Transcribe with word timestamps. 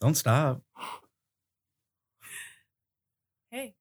Don't 0.00 0.14
stop. 0.14 0.62
Hey. 3.50 3.74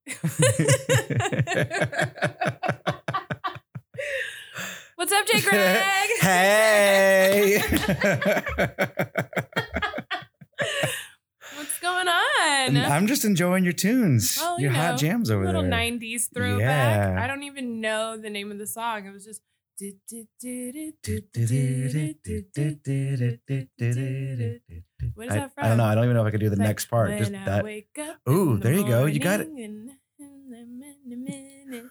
What's 4.95 5.13
up, 5.13 5.25
Jay 5.27 5.41
Greg? 5.41 6.09
hey. 6.19 7.61
What's 11.55 11.79
going 11.79 12.07
on? 12.09 12.77
I'm 12.77 13.07
just 13.07 13.23
enjoying 13.23 13.63
your 13.63 13.71
tunes. 13.71 14.37
Well, 14.41 14.59
you 14.59 14.63
your 14.63 14.73
hot 14.73 14.97
jams 14.97 15.31
over 15.31 15.45
there. 15.45 15.53
little 15.53 15.69
90s 15.69 16.33
throwback. 16.33 16.59
Yeah. 16.59 17.23
I 17.23 17.27
don't 17.27 17.43
even 17.43 17.79
know 17.79 18.17
the 18.17 18.29
name 18.29 18.51
of 18.51 18.57
the 18.57 18.67
song. 18.67 19.05
It 19.07 19.11
was 19.13 19.23
just. 19.23 19.41
What 25.15 25.27
is 25.27 25.33
I, 25.33 25.37
that 25.39 25.55
from? 25.55 25.65
I 25.65 25.67
don't 25.69 25.77
know. 25.77 25.85
I 25.85 25.95
don't 25.95 26.03
even 26.05 26.15
know 26.15 26.21
if 26.23 26.27
I 26.27 26.31
could 26.31 26.39
do 26.39 26.49
the 26.49 26.55
like, 26.55 26.67
next 26.67 26.85
part. 26.85 27.17
Just 27.17 27.33
I 27.33 27.45
that. 27.45 27.63
wake 27.63 27.97
up 27.99 28.17
Ooh, 28.29 28.57
the 28.57 28.63
there 28.63 28.73
you 28.73 28.87
go. 28.87 29.05
You 29.05 29.19
got 29.19 29.41
it. 29.41 29.49
morning 29.49 29.91
That's 30.19 31.83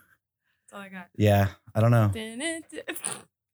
all 0.72 0.80
I 0.80 0.88
got. 0.88 1.09
Yeah, 1.16 1.48
I 1.74 1.80
don't 1.80 1.90
know. 1.90 2.12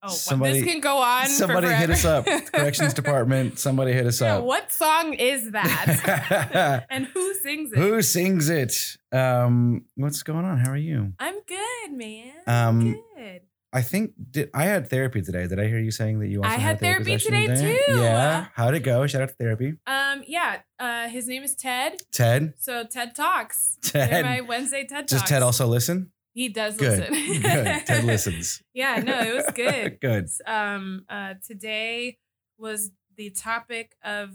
Oh. 0.07 0.11
Somebody- 0.11 0.61
this 0.61 0.71
can 0.71 0.81
go 0.81 0.99
on. 0.99 1.25
for 1.25 1.29
Somebody 1.31 1.69
hit 1.69 1.89
us 1.89 2.05
up. 2.05 2.27
Corrections 2.27 2.93
department. 2.93 3.59
Somebody 3.59 3.95
hit 3.95 4.07
us 4.07 4.21
Yeah, 4.21 4.37
up. 4.37 4.45
what 4.45 4.71
song 4.71 5.15
is 5.15 5.53
that? 5.53 6.85
and 6.91 7.07
who 7.07 7.33
sings 7.35 7.73
it? 7.73 7.79
Who 7.79 8.03
sings 8.03 8.51
it? 8.51 8.99
Um, 9.13 9.87
what's 9.95 10.23
going 10.23 10.45
on? 10.45 10.59
How 10.59 10.73
are 10.73 10.77
you? 10.77 11.15
I'm 11.19 11.37
good, 11.47 11.93
man. 11.93 12.33
Um, 12.47 12.81
I'm 12.81 12.93
good. 13.17 13.41
I 13.75 13.83
think 13.83 14.13
did, 14.31 14.51
I 14.55 14.65
had 14.65 14.89
therapy 14.89 15.21
today. 15.21 15.47
Did 15.49 15.59
I 15.59 15.67
hear 15.67 15.81
you 15.81 15.91
saying 15.91 16.21
that 16.21 16.29
you 16.29 16.43
also 16.45 16.49
I 16.49 16.59
had 16.59 16.77
a 16.77 16.79
therapy 16.79 17.19
session 17.19 17.33
today, 17.49 17.77
too. 17.89 17.93
Yeah. 18.01 18.47
How'd 18.55 18.75
it 18.75 18.81
go? 18.85 19.05
Shout 19.09 19.23
out 19.23 19.29
to 19.31 19.35
therapy. 19.35 19.75
Um, 19.87 20.23
yeah. 20.29 20.61
Uh, 20.79 21.09
his 21.09 21.27
name 21.27 21.43
is 21.43 21.57
Ted. 21.57 21.97
Ted. 22.13 22.55
So 22.57 22.85
Ted 22.85 23.15
talks. 23.17 23.77
They're 23.93 24.07
Ted. 24.07 24.25
my 24.25 24.41
Wednesday 24.43 24.87
TED 24.87 25.09
Talks. 25.09 25.23
Does. 25.23 25.23
Ted 25.29 25.43
also 25.43 25.67
listen? 25.67 26.13
He 26.35 26.49
does 26.49 26.77
Good. 26.77 27.11
listen. 27.11 27.43
Good. 27.43 27.87
Ted 27.87 28.05
listens. 28.13 28.63
yeah. 28.73 28.97
No, 29.05 29.19
it 29.21 29.35
was 29.35 29.51
good. 29.55 30.01
Good. 30.01 30.29
um 30.47 31.05
uh 31.09 31.35
today 31.47 32.19
was 32.59 32.93
the 33.17 33.31
topic 33.31 33.97
of 34.05 34.31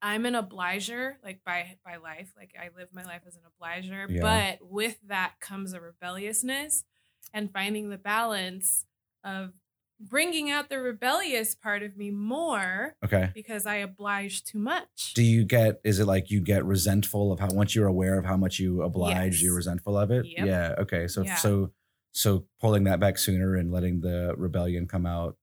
I'm 0.00 0.26
an 0.26 0.34
obliger 0.36 1.18
like 1.24 1.40
by 1.44 1.76
by 1.84 1.96
life 1.96 2.32
like 2.36 2.54
I 2.60 2.68
live 2.76 2.88
my 2.92 3.04
life 3.04 3.22
as 3.26 3.34
an 3.36 3.42
obliger 3.46 4.06
Yeah. 4.08 4.20
but 4.60 4.68
with 4.70 4.96
that 5.08 5.34
comes 5.40 5.72
a 5.72 5.80
rebelliousness 5.80 6.84
and 7.34 7.52
finding 7.52 7.90
the 7.90 7.98
balance 7.98 8.84
of 9.24 9.52
bringing 10.00 10.48
out 10.48 10.68
the 10.68 10.78
rebellious 10.78 11.54
part 11.56 11.82
of 11.82 11.96
me 11.96 12.10
more 12.10 12.94
Okay. 13.04 13.30
because 13.34 13.66
I 13.66 13.76
oblige 13.76 14.44
too 14.44 14.58
much. 14.58 15.12
Do 15.14 15.22
you 15.24 15.44
get? 15.44 15.80
Is 15.82 15.98
it 15.98 16.06
like 16.06 16.30
you 16.30 16.40
get 16.40 16.64
resentful 16.64 17.32
of 17.32 17.40
how 17.40 17.48
once 17.50 17.74
you're 17.74 17.88
aware 17.88 18.16
of 18.18 18.24
how 18.24 18.36
much 18.36 18.60
you 18.60 18.82
oblige, 18.82 19.34
Yes. 19.34 19.42
you're 19.42 19.56
resentful 19.56 19.98
of 19.98 20.10
it? 20.12 20.24
Yep. 20.26 20.46
Yeah. 20.46 20.74
Okay. 20.78 21.08
So 21.08 21.22
Yeah. 21.24 21.34
so 21.36 21.72
so 22.12 22.46
pulling 22.60 22.84
that 22.84 23.00
back 23.00 23.18
sooner 23.18 23.56
and 23.56 23.70
letting 23.72 24.00
the 24.00 24.34
rebellion 24.36 24.86
come 24.86 25.04
out 25.04 25.36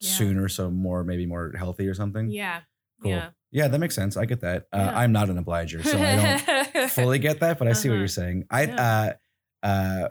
Yeah. 0.00 0.10
sooner, 0.10 0.48
so 0.48 0.70
more 0.70 1.02
maybe 1.02 1.24
more 1.24 1.52
healthy 1.56 1.88
or 1.88 1.94
something. 1.94 2.28
yeah. 2.30 2.60
Cool. 3.02 3.10
Yeah. 3.10 3.30
Yeah, 3.50 3.68
that 3.68 3.78
makes 3.78 3.94
sense. 3.94 4.16
I 4.16 4.24
get 4.26 4.40
that. 4.40 4.66
Uh. 4.72 4.90
I'm 4.94 5.12
not 5.12 5.30
an 5.30 5.38
obliger, 5.38 5.82
so 5.82 5.96
I 5.98 6.42
don't 6.76 6.90
fully 6.90 7.18
get 7.20 7.40
that, 7.40 7.58
but 7.58 7.68
I 7.68 7.72
see 7.72 7.88
what 7.88 7.94
Uh-huh. 7.94 7.98
you're 8.00 8.08
saying. 8.08 8.44
I 8.50 8.66
uh 8.66 9.12
uh 9.62 10.08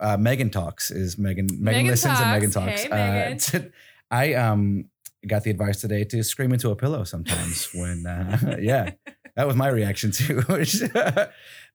uh 0.00 0.16
Megan 0.16 0.50
talks 0.50 0.90
is 0.90 1.18
Megan 1.18 1.46
Megan, 1.46 1.64
Megan 1.64 1.86
listens 1.86 2.18
and 2.20 2.30
Megan 2.30 2.50
talks. 2.50 2.66
talks. 2.70 2.82
Hey, 2.82 2.88
Megan. 2.88 3.32
Uh, 3.32 3.38
t- 3.68 3.70
I 4.10 4.34
um 4.34 4.86
got 5.26 5.44
the 5.44 5.50
advice 5.50 5.80
today 5.80 6.04
to 6.04 6.22
scream 6.24 6.52
into 6.52 6.70
a 6.70 6.76
pillow 6.76 7.04
sometimes 7.04 7.68
when 7.74 8.06
uh 8.06 8.56
yeah. 8.60 8.90
That 9.36 9.46
was 9.46 9.56
my 9.56 9.68
reaction 9.68 10.10
too. 10.10 10.42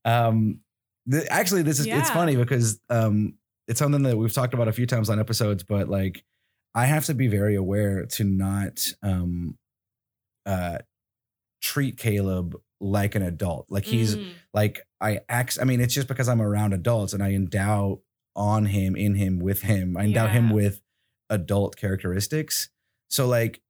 um 0.03 0.59
the, 1.07 1.25
actually 1.31 1.61
this 1.61 1.79
is 1.79 1.85
it's 1.87 2.09
funny 2.09 2.35
because 2.35 2.79
um 2.89 3.35
it's 3.67 3.79
something 3.79 4.03
that 4.03 4.17
we've 4.17 4.33
talked 4.33 4.53
about 4.53 4.67
a 4.67 4.73
few 4.73 4.85
times 4.85 5.09
on 5.09 5.19
episodes, 5.19 5.63
but 5.63 5.87
like 5.89 6.23
I 6.75 6.85
have 6.85 7.05
to 7.05 7.13
be 7.13 7.27
very 7.27 7.55
aware 7.55 8.05
to 8.05 8.23
not 8.23 8.85
um 9.01 9.57
uh 10.45 10.79
treat 11.61 11.97
Caleb 11.97 12.55
like 12.81 13.15
an 13.15 13.21
adult. 13.23 13.67
Like 13.69 13.85
he's 13.85 14.15
Mm. 14.15 14.29
like 14.53 14.81
I 15.01 15.21
act 15.29 15.57
I 15.61 15.63
mean, 15.63 15.79
it's 15.81 15.93
just 15.93 16.07
because 16.07 16.27
I'm 16.29 16.41
around 16.41 16.73
adults 16.73 17.13
and 17.13 17.23
I 17.23 17.31
endow 17.31 18.01
on 18.35 18.65
him, 18.67 18.95
in 18.95 19.15
him, 19.15 19.39
with 19.39 19.61
him. 19.63 19.95
I 19.97 20.03
endow 20.05 20.27
him 20.27 20.49
with 20.49 20.81
adult 21.29 21.75
characteristics. 21.77 22.69
So 23.09 23.27
like 23.27 23.61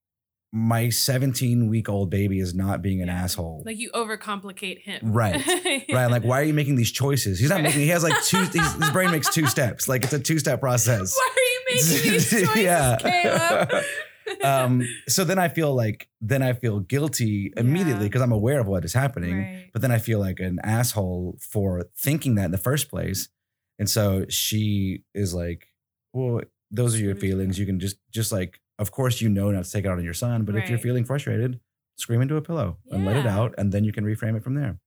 my 0.52 0.90
17 0.90 1.68
week 1.70 1.90
old 1.90 2.10
baby 2.10 2.40
is 2.40 2.54
not 2.54 2.82
being 2.82 3.02
an 3.02 3.08
Yeah. 3.10 3.24
asshole. 3.24 3.64
like 3.66 3.78
you 3.78 3.92
overcomplicate 3.92 4.80
him. 4.80 5.12
Right. 5.12 5.46
right. 5.92 6.10
Like, 6.10 6.24
why 6.24 6.40
are 6.40 6.44
you 6.46 6.54
making 6.54 6.76
these 6.76 6.92
choices? 6.92 7.40
He's 7.40 7.50
not 7.50 7.62
making, 7.62 7.82
he 7.82 7.90
has 7.90 8.04
like 8.04 8.24
two, 8.24 8.44
his 8.54 8.90
brain 8.92 9.12
makes 9.12 9.34
two 9.34 9.46
steps. 9.48 9.88
Like 9.90 10.04
it's 10.06 10.14
a 10.14 10.20
two 10.20 10.40
step 10.40 10.62
process. 10.62 11.16
Why 11.18 11.30
are 11.36 11.42
you 11.42 11.62
making 12.02 12.12
these 12.14 12.30
choices, 12.30 12.56
Yeah. 12.56 13.82
Um, 14.44 14.88
so 15.08 15.24
then 15.24 15.38
I 15.38 15.50
feel 15.50 15.76
like, 15.76 16.08
then 16.22 16.42
I 16.42 16.54
feel 16.54 16.80
guilty 16.80 17.54
immediately 17.56 18.04
Yeah. 18.04 18.08
because 18.10 18.22
I'm 18.22 18.32
aware 18.32 18.60
of 18.60 18.68
what 18.68 18.84
is 18.86 18.94
happening. 18.94 19.38
Right. 19.38 19.70
But 19.72 19.82
then 19.82 19.92
I 19.92 20.00
feel 20.00 20.20
like 20.20 20.40
an 20.40 20.60
asshole 20.64 21.38
for 21.40 21.86
thinking 21.98 22.36
that 22.36 22.46
in 22.46 22.52
the 22.52 22.58
first 22.58 22.90
place. 22.90 23.30
And 23.80 23.90
so 23.90 24.26
she 24.30 25.04
is 25.14 25.34
like, 25.34 25.68
well, 26.14 26.42
those 26.72 26.96
are 26.96 27.00
your 27.00 27.16
feelings. 27.16 27.60
You 27.60 27.66
can 27.66 27.80
just, 27.80 27.98
just 28.12 28.32
like, 28.32 28.60
of 28.80 28.92
course, 28.92 29.22
you 29.22 29.30
know 29.30 29.52
not 29.52 29.66
to 29.66 29.72
take 29.72 29.86
it 29.86 29.88
out 29.88 29.98
on 29.98 30.04
your 30.04 30.14
son. 30.14 30.44
But 30.46 30.56
if 30.56 30.70
you're 30.70 30.80
feeling 30.80 31.06
frustrated, 31.06 31.60
scream 31.98 32.22
into 32.22 32.36
a 32.38 32.42
pillow 32.42 32.78
and 32.92 33.06
let 33.06 33.16
it 33.18 33.26
out. 33.28 33.54
And 33.58 33.72
then 33.72 33.84
you 33.84 33.92
can 33.94 34.04
reframe 34.06 34.36
it 34.38 34.44
from 34.44 34.56
there. 34.56 34.78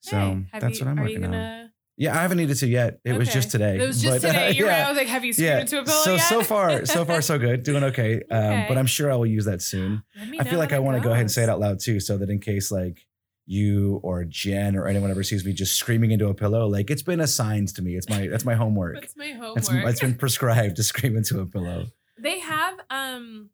So 0.00 0.16
Hey, 0.52 0.58
that's 0.60 0.78
you- 0.80 0.84
what 0.86 0.90
I'm 0.92 0.96
working 0.98 1.18
you 1.20 1.24
on. 1.26 1.30
gonna, 1.32 1.72
Yeah, 1.96 2.16
I 2.18 2.22
haven't 2.22 2.38
needed 2.38 2.56
to 2.58 2.66
yet. 2.66 2.98
It 3.04 3.12
was 3.16 3.32
just 3.32 3.50
today. 3.52 3.76
It 3.78 3.86
was 3.86 4.02
just 4.02 4.22
But, 4.22 4.28
uh, 4.30 4.32
today. 4.40 4.50
You're 4.52 4.66
right. 4.68 4.78
yeah. 4.78 4.86
I 4.86 4.88
was 4.90 4.98
like, 4.98 5.06
have 5.06 5.24
you 5.24 5.32
screamed 5.32 5.48
Yeah. 5.48 5.60
into 5.60 5.78
a 5.80 5.84
pillow 5.84 6.02
So 6.02 6.12
yet? 6.14 6.28
so 6.28 6.42
far, 6.42 6.84
so 6.86 7.04
far, 7.04 7.22
so 7.22 7.38
good. 7.38 7.62
Doing 7.62 7.84
okay. 7.84 8.20
Um, 8.30 8.38
Okay. 8.44 8.64
but 8.68 8.76
I'm 8.78 8.86
sure 8.86 9.12
I 9.12 9.16
will 9.16 9.26
use 9.26 9.44
that 9.44 9.62
soon. 9.62 10.02
Let 10.18 10.28
me 10.28 10.40
I 10.40 10.44
feel 10.44 10.58
like 10.58 10.72
I 10.72 10.80
want 10.80 10.96
to 10.98 11.02
go 11.02 11.10
ahead 11.10 11.20
and 11.22 11.30
say 11.30 11.44
it 11.44 11.48
out 11.48 11.60
loud 11.60 11.78
too, 11.80 12.00
so 12.00 12.18
that 12.18 12.30
in 12.30 12.40
case 12.40 12.70
like 12.72 13.06
you 13.46 14.00
or 14.02 14.24
Jen 14.24 14.74
or 14.76 14.86
anyone 14.88 15.10
ever 15.10 15.22
sees 15.22 15.44
me 15.44 15.52
just 15.52 15.74
screaming 15.76 16.10
into 16.12 16.28
a 16.28 16.34
pillow, 16.34 16.66
like 16.66 16.90
it's 16.90 17.02
been 17.02 17.20
assigned 17.20 17.68
to 17.76 17.82
me. 17.82 17.94
It's 17.96 18.08
my 18.08 18.26
that's 18.28 18.44
my 18.44 18.54
homework. 18.54 18.94
That's 19.00 19.16
my 19.16 19.32
homework. 19.32 19.58
It's, 19.58 19.68
it's 19.70 20.00
been 20.00 20.14
prescribed 20.18 20.76
to 20.76 20.82
scream 20.82 21.16
into 21.16 21.40
a 21.40 21.46
pillow. 21.46 21.86
they 22.18 22.38
have 22.40 22.78
um 22.90 23.50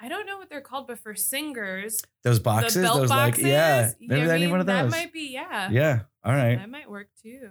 I 0.00 0.08
don't 0.08 0.26
know 0.26 0.36
what 0.38 0.50
they're 0.50 0.60
called, 0.60 0.86
but 0.88 0.98
for 0.98 1.14
singers, 1.14 2.02
Those 2.22 2.38
boxes, 2.38 2.82
those 2.82 3.08
boxes. 3.08 3.42
like 3.44 3.50
yeah, 3.50 3.90
maybe 4.00 4.30
I 4.30 4.34
I 4.34 4.36
need 4.38 4.42
mean, 4.44 4.50
one 4.50 4.60
of 4.60 4.66
those. 4.66 4.90
That 4.90 4.96
might 4.98 5.12
be 5.12 5.30
yeah. 5.32 5.70
yeah, 5.70 6.00
all 6.24 6.32
right. 6.34 6.56
That 6.56 6.68
might 6.70 6.90
work 6.90 7.08
too. 7.22 7.48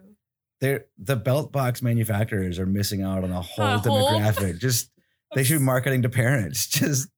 They're 0.62 0.86
the 0.98 1.16
belt 1.16 1.52
box 1.52 1.82
manufacturers 1.82 2.60
are 2.60 2.66
missing 2.66 3.02
out 3.04 3.24
on 3.24 3.32
a 3.32 3.42
whole 3.42 3.66
A 3.66 3.78
whole- 3.80 4.12
demographic. 4.12 4.60
Just 4.60 4.90
they 5.34 5.44
should 5.44 5.60
be 5.60 5.66
marketing 5.66 6.04
to 6.04 6.10
parents. 6.10 6.68
Just 6.70 7.10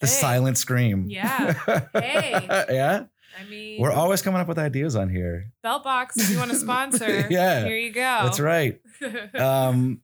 the 0.00 0.06
Hey. 0.06 0.12
silent 0.12 0.58
scream. 0.58 1.06
Yeah. 1.08 1.52
Hey. 1.94 2.32
yeah. 2.70 3.04
I 3.38 3.44
mean, 3.44 3.80
We're 3.80 3.92
always 3.92 4.22
coming 4.22 4.40
up 4.40 4.48
with 4.48 4.58
ideas 4.58 4.96
on 4.96 5.08
here. 5.08 5.52
belt 5.62 5.84
box. 5.84 6.16
If 6.16 6.30
you 6.30 6.38
want 6.38 6.50
to 6.50 6.56
sponsor, 6.56 7.26
Yeah. 7.30 7.64
here 7.64 7.76
you 7.76 7.90
go. 7.92 8.00
That's 8.24 8.40
right. 8.40 8.80
Um, 9.34 10.00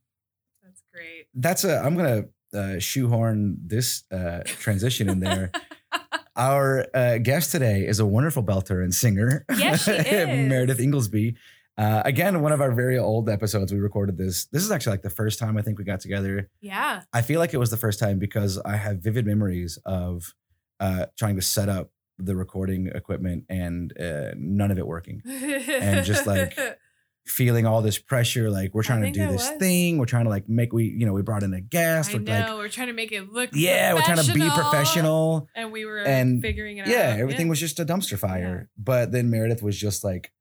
That's 0.62 0.82
great. 0.92 1.26
that's 1.34 1.65
a 1.65 1.78
i'm 1.81 1.97
gonna 1.97 2.25
uh, 2.54 2.78
shoehorn 2.78 3.59
this 3.66 4.04
uh, 4.10 4.41
transition 4.47 5.09
in 5.10 5.20
there 5.20 5.50
our 6.36 6.86
uh, 6.94 7.19
guest 7.19 7.53
today 7.53 7.86
is 7.86 7.98
a 8.00 8.06
wonderful 8.06 8.42
belter 8.42 8.82
and 8.82 8.94
singer 8.94 9.44
Yes, 9.56 9.84
she 9.84 9.91
is. 9.92 10.48
meredith 10.48 10.81
inglesby 10.81 11.36
uh, 11.78 12.03
again 12.04 12.41
one 12.41 12.53
of 12.53 12.60
our 12.62 12.72
very 12.72 12.98
old 12.98 13.28
episodes 13.28 13.72
we 13.72 13.78
recorded 13.78 14.16
this 14.16 14.47
this 14.47 14.62
is 14.65 14.70
actually 14.70 14.92
like 14.92 15.03
the 15.03 15.10
first 15.10 15.38
time 15.38 15.56
i 15.59 15.62
think 15.62 15.78
we 15.78 15.84
got 15.84 16.00
together 16.00 16.48
Yeah. 16.60 17.03
i 17.12 17.20
feel 17.22 17.38
like 17.41 17.53
it 17.53 17.59
was 17.59 17.71
the 17.71 17.77
first 17.77 17.98
time 18.01 18.18
because 18.18 18.59
i 18.65 18.77
have 18.77 18.98
vivid 18.98 19.27
memories 19.27 19.78
of 19.84 20.34
uh, 20.80 21.06
trying 21.18 21.36
to 21.36 21.42
set 21.42 21.68
up 21.68 21.91
the 22.18 22.34
recording 22.36 22.89
equipment 22.95 23.45
and 23.48 23.92
uh, 24.01 24.30
none 24.36 24.71
of 24.71 24.78
it 24.78 24.86
working 24.86 25.22
and 25.27 26.04
just, 26.04 26.27
like, 26.27 26.57
feeling 27.27 27.66
all 27.66 27.83
this 27.83 27.98
pressure 27.98 28.48
like 28.51 28.72
we're 28.72 28.84
trying 28.84 29.03
to 29.03 29.10
do 29.10 29.27
this 29.27 29.51
was. 29.51 29.59
thing 29.59 29.98
we're 29.98 30.04
trying 30.07 30.22
to 30.22 30.30
like 30.30 30.48
make 30.48 30.72
we 30.72 30.84
you 30.84 31.04
know 31.04 31.13
we 31.13 31.22
brought 31.22 31.42
in 31.42 31.53
a 31.54 31.60
guest 31.60 32.10
I 32.10 32.15
we're 32.15 32.21
know 32.21 32.33
like 32.33 32.48
we're 32.54 32.68
trying 32.68 32.86
to 32.86 32.92
make 32.92 33.10
it 33.10 33.33
look 33.33 33.51
yeah 33.53 33.95
we're 33.95 34.03
trying 34.03 34.18
to 34.24 34.33
be 34.33 34.48
professional 34.48 35.48
and 35.57 35.72
we 35.72 35.84
were 35.84 35.98
And, 36.04 36.41
figuring 36.41 36.77
it 36.78 36.86
yeah 36.86 36.95
out. 37.10 37.16
Yeah 37.16 37.22
everything 37.22 37.48
was 37.48 37.59
just 37.59 37.80
a 37.80 37.84
dumpster 37.84 38.16
fire 38.16 38.71
but 38.78 39.10
then 39.10 39.28
meredith 39.28 39.60
was 39.60 39.77
just 39.77 40.04
like 40.04 40.33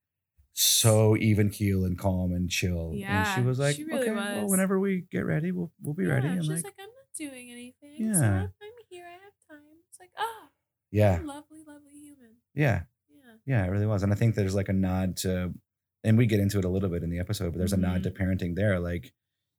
so 0.53 1.17
even 1.17 1.49
keel 1.49 1.85
and 1.85 1.97
calm 1.97 2.31
and 2.31 2.51
chill 2.51 2.91
yeah 2.93 3.33
and 3.33 3.35
she 3.43 3.47
was 3.47 3.57
like 3.57 3.77
she 3.77 3.83
really 3.83 4.01
okay 4.01 4.11
well 4.11 4.47
whenever 4.47 4.79
we 4.79 5.05
get 5.11 5.25
ready 5.25 5.51
we'll 5.51 5.71
we'll 5.81 5.95
be 5.95 6.03
Yeah, 6.05 6.13
ready 6.13 6.27
and 6.27 6.43
she's 6.43 6.49
like, 6.53 6.63
like, 6.65 6.73
I'm 6.77 6.85
not 6.85 7.31
doing 7.31 7.49
anything. 7.51 7.95
Yeah. 7.97 8.11
I'm, 8.21 8.41
I'm 8.43 8.71
here. 8.91 9.05
I 9.07 9.13
have 9.13 9.33
time. 9.49 9.65
It's 9.89 9.99
like, 9.99 10.11
oh, 10.19 10.49
yeah 10.91 11.19
lovely. 11.23 11.63
Yeah 12.55 12.81
Yeah. 13.45 13.59
yeah 13.61 13.65
it 13.65 13.69
really 13.69 13.85
was 13.85 14.03
and 14.03 14.11
i 14.11 14.15
think 14.15 14.35
there's 14.35 14.55
like 14.55 14.69
a 14.69 14.73
nod 14.73 15.17
to 15.17 15.53
and 16.03 16.17
we 16.17 16.25
get 16.25 16.39
into 16.39 16.59
it 16.59 16.65
a 16.65 16.69
little 16.69 16.89
bit 16.89 17.03
in 17.03 17.09
the 17.09 17.19
episode 17.19 17.51
but 17.51 17.57
there's 17.59 17.73
a 17.73 17.77
nod 17.77 18.03
to 18.03 18.11
Mm-hmm. 18.11 18.23
parenting 18.23 18.55
there 18.55 18.79
like 18.79 19.13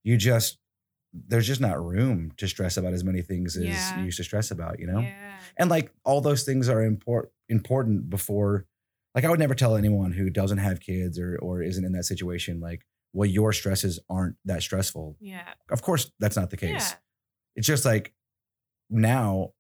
you 0.05 0.17
just 0.17 0.59
there's 1.29 1.47
just 1.47 1.61
not 1.61 1.83
room 1.83 2.33
to 2.37 2.47
stress 2.47 2.77
about 2.77 2.93
as 2.93 3.03
many 3.05 3.23
things 3.23 3.57
as 3.57 3.65
Yeah. 3.65 3.99
you 3.99 4.05
used 4.07 4.19
to 4.19 4.25
stress 4.25 4.51
about 4.51 4.79
you 4.81 4.87
know 4.87 5.01
Yeah. 5.01 5.39
and 5.57 5.71
like 5.71 5.93
all 6.05 6.21
those 6.21 6.43
things 6.45 6.69
are 6.69 6.83
important 6.83 7.33
important 7.49 8.11
before 8.11 8.67
like 9.15 9.25
I 9.25 9.31
would 9.31 9.39
never 9.39 9.55
tell 9.55 9.77
anyone 9.77 10.13
who 10.13 10.29
doesn't 10.29 10.59
have 10.59 10.79
kids 10.81 11.19
or 11.19 11.39
or 11.41 11.63
isn't 11.63 11.85
in 11.85 11.93
that 11.93 12.05
situation 12.05 12.61
like 12.61 12.85
well 13.15 13.25
your 13.29 13.53
stresses 13.55 13.99
aren't 14.11 14.37
that 14.45 14.61
stressful. 14.63 15.17
Yeah. 15.21 15.49
Of 15.71 15.81
course 15.81 16.11
that's 16.21 16.37
not 16.37 16.51
the 16.51 16.59
case. 16.59 16.91
Yeah. 16.91 16.97
It's 17.55 17.67
just 17.67 17.85
like 17.87 18.13
now 18.91 19.53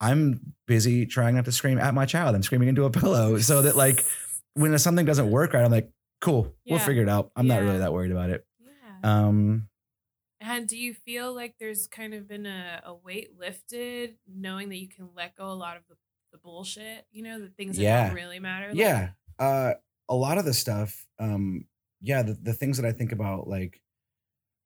I'm 0.00 0.54
busy 0.66 1.06
trying 1.06 1.34
not 1.34 1.44
to 1.46 1.52
scream 1.52 1.78
at 1.78 1.94
my 1.94 2.06
child. 2.06 2.34
I'm 2.34 2.42
screaming 2.42 2.68
into 2.68 2.84
a 2.84 2.90
pillow 2.90 3.38
so 3.50 3.62
that 3.62 3.76
like 3.76 4.04
when 4.54 4.76
something 4.78 5.04
doesn't 5.06 5.30
work 5.30 5.52
right, 5.52 5.64
I'm 5.64 5.70
like, 5.70 5.90
cool, 6.20 6.54
we'll 6.68 6.78
figure 6.78 7.02
it 7.02 7.08
out. 7.08 7.30
I'm 7.36 7.46
not 7.46 7.62
really 7.62 7.78
that 7.78 7.92
worried 7.92 8.10
about 8.12 8.30
it. 8.30 8.44
Yeah. 8.60 9.26
Um, 9.26 9.68
And 10.40 10.68
do 10.68 10.76
you 10.76 10.94
feel 10.94 11.34
like 11.34 11.54
there's 11.58 11.86
kind 11.88 12.14
of 12.14 12.28
been 12.28 12.46
a, 12.46 12.82
a 12.84 12.94
weight 12.94 13.38
lifted 13.38 14.16
knowing 14.26 14.68
that 14.70 14.76
you 14.76 14.88
can 14.88 15.08
let 15.16 15.36
go 15.36 15.46
a 15.46 15.54
lot 15.54 15.76
of 15.76 15.82
the, 15.88 15.96
the 16.32 16.38
bullshit, 16.38 17.06
you 17.10 17.22
know, 17.22 17.40
the 17.40 17.48
things 17.48 17.76
that 17.76 17.82
Yeah. 17.82 18.06
don't 18.06 18.16
really 18.16 18.38
matter? 18.40 18.68
Like, 18.68 18.76
yeah. 18.78 19.10
Uh, 19.38 19.74
a 20.08 20.14
lot 20.14 20.38
of 20.38 20.44
the 20.44 20.54
stuff, 20.54 21.06
um, 21.18 21.66
yeah, 22.00 22.22
the, 22.22 22.34
the 22.34 22.54
things 22.54 22.78
that 22.78 22.86
I 22.86 22.92
think 22.92 23.12
about, 23.12 23.46
like 23.48 23.80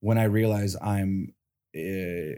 when 0.01 0.19
I 0.19 0.25
realize 0.25 0.77
I'm 0.81 1.35
uh, 1.77 2.37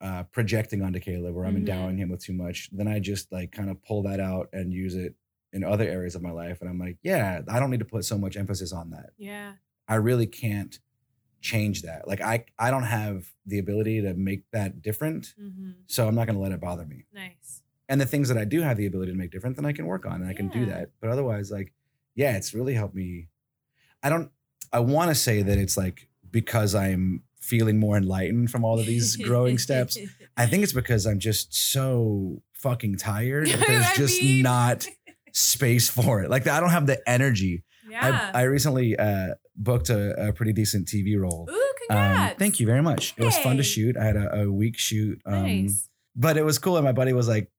uh, 0.00 0.22
projecting 0.24 0.82
onto 0.82 0.98
Caleb 1.00 1.36
or 1.36 1.44
I'm 1.44 1.54
Mhm. 1.54 1.58
endowing 1.58 1.98
him 1.98 2.08
with 2.08 2.22
too 2.24 2.32
much, 2.32 2.70
then 2.72 2.88
I 2.88 2.98
just 3.00 3.30
like 3.32 3.52
kind 3.52 3.68
of 3.70 3.82
pull 3.82 4.02
that 4.04 4.18
out 4.20 4.48
and 4.52 4.72
use 4.72 4.94
it 4.94 5.14
in 5.52 5.62
other 5.64 5.84
areas 5.88 6.14
of 6.14 6.22
my 6.22 6.30
life. 6.30 6.60
And 6.60 6.70
I'm 6.70 6.78
like, 6.78 6.96
yeah, 7.02 7.42
I 7.48 7.58
don't 7.60 7.70
need 7.70 7.80
to 7.80 7.84
put 7.84 8.04
so 8.04 8.16
much 8.16 8.36
emphasis 8.36 8.72
on 8.72 8.90
that. 8.90 9.10
Yeah. 9.18 9.54
I 9.88 9.96
really 9.96 10.26
can't 10.26 10.78
change 11.40 11.82
that. 11.82 12.06
Like 12.06 12.20
I 12.20 12.44
I 12.58 12.70
don't 12.70 12.84
have 12.84 13.32
the 13.46 13.58
ability 13.58 14.00
to 14.02 14.14
make 14.14 14.50
that 14.52 14.82
different. 14.82 15.34
hmm 15.38 15.72
So 15.86 16.06
I'm 16.06 16.14
not 16.14 16.26
going 16.26 16.36
to 16.36 16.42
let 16.42 16.52
it 16.52 16.60
bother 16.60 16.86
me. 16.86 17.04
Nice. 17.12 17.62
And 17.88 18.00
the 18.00 18.06
things 18.06 18.28
that 18.28 18.38
I 18.38 18.44
do 18.44 18.60
have 18.62 18.76
the 18.76 18.86
ability 18.86 19.10
to 19.12 19.18
make 19.18 19.32
different, 19.32 19.56
then 19.56 19.66
I 19.66 19.72
can 19.72 19.86
work 19.86 20.06
on 20.06 20.20
and 20.22 20.30
I 20.30 20.34
can 20.34 20.48
do 20.48 20.64
that. 20.66 20.90
But 21.00 21.10
otherwise 21.10 21.50
like 21.50 21.72
yeah, 22.14 22.36
it's 22.36 22.54
really 22.54 22.74
helped 22.74 22.94
me. 22.94 23.28
I 24.02 24.08
don't 24.08 24.30
I 24.72 24.80
want 24.80 25.10
to 25.10 25.14
say 25.14 25.42
that 25.42 25.58
it's 25.58 25.76
like 25.76 26.08
because 26.30 26.74
I'm 26.74 27.24
feeling 27.50 27.78
more 27.78 27.96
enlightened 27.96 28.50
from 28.50 28.64
all 28.64 28.78
of 28.80 28.86
these 28.86 29.16
growing 29.28 29.58
steps. 29.58 29.98
I 30.36 30.46
think 30.46 30.62
it's 30.62 30.72
because 30.72 31.04
I'm 31.06 31.18
just 31.18 31.52
so 31.72 32.42
fucking 32.54 32.96
tired. 32.96 33.48
There's 33.66 33.90
just 33.96 34.22
mean- 34.22 34.42
not 34.42 34.86
space 35.32 35.88
for 35.90 36.22
it. 36.22 36.30
Like 36.30 36.46
I 36.46 36.60
don't 36.60 36.70
have 36.70 36.86
the 36.86 36.98
energy. 37.08 37.64
Yeah. 37.88 38.30
I, 38.32 38.40
I 38.40 38.42
recently 38.44 38.96
uh, 38.96 39.34
booked 39.56 39.90
a, 39.90 40.28
a 40.28 40.32
pretty 40.32 40.52
decent 40.52 40.86
TV 40.86 41.18
role. 41.20 41.48
Ooh, 41.50 41.54
Um, 41.54 41.98
congrats. 41.98 42.38
thank 42.38 42.60
you 42.60 42.66
very 42.66 42.82
much. 42.82 43.14
It 43.16 43.24
was 43.24 43.36
fun 43.38 43.56
to 43.56 43.62
shoot. 43.64 43.96
I 43.96 44.04
had 44.04 44.16
a, 44.16 44.42
a 44.42 44.52
week 44.52 44.78
shoot. 44.78 45.20
Um, 45.26 45.42
Nice. 45.42 45.88
But 46.16 46.36
it 46.36 46.44
was 46.44 46.58
cool. 46.58 46.76
And 46.76 46.84
my 46.84 46.92
buddy 46.92 47.12
was 47.12 47.28
like, 47.28 47.50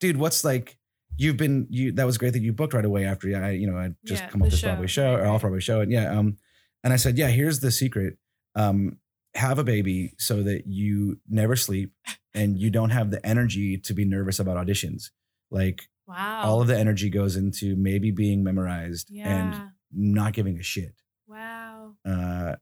dude, 0.00 0.16
what's 0.18 0.44
like, 0.44 0.76
you've 1.16 1.36
been, 1.38 1.66
you, 1.70 1.92
that 1.92 2.04
was 2.06 2.16
great 2.18 2.32
that 2.34 2.40
you 2.42 2.52
booked 2.52 2.74
right 2.74 2.84
away 2.84 3.04
after 3.06 3.28
I, 3.42 3.50
you 3.52 3.66
know, 3.70 3.76
I 3.78 3.90
just 4.04 4.22
Yeah, 4.24 4.28
come 4.30 4.42
off 4.42 4.46
the 4.46 4.50
this 4.50 4.60
show. 4.60 4.68
Broadway 4.68 4.86
show 4.86 5.14
or 5.14 5.26
off. 5.26 5.40
Broadway 5.42 5.60
show. 5.60 5.80
And 5.80 5.90
yeah. 5.92 6.16
Um, 6.18 6.36
and 6.84 6.92
I 6.92 6.96
said, 6.96 7.16
yeah, 7.18 7.28
here's 7.28 7.60
the 7.60 7.70
secret. 7.70 8.16
Um, 8.54 8.98
have 9.38 9.58
a 9.58 9.64
baby 9.64 10.12
so 10.18 10.42
that 10.42 10.66
you 10.66 11.18
never 11.28 11.56
sleep 11.56 11.92
and 12.34 12.58
you 12.58 12.70
don't 12.70 12.90
have 12.90 13.10
the 13.10 13.24
energy 13.26 13.78
to 13.78 13.94
be 13.94 14.04
nervous 14.04 14.38
about 14.38 14.56
auditions. 14.56 15.10
Like 15.50 15.82
Wow. 16.06 16.42
all 16.44 16.60
of 16.62 16.68
the 16.68 16.78
energy 16.78 17.10
goes 17.10 17.36
into 17.36 17.76
maybe 17.76 18.10
being 18.10 18.42
memorized 18.42 19.08
yeah. 19.10 19.28
and 19.28 19.70
not 19.92 20.32
giving 20.32 20.58
a 20.58 20.62
shit. 20.62 20.94
wow. 21.26 21.94
Uh, 22.04 22.54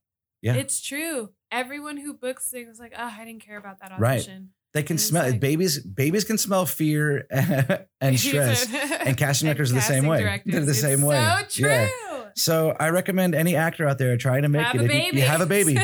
Yeah. 0.42 0.54
It's 0.54 0.80
true. 0.80 1.30
Everyone 1.50 1.96
who 1.96 2.12
books 2.14 2.50
things 2.50 2.78
like, 2.78 2.92
oh, 2.96 3.12
I 3.18 3.24
didn't 3.24 3.44
care 3.46 3.56
about 3.56 3.80
that 3.80 3.92
audition. 3.92 4.40
Right. 4.42 4.48
They 4.74 4.82
can 4.82 4.98
smell 4.98 5.30
like- 5.30 5.40
babies. 5.40 5.78
Babies 5.80 6.24
can 6.24 6.38
smell 6.38 6.66
fear 6.66 7.26
and 8.00 8.18
stress. 8.20 8.66
and 9.06 9.16
casting 9.22 9.46
directors 9.46 9.70
are 9.72 9.76
the 9.76 9.80
same 9.80 10.06
way. 10.06 10.42
They're 10.46 10.60
the 10.64 10.70
It's 10.70 10.80
same 10.80 11.02
way. 11.02 11.16
So 11.48 11.62
true. 11.62 11.68
Yeah. 11.70 11.88
So 12.34 12.76
I 12.78 12.90
recommend 12.90 13.34
any 13.34 13.56
actor 13.56 13.88
out 13.88 13.96
there 13.98 14.16
trying 14.18 14.42
to 14.42 14.48
make 14.50 14.66
Have 14.66 14.74
it. 14.76 14.90
a 14.90 14.94
if 14.94 15.12
you- 15.14 15.20
You, 15.20 15.26
have 15.26 15.40
a 15.40 15.46
baby. 15.46 15.78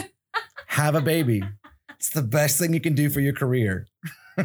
Have 0.73 0.95
a 0.95 1.01
baby. 1.01 1.43
It's 1.99 2.11
the 2.11 2.23
best 2.23 2.59
thing 2.59 2.73
you 2.75 2.81
can 2.81 2.95
do 2.95 3.09
for 3.11 3.21
your 3.21 3.33
career. 3.35 3.87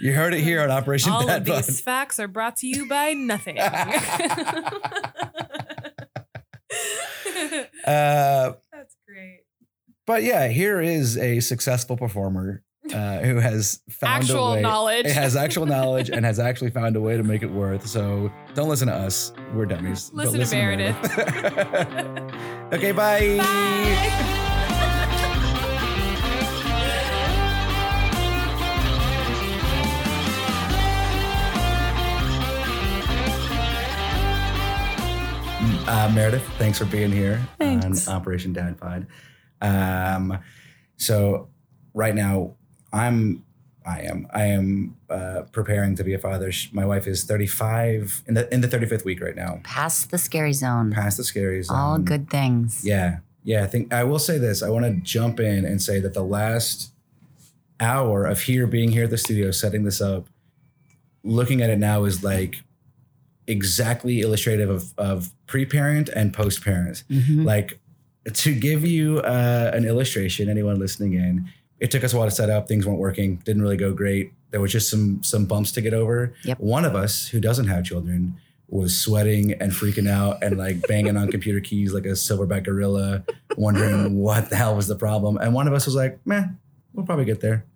you 0.00 0.12
heard 0.12 0.34
it 0.34 0.40
here 0.42 0.60
on 0.60 0.70
Operation 0.70 1.12
All 1.12 1.26
Dad 1.26 1.48
of 1.48 1.66
these 1.66 1.80
facts 1.80 2.18
are 2.18 2.26
brought 2.28 2.56
to 2.56 2.66
you 2.66 2.86
by 2.88 3.12
nothing. 3.12 3.58
Uh, 7.86 8.52
That's 8.72 8.96
great. 9.06 9.40
but 10.06 10.22
yeah, 10.22 10.48
here 10.48 10.80
is 10.80 11.16
a 11.18 11.40
successful 11.40 11.96
performer 11.96 12.62
uh, 12.92 13.18
who 13.18 13.36
has 13.36 13.80
found 13.90 14.22
a 14.24 14.26
Actual 14.26 14.52
way. 14.52 14.62
knowledge. 14.62 15.06
It 15.06 15.12
has 15.12 15.36
actual 15.36 15.66
knowledge 15.66 16.08
and 16.10 16.24
has 16.24 16.38
actually 16.38 16.70
found 16.80 16.96
a 16.96 17.00
way 17.00 17.16
to 17.18 17.22
make 17.22 17.42
it 17.42 17.50
worth. 17.50 17.86
So 17.86 18.32
don't 18.54 18.68
listen 18.70 18.88
to 18.88 18.94
us. 18.94 19.32
We're 19.54 19.66
dummies. 19.66 20.10
but 20.14 20.28
Listen 20.28 20.40
to 20.40 20.56
Meredith. 20.56 21.16
Meredith. 21.16 22.72
okay, 22.72 22.92
bye. 22.92 23.36
Bye. 23.38 24.33
Uh, 35.94 36.10
Meredith, 36.12 36.42
thanks 36.58 36.76
for 36.76 36.86
being 36.86 37.12
here 37.12 37.40
Thanks. 37.56 38.08
on 38.08 38.16
Operation 38.16 38.52
Dad 38.52 38.76
Pod. 38.78 39.06
Um, 39.60 40.40
so 40.96 41.48
right 41.94 42.16
now, 42.16 42.56
I'm, 42.92 43.44
I 43.86 44.00
am, 44.00 44.26
I 44.34 44.46
am 44.46 44.96
uh, 45.08 45.42
preparing 45.52 45.94
to 45.94 46.02
be 46.02 46.12
a 46.12 46.18
father. 46.18 46.50
My 46.72 46.84
wife 46.84 47.06
is 47.06 47.22
35 47.22 48.24
in 48.26 48.34
the 48.34 48.52
in 48.52 48.60
the 48.60 48.66
35th 48.66 49.04
week 49.04 49.20
right 49.20 49.36
now, 49.36 49.60
Past 49.62 50.10
the 50.10 50.18
scary 50.18 50.52
zone. 50.52 50.90
past 50.90 51.16
the 51.16 51.22
scary 51.22 51.62
zone. 51.62 51.76
All 51.76 51.98
good 51.98 52.28
things. 52.28 52.84
Yeah, 52.84 53.18
yeah. 53.44 53.62
I 53.62 53.68
think 53.68 53.92
I 53.94 54.02
will 54.02 54.18
say 54.18 54.36
this. 54.36 54.64
I 54.64 54.70
want 54.70 54.84
to 54.86 54.94
jump 55.00 55.38
in 55.38 55.64
and 55.64 55.80
say 55.80 56.00
that 56.00 56.12
the 56.12 56.24
last 56.24 56.90
hour 57.78 58.24
of 58.24 58.40
here 58.42 58.66
being 58.66 58.90
here 58.90 59.04
at 59.04 59.10
the 59.10 59.18
studio, 59.18 59.52
setting 59.52 59.84
this 59.84 60.00
up, 60.00 60.26
looking 61.22 61.62
at 61.62 61.70
it 61.70 61.78
now 61.78 62.02
is 62.02 62.24
like 62.24 62.63
exactly 63.46 64.20
illustrative 64.20 64.70
of 64.70 64.92
of 64.98 65.32
pre-parent 65.46 66.08
and 66.10 66.32
post-parent. 66.32 67.04
Mhm. 67.10 67.44
Like 67.44 67.78
to 68.32 68.54
give 68.54 68.84
you 68.86 69.18
uh, 69.20 69.70
an 69.74 69.84
illustration, 69.84 70.48
anyone 70.48 70.78
listening 70.78 71.12
in, 71.14 71.48
it 71.78 71.90
took 71.90 72.02
us 72.04 72.14
a 72.14 72.16
while 72.16 72.26
to 72.28 72.34
set 72.34 72.48
up. 72.50 72.68
Things 72.68 72.86
weren't 72.86 72.98
working. 72.98 73.36
Didn't 73.44 73.62
really 73.62 73.76
go 73.76 73.92
great. 73.92 74.32
There 74.50 74.60
was 74.60 74.72
just 74.72 74.88
some 74.88 75.22
some 75.22 75.44
bumps 75.46 75.72
to 75.72 75.80
get 75.80 75.92
over. 75.94 76.32
Yep. 76.44 76.60
One 76.60 76.84
of 76.84 76.94
us 76.94 77.28
who 77.28 77.40
doesn't 77.40 77.66
have 77.66 77.84
children 77.84 78.36
was 78.68 78.96
sweating 78.96 79.52
and 79.52 79.72
freaking 79.72 80.08
out 80.08 80.42
and 80.42 80.56
like 80.56 80.86
banging 80.88 81.16
on 81.16 81.30
computer 81.30 81.60
keys 81.60 81.92
like 81.92 82.06
a 82.06 82.10
silverback 82.16 82.64
gorilla, 82.64 83.22
wondering 83.58 84.16
what 84.18 84.48
the 84.48 84.56
hell 84.56 84.74
was 84.74 84.86
the 84.88 84.96
problem. 84.96 85.36
And 85.36 85.52
one 85.52 85.68
of 85.68 85.74
us 85.74 85.84
was 85.84 85.94
like, 85.94 86.18
"Man, 86.26 86.58
we'll 86.94 87.04
probably 87.04 87.26
get 87.26 87.40
there. 87.40 87.66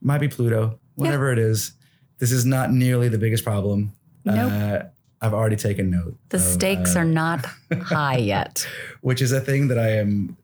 Might 0.00 0.18
be 0.20 0.28
Pluto, 0.28 0.78
whatever 0.94 1.32
it 1.32 1.38
is. 1.40 1.72
This 2.18 2.30
is 2.30 2.44
not 2.44 2.72
nearly 2.72 3.08
the 3.08 3.18
biggest 3.18 3.42
problem." 3.42 3.92
Nope. 4.24 4.52
Uh, 4.52 4.78
I've 5.20 5.34
already 5.34 5.56
taken 5.56 5.90
note. 5.90 6.16
the 6.28 6.36
of, 6.36 6.42
stakes 6.42 6.94
uh, 6.94 7.00
are 7.00 7.04
not 7.04 7.44
high 7.82 8.18
yet. 8.18 8.66
which 9.00 9.20
is 9.20 9.32
a 9.32 9.40
thing 9.40 9.68
that 9.68 9.78
I 9.78 9.96
am 9.96 10.36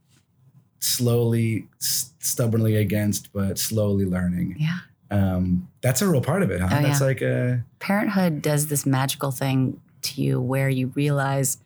slowly, 0.81 1.69
stubbornly 1.79 2.77
against, 2.77 3.33
but 3.33 3.59
slowly 3.59 4.05
learning. 4.05 4.57
Yeah. 4.59 4.79
Um, 5.11 5.69
that's 5.81 6.03
a 6.03 6.09
real 6.09 6.21
part 6.21 6.43
of 6.43 6.51
it, 6.51 6.61
huh? 6.61 6.69
Oh, 6.71 6.83
that's 6.83 7.01
yeah. 7.01 7.07
like 7.07 7.23
a 7.23 7.65
Parenthood 7.79 8.43
does 8.43 8.67
this 8.67 8.85
magical 8.85 9.31
thing 9.31 9.81
to 10.03 10.21
you 10.21 10.41
where 10.41 10.69
you 10.69 10.89
realize 10.89 11.59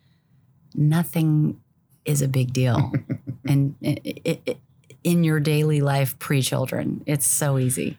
nothing 0.74 1.60
is 2.04 2.20
a 2.20 2.28
big 2.28 2.52
deal. 2.52 2.92
and 3.48 3.74
it, 3.80 4.00
it, 4.04 4.42
it, 4.44 4.58
in 5.04 5.24
your 5.24 5.40
daily 5.40 5.80
life 5.80 6.18
pre 6.18 6.42
children, 6.42 7.02
it's 7.06 7.26
so 7.26 7.58
easy. 7.58 7.98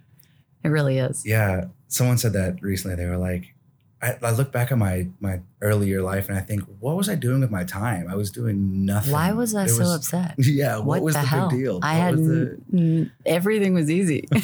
It 0.63 0.69
really 0.69 0.99
is. 0.99 1.25
yeah. 1.25 1.65
Someone 1.87 2.19
said 2.19 2.33
that 2.33 2.61
recently. 2.61 2.95
They 2.95 3.09
were 3.09 3.17
like, 3.17 3.55
I, 4.01 4.15
I 4.21 4.31
look 4.31 4.51
back 4.51 4.71
at 4.71 4.77
my 4.77 5.09
my 5.19 5.41
earlier 5.61 6.01
life 6.01 6.29
and 6.29 6.37
I 6.37 6.41
think, 6.41 6.63
what 6.79 6.95
was 6.95 7.09
I 7.09 7.15
doing 7.15 7.41
with 7.41 7.51
my 7.51 7.63
time? 7.65 8.07
I 8.09 8.15
was 8.15 8.31
doing 8.31 8.85
nothing. 8.85 9.11
Why 9.11 9.33
was 9.33 9.53
I 9.55 9.65
There 9.65 9.75
so 9.75 9.95
upset? 9.95 10.35
Yeah. 10.37 10.77
What, 10.77 10.85
What, 10.87 11.01
was 11.03 11.15
the, 11.15 11.21
the, 11.21 11.27
hell? 11.27 11.49
big 11.49 11.59
deal? 11.59 11.79
I 11.83 11.93
What 11.95 12.01
had 12.01 12.15
was 12.17 12.27
the- 12.27 12.57
n- 12.73 13.11
everything 13.25 13.73
was 13.73 13.89
easy. 13.91 14.27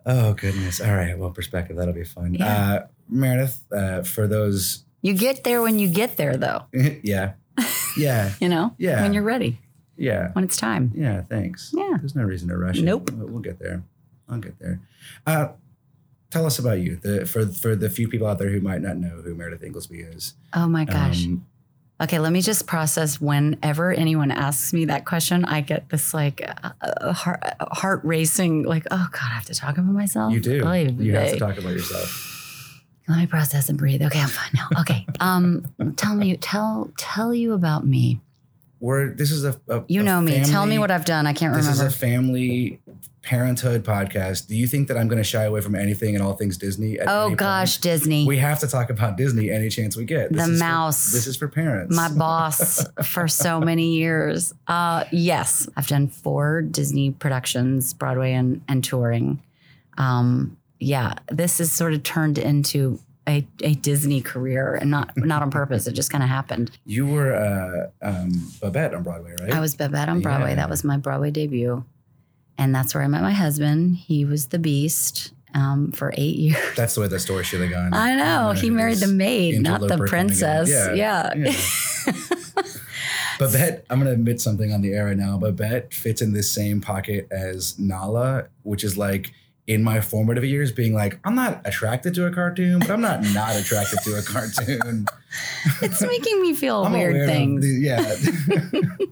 oh 0.06 0.34
goodness. 0.34 0.82
All 0.82 0.94
right. 0.94 1.18
Well, 1.18 1.32
perspective. 1.32 1.78
That'll 1.78 1.94
be 1.94 2.04
fun. 2.04 2.34
Yeah. 2.36 2.46
Uh, 2.46 2.88
Meredith, 3.10 3.64
uh, 3.72 4.02
for 4.04 4.28
those, 4.28 4.84
you 5.02 5.14
get 5.14 5.44
there 5.44 5.62
when 5.62 5.78
you 5.80 5.88
get 5.88 6.18
there, 6.18 6.38
though. 6.38 6.64
yeah, 7.04 7.34
yeah, 7.96 8.32
You 8.40 8.50
know, 8.50 8.74
Yeah. 8.80 9.04
when 9.04 9.14
you're 9.14 9.24
ready, 9.24 9.60
yeah. 9.96 10.32
when 10.34 10.44
it's 10.44 10.58
time. 10.58 10.92
Yeah, 10.96 11.22
thanks. 11.22 11.72
Yeah. 11.76 11.98
There's 12.00 12.16
no 12.16 12.24
reason 12.24 12.50
to 12.50 12.58
rush. 12.58 12.80
Nope. 12.80 13.12
We'll, 13.14 13.28
we'll 13.28 13.42
get 13.42 13.60
there. 13.60 13.84
I'll 14.28 14.40
get 14.40 14.58
there. 14.60 14.82
Uh, 15.28 15.50
tell 16.36 16.46
us 16.46 16.60
about 16.60 16.80
you. 16.80 16.98
The 16.98 17.26
for 17.26 17.46
for 17.48 17.76
the 17.76 17.90
few 17.90 18.10
people 18.10 18.28
out 18.28 18.40
there 18.40 18.50
who 18.50 18.60
might 18.60 18.82
not 18.82 18.98
know 18.98 19.22
who 19.24 19.34
Meredith 19.36 19.64
Inglesby 19.64 20.02
is. 20.02 20.34
Oh 20.54 20.68
my 20.68 20.86
gosh. 20.86 21.26
Um, 21.26 21.46
Okay, 22.02 22.20
let 22.20 22.34
me 22.34 22.42
just 22.42 22.68
process. 22.68 23.22
Whenever 23.22 23.94
anyone 23.94 24.30
asks 24.30 24.74
me 24.74 24.84
that 24.84 25.06
question, 25.06 25.46
I 25.46 25.62
get 25.62 25.88
this 25.88 26.14
like 26.14 26.42
uh, 26.82 27.14
heart, 27.14 27.42
heart 27.72 28.02
racing, 28.04 28.64
like, 28.64 28.86
oh 28.92 29.08
God, 29.14 29.22
I 29.24 29.34
have 29.34 29.46
to 29.46 29.56
talk 29.56 29.78
about 29.78 29.94
myself. 29.94 30.34
you 30.34 30.42
do. 30.42 30.62
Oy 30.68 30.94
You 31.00 31.16
have 31.16 31.32
to 31.32 31.40
talk 31.40 31.58
about 31.58 31.70
yourself. 31.72 32.84
Let 33.08 33.20
me 33.20 33.28
process 33.28 33.70
and 33.70 33.78
breathe. 33.78 34.02
Okay, 34.02 34.20
I'm 34.20 34.28
fine 34.28 34.50
now. 34.56 34.82
Okay. 34.82 35.06
Um, 35.22 35.74
tell 35.96 36.16
me, 36.16 36.36
tell 36.36 36.92
tell 36.98 37.34
you 37.34 37.54
about 37.54 37.88
me. 37.88 38.20
We're 38.86 39.16
this 39.16 39.32
is 39.32 39.44
a, 39.46 39.60
a 39.68 39.84
You 39.88 40.02
a 40.02 40.04
know 40.04 40.22
me. 40.22 40.44
Tell 40.44 40.68
me 40.68 40.78
what 40.78 40.92
I've 40.92 41.06
done. 41.06 41.26
I 41.26 41.34
can't 41.34 41.56
This 41.56 41.66
remember. 41.66 41.84
This 41.86 41.92
is 41.92 41.96
a 41.96 42.00
family 42.00 42.80
parenthood 43.24 43.84
podcast. 43.84 44.46
Do 44.46 44.56
you 44.56 44.68
think 44.68 44.90
that 44.90 44.96
I'm 44.96 45.08
going 45.08 45.18
to 45.18 45.24
shy 45.24 45.46
away 45.46 45.62
from 45.62 45.74
anything 45.74 46.14
and 46.14 46.24
all 46.24 46.34
things 46.34 46.56
Disney? 46.56 47.00
At 47.00 47.08
oh 47.08 47.22
any 47.22 47.30
point? 47.30 47.40
gosh, 47.40 47.78
Disney. 47.80 48.28
we 48.28 48.38
have 48.38 48.60
to 48.60 48.68
talk 48.68 48.92
about 48.92 49.18
Disney 49.18 49.50
any 49.50 49.70
chance 49.70 49.98
we 49.98 50.06
get. 50.06 50.32
The 50.32 50.38
is 50.44 50.46
for- 50.46 50.52
mouse. 50.64 51.12
this 51.12 51.26
is 51.26 51.36
for 51.36 51.48
parents. 51.48 51.96
my 51.96 52.10
boss 52.10 52.86
for 53.04 53.28
so 53.28 53.60
many 53.72 53.96
years. 53.96 54.54
Uh, 54.68 55.06
yes, 55.12 55.68
I've 55.76 55.88
done 55.88 56.08
four 56.08 56.62
Disney 56.62 57.10
productions, 57.10 57.92
Broadway 57.96 58.34
and, 58.34 58.62
and 58.68 58.84
touring. 58.84 59.42
Um, 59.98 60.58
yeah, 60.80 61.16
this 61.32 61.58
has 61.58 61.72
sort 61.72 61.94
of 61.96 62.04
turned 62.04 62.38
into 62.38 63.00
a, 63.28 63.46
a 63.64 63.74
Disney 63.76 64.22
career, 64.22 64.76
and 64.76 64.92
not 64.92 65.16
not 65.18 65.42
on 65.42 65.52
purpose. 65.52 65.88
It 65.88 65.94
just 65.94 66.12
kind 66.12 66.24
of 66.24 66.30
happened. 66.30 66.72
You 66.86 67.08
were 67.08 67.36
uh, 67.36 68.08
um, 68.08 68.52
Babette 68.62 68.94
on 68.94 69.04
Broadway, 69.04 69.36
right? 69.40 69.52
I 69.54 69.60
was 69.60 69.76
Babette 69.76 70.10
on 70.10 70.22
Broadway. 70.22 70.50
Yeah. 70.52 70.56
That 70.56 70.70
was 70.70 70.84
my 70.84 70.98
Broadway 70.98 71.32
debut, 71.32 71.84
and 72.58 72.74
that's 72.74 72.94
where 72.94 73.04
I 73.04 73.08
met 73.08 73.22
my 73.22 73.34
husband. 73.34 73.98
He 73.98 74.26
was 74.26 74.48
the 74.48 74.60
Beast 74.60 75.34
um, 75.56 75.92
for 75.92 76.14
eight 76.16 76.36
years. 76.38 76.76
That's 76.76 76.96
the 76.96 77.02
way 77.02 77.08
the 77.08 77.20
story 77.20 77.44
should 77.44 77.62
have 77.62 77.72
gone. 77.72 77.94
I 77.94 78.16
know 78.16 78.52
he 78.52 78.70
married 78.70 79.00
the 79.00 79.08
maid, 79.08 79.62
not 79.62 79.80
the 79.80 79.86
interloper 79.86 80.08
coming 80.08 80.22
in. 80.22 80.28
princess. 80.28 80.70
Yeah, 80.70 80.94
yeah. 80.94 81.34
yeah. 81.36 82.14
Babette, 83.40 83.86
I'm 83.90 84.00
going 84.00 84.08
to 84.08 84.14
admit 84.14 84.40
something 84.40 84.72
on 84.72 84.82
the 84.82 84.94
air 84.94 85.06
right 85.06 85.18
now. 85.18 85.38
Babette 85.38 85.94
fits 85.94 86.22
in 86.22 86.32
this 86.34 86.50
same 86.50 86.80
pocket 86.80 87.28
as 87.32 87.78
Nala, 87.78 88.48
which 88.64 88.84
is 88.84 88.98
like 88.98 89.34
in 89.68 89.84
my 89.84 90.00
formative 90.00 90.44
years 90.46 90.72
being 90.72 90.94
like, 90.94 91.20
I'm 91.24 91.36
not 91.36 91.62
attracted 91.66 92.14
to 92.16 92.26
a 92.28 92.32
cartoon, 92.32 92.80
but 92.80 92.92
I'm 92.92 93.02
not 93.02 93.24
not 93.34 93.56
attracted 93.56 94.00
to 94.04 94.16
a 94.18 94.22
cartoon. 94.22 95.08
it's 95.82 96.02
making 96.02 96.42
me 96.42 96.54
feel 96.54 96.90
weird 96.92 97.28
things. 97.28 97.64
the- 97.64 97.80
yeah. 97.82 98.16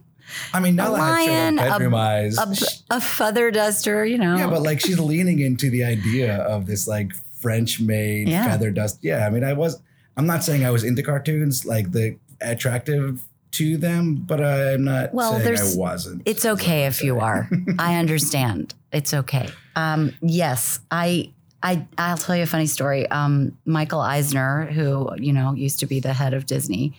I 0.53 0.59
mean, 0.59 0.75
Nala 0.75 0.97
had 0.99 1.09
lion, 1.09 1.57
straight 1.57 1.67
a- 1.67 1.71
bedroom 1.71 1.95
eyes. 1.95 2.37
a, 2.37 2.95
a 2.95 3.01
feather 3.01 3.51
duster, 3.51 4.05
you 4.05 4.17
know. 4.17 4.35
Yeah, 4.37 4.47
but 4.47 4.61
like 4.61 4.79
she's 4.79 4.99
leaning 4.99 5.39
into 5.39 5.69
the 5.69 5.83
idea 5.83 6.37
of 6.37 6.65
this 6.65 6.87
like 6.87 7.13
French 7.41 7.79
maid 7.79 8.29
Yeah. 8.29 8.45
feather 8.49 8.71
dust. 8.71 8.99
Yeah, 9.01 9.25
I 9.27 9.29
mean, 9.29 9.43
I 9.43 9.53
was. 9.53 9.79
I'm 10.17 10.27
not 10.27 10.43
saying 10.43 10.63
I 10.65 10.69
was 10.71 10.83
into 10.83 11.01
cartoons 11.03 11.65
like 11.65 11.91
the 11.91 12.17
attractive 12.41 13.21
to 13.53 13.77
them, 13.77 14.15
but 14.15 14.41
I'm 14.43 14.83
not 14.83 15.13
Well, 15.13 15.39
saying 15.39 15.57
I 15.57 15.73
wasn't. 15.75 16.21
it's 16.25 16.45
okay 16.45 16.85
if 16.85 17.03
you 17.03 17.19
are. 17.19 17.49
I 17.79 17.95
understand. 17.99 18.73
It's 18.91 19.13
okay. 19.13 19.49
Um, 19.75 20.13
yes, 20.21 20.79
I. 20.91 21.31
I, 21.65 21.87
I'll 21.97 22.17
tell 22.17 22.35
you 22.35 22.43
a 22.43 22.45
funny 22.45 22.65
story. 22.65 23.09
Um, 23.09 23.57
Michael 23.65 24.01
Eisner, 24.01 24.65
who 24.65 25.09
you 25.17 25.31
know 25.31 25.53
used 25.53 25.79
to 25.79 25.85
be 25.85 26.01
the 26.01 26.11
head 26.11 26.33
of 26.33 26.45
Disney, 26.45 26.93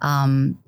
um, 0.00 0.58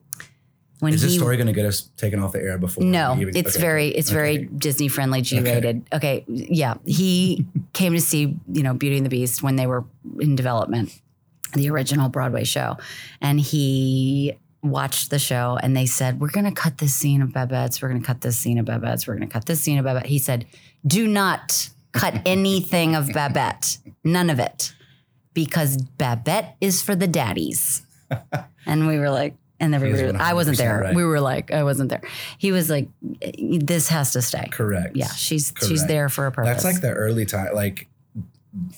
when 0.81 0.93
Is 0.93 1.01
he 1.01 1.17
story 1.17 1.37
going 1.39 1.47
to 1.47 1.55
get 1.55 1.65
us 1.65 1.89
taken 1.97 2.21
off 2.23 2.33
the 2.33 2.41
air 2.43 2.59
before? 2.59 2.85
No, 2.85 3.17
even- 3.19 3.35
it's 3.35 3.57
okay. 3.57 3.61
very 3.63 3.89
it's 3.89 4.11
very 4.11 4.37
Disney 4.45 4.89
friendly, 4.89 5.23
G 5.23 5.41
rated. 5.41 5.83
Okay. 5.95 6.25
yeah. 6.29 6.75
He 6.85 7.47
came 7.73 7.95
to 7.95 8.01
see 8.03 8.37
you 8.53 8.63
know 8.63 8.75
Beauty 8.75 8.99
and 8.99 9.07
the 9.07 9.11
Beast 9.11 9.43
when 9.43 9.57
they 9.57 9.67
were 9.67 9.85
in 10.21 10.37
development, 10.37 11.01
the 11.55 11.71
original 11.71 12.11
Broadway 12.11 12.45
show, 12.45 12.77
and 13.23 13.41
he 13.41 14.37
watched 14.63 15.11
the 15.11 15.19
show 15.19 15.59
and 15.63 15.77
they 15.77 15.87
said 15.87 16.21
we're 16.21 16.31
going 16.31 16.45
to 16.45 16.53
cut 16.53 16.79
this 16.79 16.95
scene 16.95 17.23
of 17.23 17.33
Babette's, 17.33 17.81
we're 17.81 17.89
going 17.89 18.01
to 18.01 18.07
cut 18.07 18.21
this 18.21 18.39
scene 18.39 18.59
of 18.59 18.67
Babette's, 18.67 19.07
we're 19.07 19.17
going 19.17 19.29
to 19.29 19.33
cut 19.33 19.47
this 19.47 19.61
scene 19.61 19.79
of 19.79 19.85
Babette. 19.85 20.07
He 20.07 20.19
said, 20.19 20.47
"Do 20.87 21.07
not 21.07 21.71
cut 21.93 22.21
anything 22.27 22.95
of 22.95 23.09
Babette, 23.13 23.79
none 24.05 24.31
of 24.31 24.39
it, 24.39 24.75
because 25.35 25.77
Babette 25.77 26.57
is 26.61 26.83
for 26.83 26.95
the 26.95 27.07
daddies." 27.07 27.83
and 28.67 28.87
we 28.87 28.99
were 28.99 29.11
like. 29.11 29.35
And 29.61 29.75
everybody, 29.75 30.05
was 30.05 30.15
I 30.15 30.35
wasn't 30.35 30.59
there. 30.59 30.83
right. 30.83 30.95
We 30.95 31.03
were 31.03 31.21
like, 31.21 31.51
I 31.51 31.65
wasn't 31.65 31.91
there. 31.91 32.03
He 32.39 32.53
was 32.53 32.71
like, 32.71 32.87
this 33.59 33.89
has 33.89 34.13
to 34.13 34.23
stay. 34.23 34.47
Correct. 34.53 34.95
Yeah, 34.95 35.09
she's 35.09 35.53
she's 35.67 35.85
there 35.89 36.09
for 36.09 36.29
a 36.29 36.31
purpose. 36.31 36.63
That's 36.63 36.65
like 36.65 36.81
the 36.81 36.93
early 36.93 37.27
time, 37.27 37.53
like 37.57 37.89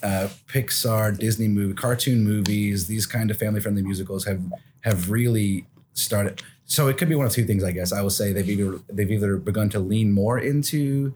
uh, 0.01 0.29
Pixar, 0.47 1.17
Disney 1.17 1.47
movie, 1.47 1.75
cartoon 1.75 2.23
movies. 2.23 2.87
These 2.87 3.05
kind 3.05 3.29
of 3.29 3.37
family 3.37 3.61
friendly 3.61 3.83
musicals 3.83 4.25
have 4.25 4.41
have 4.81 5.09
really 5.11 5.65
started. 5.93 6.41
So 6.65 6.87
it 6.87 6.97
could 6.97 7.09
be 7.09 7.15
one 7.15 7.25
of 7.25 7.31
two 7.33 7.43
things, 7.45 7.63
I 7.63 7.71
guess. 7.71 7.91
I 7.91 8.01
will 8.01 8.09
say 8.09 8.31
they've 8.33 8.49
either 8.49 8.79
they've 8.91 9.11
either 9.11 9.37
begun 9.37 9.69
to 9.69 9.79
lean 9.79 10.11
more 10.11 10.39
into 10.39 11.13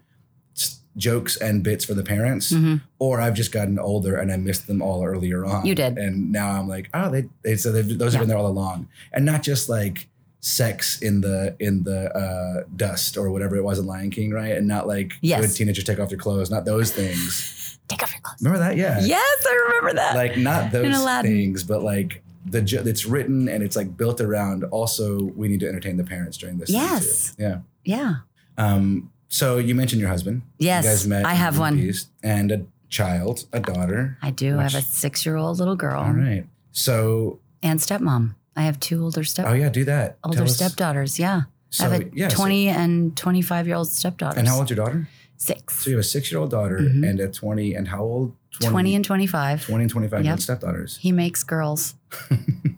jokes 0.98 1.36
and 1.38 1.62
bits 1.62 1.84
for 1.84 1.94
the 1.94 2.04
parents, 2.04 2.52
Mhm. 2.54 2.82
or 3.00 3.20
I've 3.20 3.34
just 3.34 3.52
gotten 3.52 3.78
older 3.78 4.16
and 4.16 4.32
I 4.32 4.38
missed 4.38 4.68
them 4.68 4.82
all 4.82 5.04
earlier 5.06 5.44
on. 5.46 5.66
You 5.66 5.76
did. 5.76 5.98
and 5.98 6.32
now 6.32 6.52
I'm 6.52 6.68
like, 6.70 6.90
oh, 6.94 7.10
they 7.12 7.26
they 7.44 7.56
so 7.58 7.72
they've, 7.72 7.98
those 7.98 8.14
Yeah. 8.14 8.20
have 8.20 8.28
been 8.28 8.30
there 8.30 8.38
all 8.38 8.48
along, 8.48 8.88
and 9.12 9.26
not 9.26 9.44
just 9.44 9.68
like 9.68 10.08
sex 10.40 11.02
in 11.02 11.22
the 11.22 11.56
in 11.60 11.84
the 11.84 12.16
uh, 12.16 12.64
dust 12.76 13.18
or 13.18 13.30
whatever 13.32 13.56
it 13.58 13.64
was 13.64 13.78
in 13.80 13.86
Lion 13.86 14.10
King, 14.10 14.32
right? 14.32 14.56
And 14.56 14.68
not 14.68 14.88
like 14.88 15.14
Yes. 15.22 15.42
good 15.42 15.56
teenagers 15.56 15.84
take 15.84 16.00
off 16.00 16.10
their 16.10 16.18
clothes, 16.18 16.50
not 16.52 16.64
those 16.66 16.92
things. 16.92 17.78
Take 17.90 18.02
off 18.02 18.12
your 18.14 18.22
clothes. 18.22 18.38
Remember 18.42 18.60
that? 18.60 18.78
Yeah. 18.78 19.00
Yes, 19.04 19.46
I 19.48 19.54
remember 19.68 19.94
that. 19.96 20.16
Like 20.16 20.38
not 20.38 20.72
those 20.72 21.22
things, 21.24 21.64
but 21.64 21.84
like 21.84 22.22
the 22.46 22.60
it's 22.86 23.06
written 23.06 23.50
and 23.50 23.64
it's 23.64 23.76
like 23.76 23.98
built 23.98 24.22
around. 24.22 24.64
Also, 24.66 25.24
we 25.36 25.48
need 25.48 25.60
to 25.62 25.68
entertain 25.68 25.98
the 25.98 26.04
parents 26.04 26.38
during 26.38 26.58
this. 26.58 26.70
Yes. 26.70 27.36
too. 27.36 27.44
Yeah. 27.44 27.58
yeah. 27.84 28.16
Um. 28.58 29.12
So 29.28 29.58
you 29.58 29.76
mentioned 29.76 30.00
your 30.00 30.10
husband. 30.10 30.44
Yes, 30.60 30.84
You 30.86 30.90
guys 30.92 31.08
met. 31.08 31.26
I 31.26 31.34
have 31.34 31.58
one. 31.60 31.76
movies, 31.76 32.08
and 32.24 32.52
a 32.52 32.66
child, 32.90 33.46
a 33.52 33.60
daughter. 33.60 34.18
I 34.22 34.32
do. 34.32 34.60
I 34.60 34.64
have 34.64 34.76
a 34.76 34.82
six 34.82 35.26
year 35.26 35.36
old 35.36 35.60
little 35.60 35.76
girl 35.76 36.02
All 36.04 36.12
right. 36.14 36.46
So 36.72 37.40
and 37.64 37.80
stepmom. 37.80 38.36
I 38.56 38.62
have 38.64 38.80
two 38.80 39.04
older 39.04 39.24
step 39.26 39.48
oh 39.50 39.54
yeah, 39.54 39.68
do 39.70 39.84
that. 39.86 40.18
older 40.24 40.38
Tell 40.38 40.46
us- 40.46 40.56
stepdaughters. 40.56 41.20
Yeah. 41.20 41.42
So 41.72 41.86
I 41.86 41.90
have 41.90 42.02
a 42.04 42.10
yeah. 42.14 42.28
so- 42.30 42.38
20 42.38 42.70
and 42.70 43.18
25 43.18 43.68
year 43.68 43.76
old 43.76 43.90
stepdaughters. 43.90 44.38
and 44.38 44.48
how 44.48 44.58
old's 44.58 44.70
your 44.70 44.78
daughter? 44.78 45.10
Six. 45.38 45.84
So 45.84 45.90
you 45.90 45.98
have 45.98 46.06
a 46.06 46.08
six-year-old 46.08 46.50
daughter 46.50 46.80
Mhm. 46.80 47.10
and 47.10 47.20
a 47.20 47.28
twenty. 47.28 47.76
And 47.76 47.90
how 47.90 48.02
old? 48.04 48.32
20 48.62 48.96
and 48.96 49.04
25. 49.04 49.66
20 49.66 49.84
and 49.84 49.92
25 49.92 50.20
year 50.22 50.26
Yep. 50.28 50.32
old 50.36 50.42
stepdaughters. 50.42 50.98
He 51.02 51.12
makes 51.12 51.44
girls. 51.44 51.96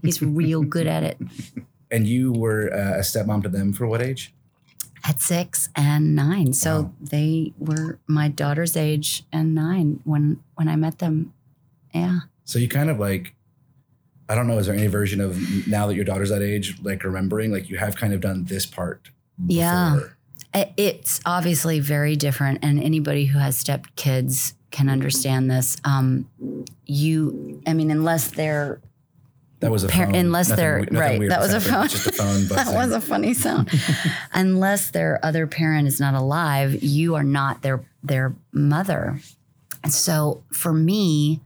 He's 0.01 0.21
real 0.21 0.61
good 0.63 0.87
at 0.87 1.03
it. 1.03 1.17
And 1.91 2.07
you 2.07 2.31
were 2.33 2.71
uh, 2.73 2.97
a 2.97 3.01
stepmom 3.01 3.43
to 3.43 3.49
them 3.49 3.73
for 3.73 3.87
what 3.87 4.01
age? 4.01 4.33
At 5.03 5.21
six 5.21 5.69
and 5.75 6.15
nine. 6.15 6.53
So 6.53 6.81
Wow. 6.81 6.93
they 6.99 7.53
were 7.57 7.99
my 8.07 8.27
daughter's 8.27 8.75
age 8.75 9.23
and 9.31 9.55
nine 9.55 10.01
when 10.03 10.39
when 10.55 10.67
I 10.67 10.75
met 10.75 10.99
them. 10.99 11.33
Yeah. 11.93 12.19
So 12.43 12.59
you 12.59 12.67
kind 12.67 12.89
of 12.89 12.99
like, 12.99 13.33
I 14.29 14.35
don't 14.35 14.47
know, 14.47 14.57
is 14.57 14.67
there 14.67 14.75
any 14.75 14.87
version 14.87 15.21
of 15.21 15.37
now 15.67 15.87
that 15.87 15.95
your 15.95 16.03
daughter's 16.05 16.29
that 16.29 16.41
age, 16.41 16.77
like 16.81 17.03
remembering, 17.03 17.51
like 17.51 17.69
you 17.69 17.77
have 17.77 17.95
kind 17.95 18.13
of 18.13 18.19
done 18.21 18.45
this 18.45 18.65
part? 18.65 19.09
Yeah. 19.47 19.93
before? 19.95 20.17
I- 20.53 20.73
It's 20.77 21.19
obviously 21.25 21.79
very 21.79 22.15
different, 22.15 22.59
and 22.61 22.81
anybody 22.81 23.25
who 23.25 23.39
has 23.39 23.57
step 23.57 23.87
kids 23.95 24.53
can 24.71 24.89
understand 24.89 25.49
this. 25.49 25.77
Um, 25.85 26.27
you, 26.85 27.61
I 27.67 27.73
mean, 27.73 27.91
unless 27.91 28.31
they're 28.31 28.81
That 29.59 29.71
was 29.71 29.83
a 29.83 29.87
Par- 29.87 30.05
phone. 30.05 30.15
unless 30.15 30.49
Nothing 30.49 30.63
they're 30.63 30.79
nothing 30.91 30.97
right, 31.21 31.29
that 31.29 31.39
was 31.39 31.53
a 31.53 31.59
phone. 31.61 31.87
Just 31.87 32.07
a 32.07 32.11
phone. 32.11 32.47
that 32.49 32.73
was 32.73 32.91
a 32.91 33.01
funny 33.01 33.33
sound. 33.33 33.69
unless 34.33 34.91
their 34.91 35.19
other 35.25 35.47
parent 35.47 35.87
is 35.87 35.99
not 35.99 36.13
alive, 36.13 36.83
you 36.83 37.15
are 37.15 37.23
not 37.23 37.63
their 37.63 37.83
their 38.03 38.35
mother. 38.51 39.19
And 39.83 39.91
so 39.91 40.43
for 40.51 40.71
me, 40.73 41.41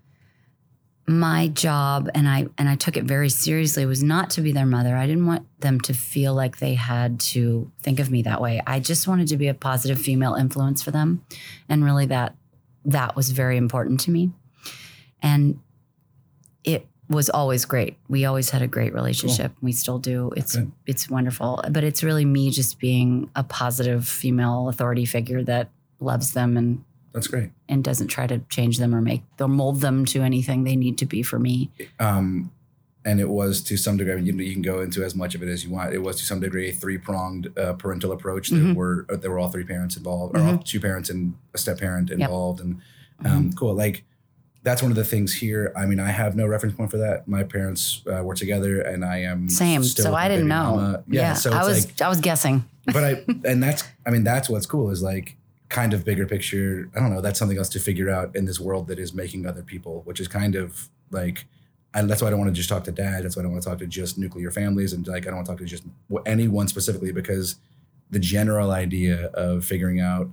my 1.08 1.48
job 1.50 2.10
and 2.13 2.27
I 2.27 2.48
and 2.58 2.68
I 2.68 2.75
took 2.75 2.98
it 2.98 3.06
very 3.06 3.30
seriously 3.30 3.86
was 3.86 4.03
not 4.03 4.30
to 4.32 4.41
be 4.41 4.51
their 4.51 4.65
mother. 4.65 4.96
I 4.96 5.08
didn't 5.08 5.25
want 5.25 5.48
them 5.62 5.80
to 5.82 5.94
feel 5.94 6.34
like 6.34 6.58
they 6.58 6.74
had 6.74 7.20
to 7.22 7.72
think 7.82 8.00
of 8.00 8.12
me 8.12 8.24
that 8.24 8.41
way. 8.41 8.62
I 8.68 8.80
just 8.80 9.08
wanted 9.08 9.27
to 9.30 9.38
be 9.38 9.48
a 9.48 9.53
positive 9.53 10.00
female 10.00 10.36
influence 10.36 10.82
for 10.82 10.91
them. 10.91 11.24
And 11.70 11.84
really 11.84 12.08
that 12.08 12.36
that 12.86 13.15
was 13.15 13.32
very 13.32 13.58
important 13.58 14.01
to 14.01 14.12
me. 14.12 14.32
And 15.22 15.60
it 16.63 16.88
was 17.12 17.30
always 17.30 17.65
great. 17.65 17.98
We 18.10 18.25
always 18.25 18.50
had 18.50 18.62
a 18.62 18.68
great 18.68 18.94
relationship. 18.94 19.51
We 19.62 19.72
still 19.72 20.00
do. 20.00 20.32
It's 20.36 20.56
Good. 20.56 20.72
it's 20.88 21.10
wonderful. 21.10 21.63
But 21.70 21.84
it's 21.84 22.03
really 22.03 22.25
me 22.25 22.50
just 22.51 22.80
being 22.80 23.30
a 23.36 23.44
positive 23.44 24.08
female 24.08 24.70
authority 24.70 25.06
figure 25.06 25.44
that 25.44 25.70
loves 26.00 26.34
them 26.34 26.58
and 26.58 26.84
That's 27.13 27.27
great. 27.27 27.51
and 27.70 27.84
doesn't 27.84 28.08
try 28.08 28.27
to 28.27 28.39
change 28.50 28.77
them 28.80 28.96
or 28.96 29.01
make 29.01 29.24
or 29.39 29.48
mold 29.48 29.82
them 29.82 30.06
to 30.06 30.22
anything 30.22 30.63
they 30.63 30.75
need 30.75 30.98
to 31.00 31.06
be 31.06 31.22
for 31.24 31.38
me. 31.39 31.70
Um, 32.00 32.51
and 33.03 33.20
it 33.20 33.30
was 33.30 33.62
to 33.63 33.77
some 33.77 33.98
degree, 33.98 34.22
you, 34.22 34.34
you 34.34 34.53
can 34.53 34.62
go 34.62 34.80
into 34.82 35.03
as 35.03 35.15
much 35.15 35.34
of 35.34 35.41
it 35.41 35.50
as 35.50 35.63
you 35.63 35.72
want. 35.72 35.91
It 35.94 36.00
was 36.03 36.18
to 36.18 36.24
some 36.25 36.39
degree 36.39 36.70
a 36.70 36.72
three 36.74 37.00
pronged 37.00 37.58
uh, 37.58 37.74
parental 37.74 38.12
approach. 38.12 38.50
There 38.50 38.60
Mhm. 38.62 38.75
were 38.75 39.06
uh, 39.10 39.15
there 39.15 39.32
were 39.32 39.39
all 39.39 39.50
three 39.50 39.63
parents 39.63 39.98
involved, 39.98 40.36
or 40.36 40.39
Mm-hmm. 40.39 40.50
all 40.50 40.58
two 40.60 40.80
parents 40.80 41.10
and 41.10 41.34
a 41.53 41.58
step 41.58 41.80
parent 41.80 42.12
involved, 42.12 42.60
and 42.62 42.80
um, 43.25 43.51
cool. 43.53 43.74
Like 43.74 44.03
that's 44.63 44.82
one 44.82 44.91
of 44.91 44.98
the 44.98 45.03
things 45.03 45.34
here. 45.34 45.74
I 45.75 45.86
mean, 45.86 46.00
I 46.00 46.10
have 46.10 46.36
no 46.36 46.46
reference 46.46 46.75
point 46.75 46.91
for 46.91 46.98
that. 46.98 47.27
My 47.27 47.44
parents 47.44 48.03
uh, 48.08 48.24
were 48.24 48.36
together, 48.36 48.82
and 48.82 49.03
I 49.03 49.20
am 49.20 49.50
Same. 49.50 49.84
still 49.84 50.06
So 50.06 50.15
I 50.15 50.27
didn't 50.27 50.48
know. 50.48 50.75
mama. 50.75 51.03
Yeah, 51.08 51.34
so 51.34 51.51
I 51.51 51.65
was 51.65 51.86
like, 51.86 52.01
I 52.01 52.10
was 52.10 52.22
guessing. 52.22 52.65
but 52.86 53.03
I 53.03 53.24
and 53.46 53.62
that's 53.62 53.84
I 54.06 54.12
mean 54.12 54.24
that's 54.24 54.50
what's 54.50 54.65
cool 54.65 54.89
is 54.89 55.01
like 55.01 55.36
kind 55.70 55.94
of 55.94 56.06
bigger 56.06 56.25
picture. 56.25 56.89
I 56.96 57.00
don't 57.00 57.13
know. 57.13 57.22
That's 57.22 57.39
something 57.39 57.58
else 57.58 57.70
to 57.70 57.80
figure 57.80 58.10
out 58.10 58.36
in 58.36 58.46
this 58.46 58.60
world 58.60 58.88
that 58.88 59.00
is 59.00 59.13
making 59.13 59.46
other 59.46 59.63
people, 59.63 60.01
which 60.06 60.20
is 60.20 60.27
kind 60.27 60.56
of 60.56 60.89
like 61.10 61.46
and 61.94 62.10
that's 62.10 62.22
why 62.22 62.27
I 62.27 62.32
don't 62.32 62.39
want 62.39 62.50
to 62.50 62.56
just 62.56 62.70
talk 62.70 62.84
to 62.86 62.91
dad. 62.91 63.24
That's 63.24 63.36
why 63.36 63.41
I 63.41 63.44
don't 63.44 63.51
want 63.51 63.63
to 63.63 63.70
talk 63.70 63.80
to 63.80 63.88
just 63.88 64.18
nuclear 64.18 64.51
families 64.51 64.94
and 64.94 65.06
like 65.08 65.24
I 65.24 65.27
don't 65.27 65.36
want 65.38 65.48
to 65.48 65.51
talk 65.53 65.60
to 65.60 65.65
just 65.65 65.84
anyone 66.25 66.68
specifically 66.68 67.12
because 67.12 67.56
the 68.12 68.20
general 68.20 68.72
idea 68.72 69.27
of 69.27 69.65
figuring 69.65 70.00
out 70.00 70.30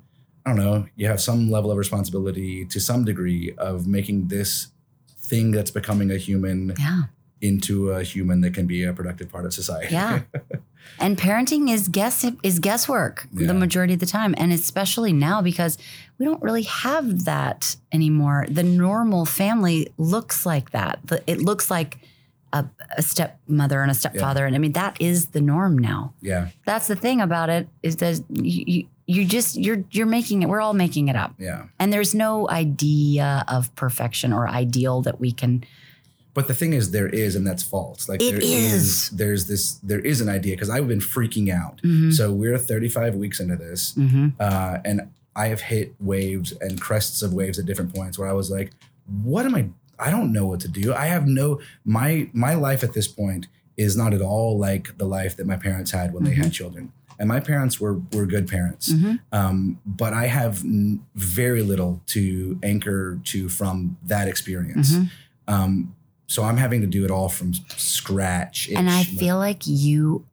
I 0.48 0.54
don't 0.54 0.64
know, 0.64 0.86
you 0.96 1.06
have 1.08 1.20
some 1.20 1.50
level 1.50 1.70
of 1.70 1.76
responsibility 1.76 2.64
to 2.66 2.80
some 2.80 3.04
degree 3.04 3.52
of 3.58 3.86
making 3.86 4.28
this 4.28 4.68
thing 5.10 5.50
that's 5.50 5.70
becoming 5.70 6.10
a 6.10 6.16
human 6.16 6.74
Yeah. 6.78 7.02
into 7.42 7.90
a 7.90 8.02
human 8.02 8.40
that 8.40 8.54
can 8.54 8.66
be 8.66 8.82
a 8.82 8.92
productive 8.94 9.30
part 9.30 9.44
of 9.44 9.52
society. 9.52 9.92
Yeah. 9.92 10.22
and 10.98 11.18
parenting 11.18 11.70
is 11.70 11.88
guess 11.88 12.24
is 12.42 12.58
guesswork 12.60 13.26
Yeah. 13.32 13.48
the 13.48 13.54
majority 13.54 13.92
of 13.94 14.00
the 14.00 14.06
time 14.06 14.34
and 14.38 14.52
especially 14.54 15.12
now 15.12 15.42
because 15.42 15.76
we 16.18 16.24
don't 16.24 16.42
really 16.42 16.62
have 16.62 17.24
that 17.26 17.76
anymore 17.92 18.46
the 18.48 18.62
normal 18.62 19.26
family 19.26 19.92
looks 19.98 20.46
like 20.46 20.70
that 20.70 20.98
it 21.26 21.42
looks 21.42 21.70
like 21.70 21.98
a, 22.54 22.64
a 22.96 23.02
stepmother 23.02 23.82
and 23.82 23.90
a 23.90 23.94
stepfather 23.94 24.46
and 24.46 24.56
i 24.56 24.58
mean 24.58 24.72
that 24.72 24.96
is 24.98 25.26
the 25.28 25.40
norm 25.42 25.76
now 25.76 26.14
yeah. 26.22 26.48
that's 26.64 26.86
the 26.86 26.96
thing 26.96 27.20
about 27.20 27.50
it 27.50 27.68
is 27.82 27.96
that 27.96 28.24
you, 28.32 28.86
you, 29.10 29.24
just 29.24 29.56
you're 29.56 29.82
you're 29.90 30.06
making 30.18 30.42
it 30.42 30.48
we're 30.48 30.60
all 30.60 30.74
making 30.74 31.08
it 31.08 31.16
up 31.16 31.32
Yeah. 31.38 31.64
and 31.80 31.92
there's 31.92 32.14
no 32.14 32.48
idea 32.50 33.44
of 33.48 33.74
perfection 33.74 34.32
or 34.32 34.46
ideal 34.48 35.02
that 35.02 35.18
we 35.18 35.32
can 35.32 35.64
But 36.34 36.46
the 36.46 36.54
thing 36.54 36.72
is, 36.72 36.92
there 36.92 37.08
is, 37.08 37.34
and 37.34 37.44
that's 37.44 37.64
false. 37.64 38.08
Like 38.08 38.22
It 38.22 38.32
there 38.32 38.40
is. 38.40 39.10
There's 39.10 39.46
this. 39.48 39.62
There 39.82 39.98
is 40.12 40.20
an 40.20 40.28
idea 40.28 40.52
because 40.54 40.70
I've 40.70 40.86
been 40.86 41.00
freaking 41.00 41.48
out. 41.62 41.80
Mhm. 41.82 42.12
So 42.18 42.32
we're 42.32 42.56
35 42.58 43.16
weeks 43.16 43.40
into 43.40 43.56
this, 43.56 43.80
Mhm. 43.96 44.34
uh, 44.38 44.78
and 44.84 44.96
I 45.34 45.48
have 45.48 45.62
hit 45.62 45.94
waves 45.98 46.52
and 46.60 46.80
crests 46.80 47.22
of 47.22 47.32
waves 47.32 47.58
at 47.58 47.64
different 47.66 47.92
points 47.92 48.18
where 48.18 48.28
I 48.28 48.34
was 48.34 48.50
like, 48.56 48.70
"What 49.30 49.46
am 49.46 49.54
I? 49.60 49.62
I 49.98 50.10
don't 50.14 50.30
know 50.32 50.46
what 50.46 50.60
to 50.60 50.68
do. 50.68 50.94
I 50.94 51.06
have 51.06 51.26
no 51.26 51.58
my 51.84 52.28
my 52.46 52.54
life 52.54 52.84
at 52.84 52.92
this 52.92 53.08
point 53.08 53.48
is 53.76 53.96
not 53.96 54.10
at 54.14 54.20
all 54.22 54.56
like 54.68 54.84
the 54.98 55.06
life 55.18 55.34
that 55.38 55.46
my 55.52 55.56
parents 55.56 55.90
had 55.90 56.12
when 56.14 56.22
they 56.24 56.34
had 56.42 56.52
children." 56.52 56.92
And 57.18 57.28
my 57.28 57.40
parents 57.40 57.80
were 57.80 58.00
were 58.12 58.26
good 58.26 58.46
parents, 58.48 58.92
Mhm. 58.92 59.18
um, 59.32 59.78
but 59.84 60.12
I 60.12 60.26
have 60.28 60.64
n- 60.64 61.00
very 61.16 61.62
little 61.62 62.00
to 62.06 62.58
anchor 62.62 63.18
to 63.24 63.48
from 63.48 63.96
that 64.06 64.28
experience. 64.28 64.92
Mhm. 64.92 65.10
Um, 65.48 65.94
so 66.28 66.44
I'm 66.44 66.58
having 66.58 66.80
to 66.82 66.86
do 66.86 67.04
it 67.04 67.10
all 67.10 67.28
from 67.28 67.54
scratch. 67.76 68.68
and 68.74 68.88
I 68.90 69.02
feel 69.04 69.36
like 69.38 69.62
you 69.66 70.24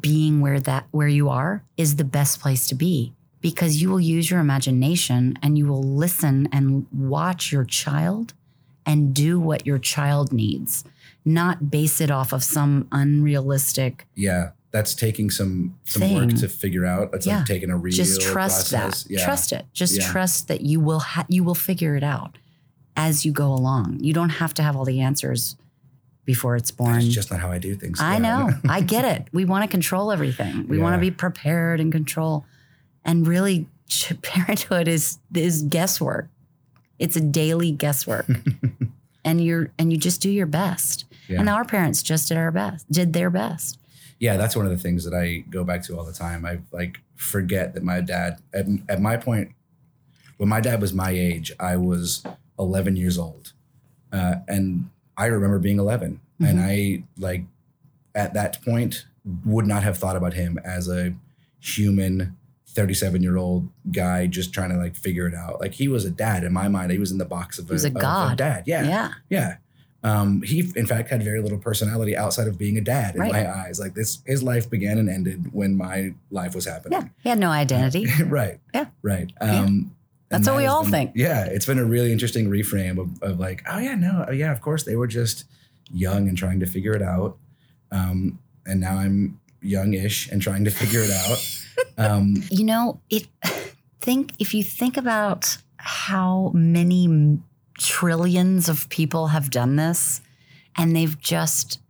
being 0.00 0.40
where 0.40 0.60
that 0.60 0.86
where 0.90 1.08
you 1.08 1.28
are 1.28 1.62
is 1.76 1.96
the 1.96 2.04
best 2.04 2.40
place 2.40 2.66
to 2.68 2.74
be 2.74 3.12
because 3.40 3.82
you 3.82 3.88
will 3.90 4.00
use 4.00 4.30
your 4.30 4.40
imagination 4.40 5.36
and 5.42 5.58
you 5.58 5.66
will 5.66 5.82
listen 5.82 6.48
and 6.52 6.86
watch 6.92 7.50
your 7.52 7.64
child 7.64 8.32
and 8.86 9.14
do 9.14 9.38
what 9.40 9.66
your 9.66 9.78
child 9.78 10.32
needs, 10.32 10.84
not 11.24 11.70
base 11.70 12.00
it 12.00 12.10
off 12.10 12.32
of 12.32 12.42
some 12.42 12.86
unrealistic. 12.92 14.06
yeah, 14.16 14.50
that's 14.72 14.94
taking 14.94 15.30
some 15.30 15.78
some 15.84 16.12
work 16.14 16.30
to 16.36 16.48
figure 16.48 16.84
out. 16.86 17.10
It's 17.14 17.26
Yeah. 17.26 17.38
like 17.38 17.46
taking 17.46 17.70
a 17.70 17.76
real 17.76 17.94
Just 17.94 18.20
trust 18.22 18.72
process. 18.72 19.04
that. 19.04 19.10
Yeah. 19.10 19.24
Trust 19.24 19.52
it. 19.52 19.66
Just 19.72 19.96
Yeah. 19.98 20.06
trust 20.10 20.48
that 20.48 20.62
you 20.62 20.80
will 20.80 21.00
ha- 21.00 21.26
you 21.28 21.44
will 21.44 21.54
figure 21.54 21.94
it 21.94 22.02
out 22.02 22.38
as 22.96 23.24
you 23.26 23.32
go 23.32 23.52
along. 23.52 23.98
You 24.00 24.12
don't 24.14 24.30
have 24.30 24.54
to 24.54 24.62
have 24.62 24.74
all 24.76 24.84
the 24.84 25.00
answers 25.00 25.56
before 26.24 26.56
it's 26.56 26.70
born. 26.70 26.94
That's 26.94 27.06
just 27.08 27.30
not 27.30 27.40
how 27.40 27.50
I 27.50 27.58
do 27.58 27.74
things. 27.74 28.00
I 28.00 28.18
know. 28.18 28.50
I 28.68 28.80
get 28.80 29.04
it. 29.04 29.28
We 29.32 29.44
want 29.44 29.62
to 29.64 29.68
control 29.68 30.10
everything. 30.12 30.66
We 30.68 30.78
want 30.78 30.94
to 30.94 31.00
be 31.00 31.10
prepared 31.10 31.78
and 31.80 31.92
control. 31.92 32.44
And 33.04 33.26
really, 33.26 33.66
parenthood 34.22 34.88
is 34.88 35.18
is 35.34 35.62
guesswork. 35.64 36.28
It's 36.98 37.16
a 37.16 37.20
daily 37.20 37.72
guesswork, 37.72 38.26
and 39.24 39.44
you're 39.44 39.70
and 39.78 39.92
you 39.92 39.98
just 39.98 40.20
do 40.22 40.30
your 40.30 40.46
best. 40.46 41.04
And 41.28 41.48
our 41.48 41.64
parents 41.64 42.02
just 42.02 42.28
did 42.28 42.36
our 42.36 42.50
best, 42.50 42.90
did 42.92 43.12
their 43.14 43.30
best. 43.30 43.78
Yeah, 44.22 44.36
that's 44.36 44.54
one 44.54 44.64
of 44.64 44.70
the 44.70 44.78
things 44.78 45.02
that 45.02 45.14
I 45.14 45.38
go 45.50 45.64
back 45.64 45.82
to 45.86 45.98
all 45.98 46.04
the 46.04 46.12
time. 46.12 46.46
I 46.46 46.60
like 46.70 47.00
forget 47.16 47.74
that 47.74 47.82
my 47.82 48.00
dad 48.00 48.38
at, 48.54 48.66
at 48.88 49.00
my 49.02 49.16
point 49.16 49.50
when 50.36 50.48
my 50.48 50.60
dad 50.60 50.80
was 50.80 50.92
my 50.92 51.10
age, 51.10 51.50
I 51.58 51.76
was 51.76 52.24
11 52.56 52.94
years 52.94 53.18
old, 53.18 53.52
uh, 54.12 54.36
and 54.46 54.90
I 55.16 55.26
remember 55.26 55.58
being 55.58 55.80
11, 55.80 56.20
and 56.38 56.60
I 56.60 57.02
like 57.18 57.46
at 58.14 58.32
that 58.34 58.62
point 58.64 59.06
would 59.44 59.66
not 59.66 59.82
have 59.82 59.98
thought 59.98 60.14
about 60.14 60.34
him 60.34 60.56
as 60.64 60.88
a 60.88 61.14
human 61.58 62.36
37 62.68 63.24
year 63.24 63.36
old 63.36 63.68
guy 63.90 64.28
just 64.28 64.54
trying 64.54 64.70
to 64.70 64.76
like 64.76 64.94
figure 64.94 65.26
it 65.26 65.34
out. 65.34 65.60
Like 65.60 65.74
he 65.74 65.88
was 65.88 66.04
a 66.04 66.10
dad 66.10 66.44
in 66.44 66.52
my 66.52 66.68
mind. 66.68 66.92
He 66.92 66.98
was 66.98 67.10
in 67.10 67.18
the 67.18 67.24
box 67.24 67.58
of 67.58 67.66
He 67.66 67.72
was 67.72 67.84
a 67.84 67.88
of 67.88 67.94
god. 67.94 68.38
dad. 68.38 68.64
Yeah. 68.66 68.84
Yeah. 68.84 69.12
Yeah. 69.28 69.56
Um, 70.04 70.42
he 70.42 70.72
in 70.74 70.86
fact 70.86 71.10
had 71.10 71.22
very 71.22 71.40
little 71.40 71.58
personality 71.58 72.16
outside 72.16 72.48
of 72.48 72.58
being 72.58 72.76
a 72.76 72.80
dad 72.80 73.14
in 73.14 73.20
Right. 73.20 73.32
my 73.32 73.48
eyes. 73.62 73.78
Like 73.78 73.94
this, 73.94 74.18
his 74.26 74.42
life 74.42 74.68
began 74.68 74.98
and 74.98 75.08
ended 75.08 75.52
when 75.52 75.76
my 75.76 76.14
life 76.30 76.54
was 76.54 76.64
happening. 76.64 77.00
Yeah. 77.00 77.08
He 77.22 77.28
had 77.28 77.38
no 77.38 77.50
identity. 77.50 78.06
right. 78.26 78.58
Yeah. 78.74 78.86
Right. 79.02 79.32
Yeah. 79.40 79.60
Um, 79.60 79.94
That's 80.28 80.46
what 80.48 80.54
that 80.54 80.58
we 80.58 80.66
all 80.66 80.82
been- 80.82 80.90
think. 80.90 81.12
Yeah, 81.14 81.44
it's 81.44 81.66
been 81.66 81.78
a 81.78 81.84
really 81.84 82.10
interesting 82.10 82.48
reframe 82.50 82.98
of, 82.98 83.22
of 83.22 83.38
like, 83.38 83.62
oh 83.70 83.78
yeah, 83.78 83.94
no, 83.94 84.28
yeah, 84.32 84.50
of 84.50 84.60
course 84.60 84.82
they 84.84 84.96
were 84.96 85.06
just 85.06 85.44
young 85.92 86.26
and 86.28 86.36
trying 86.36 86.58
to 86.60 86.66
figure 86.66 86.94
it 86.96 87.02
out, 87.02 87.36
um, 87.92 88.38
and 88.66 88.80
now 88.80 88.96
I'm 88.96 89.38
youngish 89.60 90.28
and 90.32 90.40
trying 90.42 90.64
to 90.64 90.70
figure 90.70 91.00
it 91.00 91.10
out. 91.10 91.38
Um, 91.98 92.42
You 92.50 92.64
know, 92.64 93.00
it 93.10 93.28
think 94.00 94.32
if 94.38 94.52
you 94.54 94.62
think 94.64 94.96
about 94.96 95.56
how 95.76 96.50
many 96.54 97.06
trillions 97.82 98.68
of 98.68 98.88
people 98.88 99.28
have 99.28 99.50
done 99.50 99.76
this 99.76 100.20
and 100.76 100.94
they've 100.94 101.20
just 101.20 101.80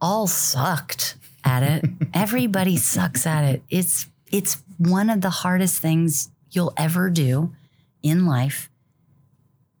all 0.00 0.26
sucked 0.26 1.16
at 1.44 1.62
it. 1.62 1.84
Everybody 2.14 2.76
sucks 2.76 3.26
at 3.26 3.44
it. 3.44 3.62
It's 3.70 4.06
it's 4.30 4.62
one 4.78 5.10
of 5.10 5.20
the 5.20 5.30
hardest 5.30 5.80
things 5.80 6.30
you'll 6.50 6.72
ever 6.76 7.10
do 7.10 7.52
in 8.02 8.26
life. 8.26 8.70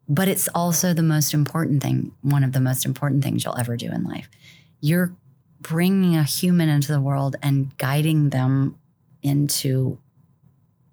But 0.08 0.28
it's 0.28 0.48
also 0.48 0.92
the 0.92 1.02
most 1.02 1.32
important 1.32 1.82
thing, 1.82 2.12
one 2.22 2.44
of 2.44 2.52
the 2.52 2.60
most 2.60 2.84
important 2.84 3.22
things 3.22 3.44
you'll 3.44 3.58
ever 3.58 3.76
do 3.76 3.86
in 3.86 4.04
life. 4.04 4.28
You're 4.80 5.14
bringing 5.60 6.16
a 6.16 6.24
human 6.24 6.68
into 6.68 6.92
the 6.92 7.00
world 7.00 7.36
and 7.42 7.76
guiding 7.78 8.30
them 8.30 8.76
into 9.22 9.98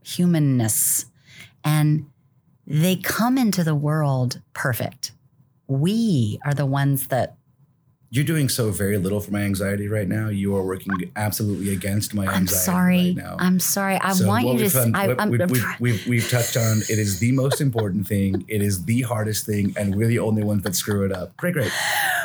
humanness. 0.03 1.05
And 1.63 2.08
they 2.69 2.95
come 2.95 3.37
into 3.37 3.63
the 3.63 3.75
world 3.75 4.41
perfect. 4.53 5.11
We 5.67 6.39
are 6.45 6.53
the 6.53 6.67
ones 6.67 7.07
that 7.07 7.35
you're 8.11 8.25
doing 8.25 8.49
so 8.49 8.71
very 8.71 8.97
little 8.97 9.19
for 9.19 9.29
my 9.31 9.41
anxiety 9.41 9.87
right 9.87 10.07
now. 10.07 10.29
You 10.29 10.55
are 10.55 10.65
working 10.65 11.11
absolutely 11.15 11.73
against 11.73 12.15
my 12.15 12.23
anxiety 12.23 12.39
I'm 12.39 12.47
sorry. 12.47 12.97
right 12.97 13.15
now. 13.15 13.35
I'm 13.37 13.59
sorry. 13.59 13.95
I 14.01 14.13
So 14.13 14.27
want 14.27 14.47
you 14.47 14.57
to. 14.57 14.63
we've 14.63 14.95
I, 14.95 15.15
I'm, 15.19 15.29
we've, 15.29 15.51
we've, 15.51 15.65
we've, 15.79 16.07
we've 16.07 16.29
touched 16.29 16.57
on 16.57 16.79
it 16.89 16.97
is 16.97 17.19
the 17.19 17.31
most 17.33 17.61
important 17.61 18.07
thing. 18.07 18.45
It 18.47 18.63
is 18.63 18.85
the 18.85 19.01
hardest 19.03 19.45
thing, 19.45 19.75
and 19.77 19.93
we're 19.95 20.07
the 20.07 20.17
only 20.19 20.43
ones 20.43 20.63
that 20.63 20.75
screw 20.75 21.05
it 21.05 21.11
up. 21.11 21.37
Great, 21.37 21.53
great. 21.53 21.71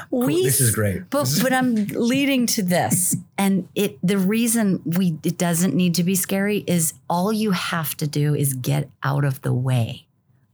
Cool. 0.09 0.26
we 0.26 0.42
This 0.42 0.61
is 0.61 0.74
great. 0.74 1.11
But 1.11 1.28
but 1.42 1.52
I'm 1.52 1.74
leading 1.88 2.46
to 2.46 2.62
this, 2.62 3.16
and 3.37 3.68
it 3.74 3.98
the 4.02 4.16
reason 4.16 4.80
we 4.87 5.18
it 5.22 5.37
doesn't 5.37 5.74
need 5.74 5.94
to 5.96 6.02
be 6.04 6.14
scary 6.14 6.64
is 6.66 6.94
all 7.11 7.30
you 7.30 7.50
have 7.50 7.94
to 7.98 8.07
do 8.07 8.35
is 8.35 8.54
get 8.54 8.88
out 9.02 9.24
of 9.24 9.42
the 9.42 9.52
way 9.52 10.07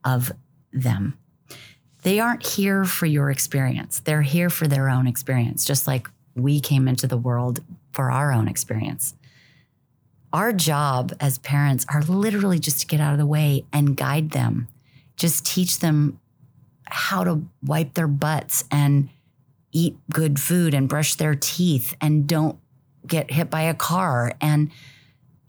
of 0.04 0.32
them. 0.72 1.18
They 2.02 2.18
aren't 2.18 2.46
here 2.46 2.84
for 2.84 3.06
your 3.06 3.30
experience. 3.30 4.00
They're 4.00 4.22
here 4.22 4.50
for 4.50 4.66
their 4.66 4.88
own 4.88 5.06
experience, 5.06 5.64
just 5.64 5.86
like 5.86 6.08
we 6.34 6.60
came 6.60 6.88
into 6.88 7.06
the 7.06 7.16
world 7.16 7.60
for 7.92 8.10
our 8.10 8.32
own 8.32 8.48
experience. 8.48 9.14
Our 10.32 10.52
job 10.52 11.12
as 11.20 11.38
parents 11.38 11.84
are 11.92 12.02
literally 12.02 12.58
just 12.58 12.80
to 12.80 12.86
get 12.86 13.00
out 13.00 13.12
of 13.12 13.18
the 13.18 13.26
way 13.26 13.64
and 13.72 13.96
guide 13.96 14.30
them, 14.30 14.68
just 15.16 15.44
teach 15.44 15.80
them 15.80 16.20
how 16.86 17.24
to 17.24 17.42
wipe 17.62 17.94
their 17.94 18.08
butts 18.08 18.64
and 18.70 19.10
eat 19.72 19.96
good 20.12 20.40
food 20.40 20.72
and 20.74 20.88
brush 20.88 21.16
their 21.16 21.34
teeth 21.34 21.94
and 22.00 22.26
don't 22.26 22.58
get 23.06 23.30
hit 23.30 23.50
by 23.50 23.62
a 23.62 23.74
car 23.74 24.32
and 24.40 24.70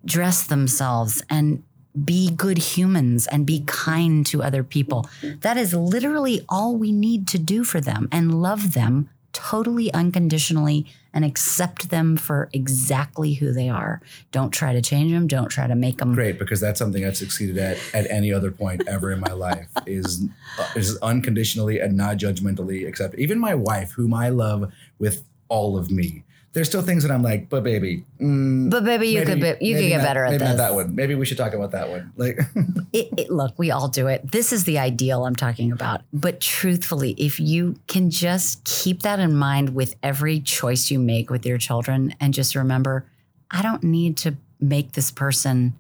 dress 0.06 0.48
themselves 0.48 1.24
and 1.30 1.64
be 2.06 2.32
good 2.32 2.58
humans 2.58 3.28
and 3.28 3.46
be 3.46 3.64
kind 3.66 4.26
to 4.28 4.42
other 4.42 4.64
people. 4.64 5.10
That 5.42 5.58
is 5.58 5.74
literally 5.74 6.46
all 6.48 6.76
we 6.76 6.92
need 6.92 7.28
to 7.30 7.40
do 7.40 7.64
for 7.64 7.82
them 7.82 8.08
and 8.12 8.42
love 8.42 8.74
them 8.74 9.10
totally 9.34 9.94
unconditionally 9.94 10.86
and 11.14 11.26
accept 11.26 11.90
them 11.90 12.18
for 12.18 12.50
exactly 12.54 13.34
who 13.36 13.52
they 13.52 13.70
are. 13.70 14.02
Don't 14.32 14.52
try 14.52 14.74
to 14.74 14.82
change 14.82 15.12
them, 15.12 15.28
don't 15.28 15.50
try 15.50 15.68
to 15.68 15.76
make 15.76 15.98
them 15.98 16.14
great 16.14 16.40
because 16.40 16.60
that's 16.60 16.80
something 16.80 17.06
I've 17.06 17.18
succeeded 17.18 17.58
at 17.58 17.78
at 17.94 18.10
any 18.10 18.34
other 18.34 18.52
point 18.52 18.84
ever 18.88 19.12
in 19.12 19.20
my 19.20 19.34
life 19.34 19.70
is 19.86 20.26
uh, 20.58 20.68
is 20.76 20.98
unconditionally 20.98 21.80
and 21.80 21.96
not 21.96 22.18
judgmentally 22.18 22.88
accept. 22.88 23.16
Even 23.16 23.40
my 23.40 23.56
wife, 23.56 23.92
whom 23.92 24.14
I 24.14 24.30
love 24.30 24.72
with 25.00 25.24
all 25.50 25.78
of 25.78 25.92
me, 25.92 26.24
there's 26.54 26.68
still 26.68 26.82
things 26.82 27.04
that 27.04 27.12
I'm 27.12 27.24
like, 27.24 27.48
but 27.50 27.64
baby, 27.64 28.04
mm, 28.20 28.70
But 28.70 28.84
baby, 28.84 29.08
you 29.08 29.22
could 29.26 29.40
maybe- 29.40 29.58
be, 29.60 29.66
you 29.68 29.76
could 29.76 29.88
get 29.88 29.98
not- 30.00 30.04
better 30.04 30.26
at 30.26 30.32
maybe 30.32 30.40
this. 30.40 30.50
not 30.50 30.58
that 30.58 30.74
one. 30.74 30.94
Maybe 30.96 31.16
we 31.16 31.26
should 31.26 31.38
talk 31.38 31.54
about 31.54 31.72
that 31.72 31.90
one. 31.90 32.12
Like, 32.18 32.40
It, 32.94 33.08
it, 33.18 33.30
look, 33.32 33.58
we 33.58 33.72
all 33.72 33.88
do 33.88 34.08
it. 34.08 34.30
This 34.34 34.52
is 34.52 34.66
the 34.66 34.78
ideal 34.78 35.26
I'm 35.26 35.36
talking 35.36 35.72
about. 35.72 36.02
But 36.12 36.42
truthfully, 36.42 37.12
if 37.18 37.40
you 37.40 37.78
can 37.88 38.10
just 38.10 38.62
keep 38.66 39.04
that 39.04 39.18
in 39.22 39.34
mind 39.34 39.74
with 39.76 39.96
every 40.04 40.42
choice 40.42 40.92
you 40.92 41.00
make 41.00 41.30
with 41.30 41.46
your 41.46 41.58
children 41.58 42.14
and 42.20 42.34
just 42.34 42.54
remember, 42.54 43.06
I 43.50 43.62
don't 43.62 43.82
need 43.84 44.18
to 44.18 44.36
make 44.60 44.92
this 44.92 45.10
person 45.10 45.74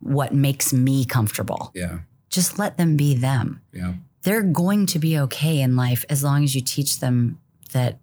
what 0.00 0.34
makes 0.34 0.72
me 0.72 1.04
comfortable. 1.04 1.70
yeah, 1.74 2.00
Just 2.28 2.58
let 2.58 2.76
them 2.76 2.96
be 2.96 3.14
them. 3.14 3.60
yeah, 3.72 3.94
They're 4.22 4.42
going 4.42 4.86
to 4.86 4.98
be 4.98 5.16
okay 5.20 5.60
in 5.60 5.76
life 5.76 6.04
as 6.10 6.24
long 6.24 6.42
as 6.42 6.54
you 6.56 6.60
teach 6.60 6.98
them 6.98 7.38
that 7.72 7.98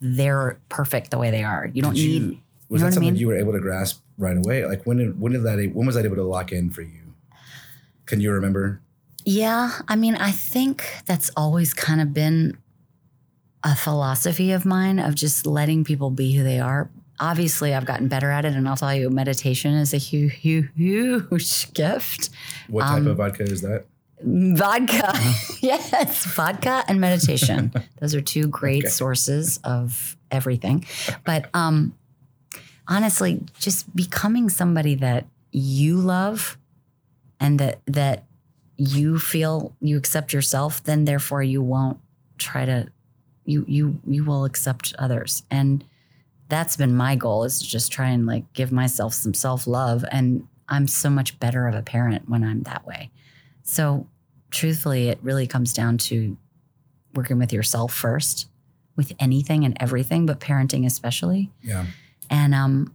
they're 0.00 0.58
perfect 0.68 1.10
the 1.10 1.18
way 1.18 1.30
they 1.30 1.42
are. 1.44 1.66
You 1.72 1.82
don't 1.82 1.96
you- 1.96 2.20
need 2.20 2.40
Was 2.68 2.80
know 2.82 2.86
that 2.86 2.86
what 2.86 2.86
I 2.86 2.90
something 2.94 3.12
mean? 3.14 3.16
you 3.20 3.28
were 3.28 3.36
able 3.36 3.52
to 3.52 3.60
grasp 3.60 4.00
right 4.18 4.36
away? 4.36 4.64
Like 4.66 4.84
when 4.86 4.96
did 4.98 5.20
when 5.20 5.32
did 5.32 5.42
that 5.44 5.58
when 5.74 5.86
was 5.86 5.94
that 5.96 6.04
able 6.04 6.16
to 6.16 6.22
lock 6.24 6.52
in 6.52 6.70
for 6.70 6.82
you? 6.82 7.14
Can 8.06 8.20
you 8.20 8.30
remember? 8.32 8.80
Yeah, 9.24 9.72
I 9.88 9.96
mean, 9.96 10.16
I 10.16 10.30
think 10.32 10.84
that's 11.06 11.30
always 11.36 11.72
kind 11.72 12.00
of 12.02 12.12
been 12.12 12.58
a 13.62 13.74
philosophy 13.74 14.52
of 14.52 14.66
mine 14.66 14.98
of 14.98 15.14
just 15.14 15.46
letting 15.46 15.82
people 15.84 16.10
be 16.10 16.34
who 16.34 16.44
they 16.44 16.60
are. 16.60 16.90
Obviously, 17.18 17.72
I've 17.72 17.86
gotten 17.86 18.08
better 18.08 18.30
at 18.30 18.44
it, 18.44 18.52
and 18.54 18.68
I'll 18.68 18.76
tell 18.76 18.94
you, 18.94 19.08
meditation 19.08 19.72
is 19.74 19.94
a 19.94 19.96
huge, 19.96 20.34
huge, 20.34 20.68
huge 20.76 21.72
gift. 21.72 22.28
What 22.68 22.82
type 22.82 22.98
Um, 22.98 23.06
of 23.06 23.16
vodka 23.16 23.44
is 23.44 23.62
that? 23.62 23.86
Vodka, 24.26 25.12
yes, 25.60 26.24
vodka 26.26 26.82
and 26.88 27.00
meditation. 27.00 27.72
Those 28.00 28.14
are 28.14 28.20
two 28.22 28.46
great 28.46 28.84
Okay. 28.84 28.90
sources 28.90 29.60
of 29.64 30.16
everything. 30.30 30.86
But 31.24 31.50
um, 31.54 31.94
honestly, 32.88 33.42
just 33.58 33.94
becoming 33.94 34.48
somebody 34.48 34.94
that 34.96 35.26
you 35.52 35.96
love 35.96 36.56
and 37.38 37.58
that 37.60 37.80
that 37.86 38.24
you 38.76 39.18
feel 39.18 39.74
you 39.80 39.96
accept 39.98 40.32
yourself, 40.32 40.82
then 40.84 41.04
therefore 41.04 41.42
you 41.42 41.62
won't 41.62 41.98
try 42.38 42.64
to 42.64 42.88
you 43.44 43.64
you 43.68 44.00
you 44.06 44.24
will 44.24 44.44
accept 44.46 44.94
others. 44.98 45.42
And 45.50 45.84
that's 46.48 46.76
been 46.76 46.94
my 46.96 47.14
goal 47.14 47.44
is 47.44 47.58
to 47.60 47.66
just 47.68 47.92
try 47.92 48.08
and 48.08 48.26
like 48.26 48.50
give 48.52 48.72
myself 48.72 49.12
some 49.14 49.34
self-love. 49.34 50.04
And 50.10 50.46
I'm 50.68 50.86
so 50.88 51.10
much 51.10 51.38
better 51.40 51.66
of 51.68 51.74
a 51.74 51.82
parent 51.82 52.28
when 52.28 52.42
I'm 52.42 52.62
that 52.62 52.86
way. 52.86 53.10
So 53.62 54.06
truthfully, 54.54 55.08
it 55.08 55.18
really 55.22 55.46
comes 55.46 55.72
down 55.72 55.98
to 55.98 56.36
working 57.14 57.38
with 57.38 57.52
yourself 57.52 57.92
first 57.92 58.48
with 58.96 59.12
anything 59.18 59.64
and 59.64 59.76
everything, 59.80 60.24
but 60.24 60.40
parenting 60.40 60.86
especially. 60.86 61.50
Yeah, 61.62 61.86
And 62.30 62.54
um, 62.54 62.94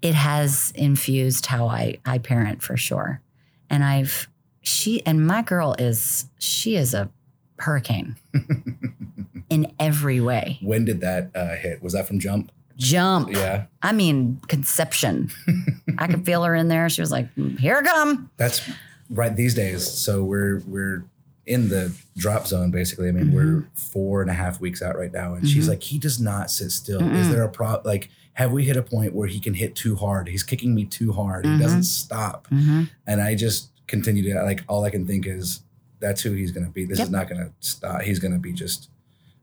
it 0.00 0.14
has 0.14 0.72
infused 0.76 1.46
how 1.46 1.66
I, 1.66 1.98
I 2.06 2.18
parent 2.18 2.62
for 2.62 2.76
sure. 2.76 3.20
And 3.68 3.82
I've, 3.82 4.28
she, 4.62 5.04
and 5.04 5.26
my 5.26 5.42
girl 5.42 5.74
is, 5.78 6.26
she 6.38 6.76
is 6.76 6.94
a 6.94 7.10
hurricane 7.58 8.16
in 9.50 9.72
every 9.80 10.20
way. 10.20 10.58
when 10.62 10.84
did 10.84 11.00
that 11.00 11.30
uh, 11.34 11.56
hit? 11.56 11.82
Was 11.82 11.92
that 11.94 12.06
from 12.06 12.18
Jump? 12.20 12.52
Jump. 12.76 13.30
Yeah, 13.32 13.66
I 13.82 13.92
mean, 13.92 14.40
conception. 14.48 15.30
I 15.98 16.08
could 16.08 16.26
feel 16.26 16.42
her 16.42 16.56
in 16.56 16.66
there. 16.66 16.88
She 16.88 17.00
was 17.02 17.12
like, 17.12 17.32
"Mm, 17.36 17.56
here 17.56 17.76
I 17.76 17.82
come. 17.82 18.30
that's 18.36 18.68
right 19.14 19.34
these 19.34 19.54
days. 19.54 19.86
So 19.90 20.22
we're 20.24 20.60
we're 20.66 21.04
in 21.46 21.68
the 21.68 21.92
drop 22.16 22.46
zone 22.46 22.70
basically. 22.70 23.08
I 23.08 23.12
mean, 23.12 23.26
Mm-hmm. 23.26 23.34
we're 23.36 23.64
four 23.74 24.22
and 24.22 24.30
a 24.30 24.34
half 24.34 24.60
weeks 24.60 24.80
out 24.82 24.96
right 24.96 25.12
now, 25.12 25.34
and 25.34 25.46
she's 25.48 25.66
Mhm. 25.66 25.70
like, 25.70 25.82
he 25.82 25.98
does 25.98 26.18
not 26.20 26.50
sit 26.50 26.70
still. 26.72 27.00
Is 27.02 27.26
Mm-mm. 27.26 27.30
there 27.32 27.42
a 27.42 27.48
pro? 27.50 27.80
Like, 27.84 28.08
have 28.34 28.50
we 28.50 28.64
hit 28.64 28.76
a 28.78 28.82
point 28.82 29.14
where 29.14 29.28
he 29.28 29.38
can 29.40 29.52
hit 29.54 29.74
too 29.74 29.94
hard? 29.96 30.28
He's 30.28 30.42
kicking 30.42 30.74
me 30.74 30.84
too 30.86 31.12
hard. 31.12 31.44
Mhm. 31.44 31.56
He 31.56 31.62
doesn't 31.62 31.82
stop. 31.84 32.48
Mhm. 32.50 32.88
And 33.06 33.20
I 33.20 33.34
just 33.34 33.68
continue 33.86 34.22
to 34.32 34.42
like 34.42 34.64
all 34.68 34.84
I 34.84 34.90
can 34.90 35.06
think 35.06 35.26
is 35.26 35.60
that's 36.00 36.22
who 36.22 36.32
he's 36.32 36.50
going 36.50 36.64
to 36.66 36.72
be. 36.72 36.84
This 36.86 36.98
Yep. 36.98 37.06
is 37.06 37.10
not 37.10 37.28
going 37.28 37.44
to 37.44 37.50
stop. 37.60 38.02
He's 38.02 38.18
going 38.18 38.32
to 38.32 38.40
be 38.40 38.52
just 38.52 38.88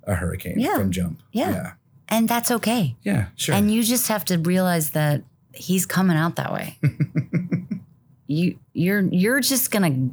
a 0.06 0.16
hurricane 0.16 0.60
Yeah. 0.60 0.76
from 0.78 0.92
jump. 0.92 1.22
Yeah. 1.32 1.52
Yeah. 1.52 1.72
And 2.10 2.28
that's 2.28 2.50
okay. 2.52 2.96
Yeah. 3.04 3.28
Sure. 3.36 3.54
And 3.56 3.72
you 3.72 3.84
just 3.84 4.08
have 4.10 4.26
to 4.26 4.38
realize 4.40 4.90
that 4.90 5.24
he's 5.54 5.86
coming 5.86 6.18
out 6.18 6.36
that 6.38 6.52
way. 6.52 6.78
you 8.28 8.58
you're 8.74 9.02
you're 9.02 9.40
just 9.40 9.72
gonna 9.72 10.10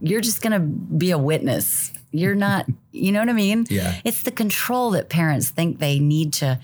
you're 0.00 0.20
just 0.20 0.42
gonna 0.42 0.60
be 0.60 1.10
a 1.10 1.18
witness. 1.18 1.92
You're 2.10 2.34
not, 2.34 2.66
you 2.92 3.12
know 3.12 3.20
what 3.20 3.28
I 3.28 3.34
mean? 3.34 3.66
yeah. 3.68 4.00
It's 4.04 4.22
the 4.22 4.30
control 4.30 4.90
that 4.92 5.08
parents 5.08 5.50
think 5.50 5.78
they 5.78 5.98
need 5.98 6.32
to 6.34 6.60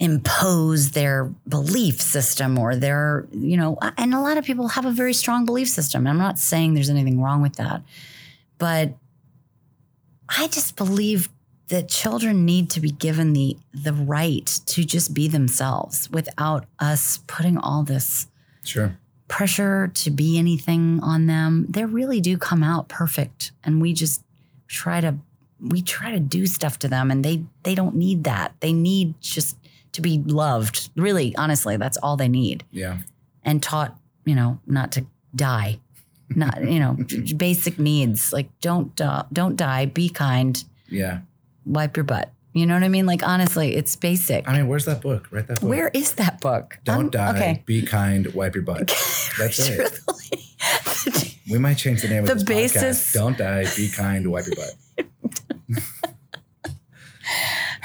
impose 0.00 0.92
their 0.92 1.24
belief 1.48 2.00
system 2.00 2.56
or 2.58 2.76
their, 2.76 3.26
you 3.32 3.56
know, 3.56 3.76
and 3.96 4.14
a 4.14 4.20
lot 4.20 4.38
of 4.38 4.44
people 4.44 4.68
have 4.68 4.84
a 4.84 4.92
very 4.92 5.12
strong 5.12 5.44
belief 5.44 5.68
system. 5.68 6.06
I'm 6.06 6.18
not 6.18 6.38
saying 6.38 6.74
there's 6.74 6.90
anything 6.90 7.20
wrong 7.20 7.42
with 7.42 7.56
that. 7.56 7.82
But 8.58 8.94
I 10.28 10.46
just 10.48 10.76
believe 10.76 11.28
that 11.68 11.88
children 11.88 12.44
need 12.44 12.70
to 12.70 12.80
be 12.80 12.90
given 12.90 13.32
the 13.34 13.56
the 13.74 13.92
right 13.92 14.46
to 14.66 14.84
just 14.84 15.14
be 15.14 15.28
themselves 15.28 16.08
without 16.10 16.64
us 16.78 17.18
putting 17.26 17.58
all 17.58 17.82
this 17.82 18.26
Sure. 18.64 18.98
Pressure 19.28 19.88
to 19.94 20.10
be 20.10 20.38
anything 20.38 21.00
on 21.02 21.26
them. 21.26 21.66
They 21.68 21.84
really 21.84 22.20
do 22.20 22.36
come 22.38 22.62
out 22.62 22.88
perfect 22.88 23.52
and 23.62 23.80
we 23.80 23.92
just 23.92 24.22
try 24.66 25.00
to 25.00 25.16
we 25.60 25.82
try 25.82 26.12
to 26.12 26.20
do 26.20 26.46
stuff 26.46 26.78
to 26.80 26.88
them 26.88 27.10
and 27.10 27.24
they 27.24 27.44
they 27.62 27.74
don't 27.74 27.94
need 27.96 28.24
that. 28.24 28.54
They 28.60 28.72
need 28.72 29.20
just 29.20 29.56
to 29.92 30.00
be 30.00 30.18
loved. 30.18 30.90
Really, 30.96 31.34
honestly, 31.36 31.76
that's 31.76 31.96
all 31.98 32.16
they 32.16 32.28
need. 32.28 32.64
Yeah. 32.70 32.98
And 33.42 33.62
taught, 33.62 33.98
you 34.24 34.34
know, 34.34 34.60
not 34.66 34.92
to 34.92 35.06
die. 35.34 35.78
Not, 36.30 36.62
you 36.62 36.78
know, 36.78 36.96
basic 37.36 37.78
needs 37.78 38.32
like 38.32 38.48
don't 38.60 38.98
uh, 39.00 39.24
don't 39.32 39.56
die, 39.56 39.86
be 39.86 40.08
kind, 40.08 40.62
Yeah. 40.88 41.20
wipe 41.64 41.96
your 41.96 42.04
butt. 42.04 42.30
You 42.54 42.66
know 42.66 42.74
what 42.74 42.82
I 42.82 42.88
mean? 42.88 43.06
Like 43.06 43.22
honestly, 43.22 43.76
it's 43.76 43.94
basic. 43.94 44.48
I 44.48 44.56
mean, 44.56 44.68
where's 44.68 44.84
that 44.86 45.00
book? 45.00 45.28
Write 45.30 45.46
that 45.48 45.60
book. 45.60 45.68
Where 45.68 45.88
is 45.88 46.12
that 46.14 46.40
book? 46.40 46.78
Don't 46.84 47.14
I'm- 47.14 47.34
die. 47.34 47.36
Okay. 47.36 47.62
Be 47.66 47.82
kind. 47.82 48.26
Wipe 48.34 48.54
your 48.54 48.64
butt. 48.64 48.88
That's 49.38 49.68
it. 49.68 51.34
We 51.50 51.58
might 51.58 51.74
change 51.78 52.02
the 52.02 52.08
name 52.08 52.22
of 52.24 52.26
The 52.28 52.34
this 52.34 52.42
basis- 52.44 53.10
podcast. 53.10 53.14
Don't 53.14 53.38
die. 53.38 53.64
Be 53.76 53.88
kind. 53.90 54.30
Wipe 54.30 54.46
your 54.46 54.56
butt. 54.56 54.74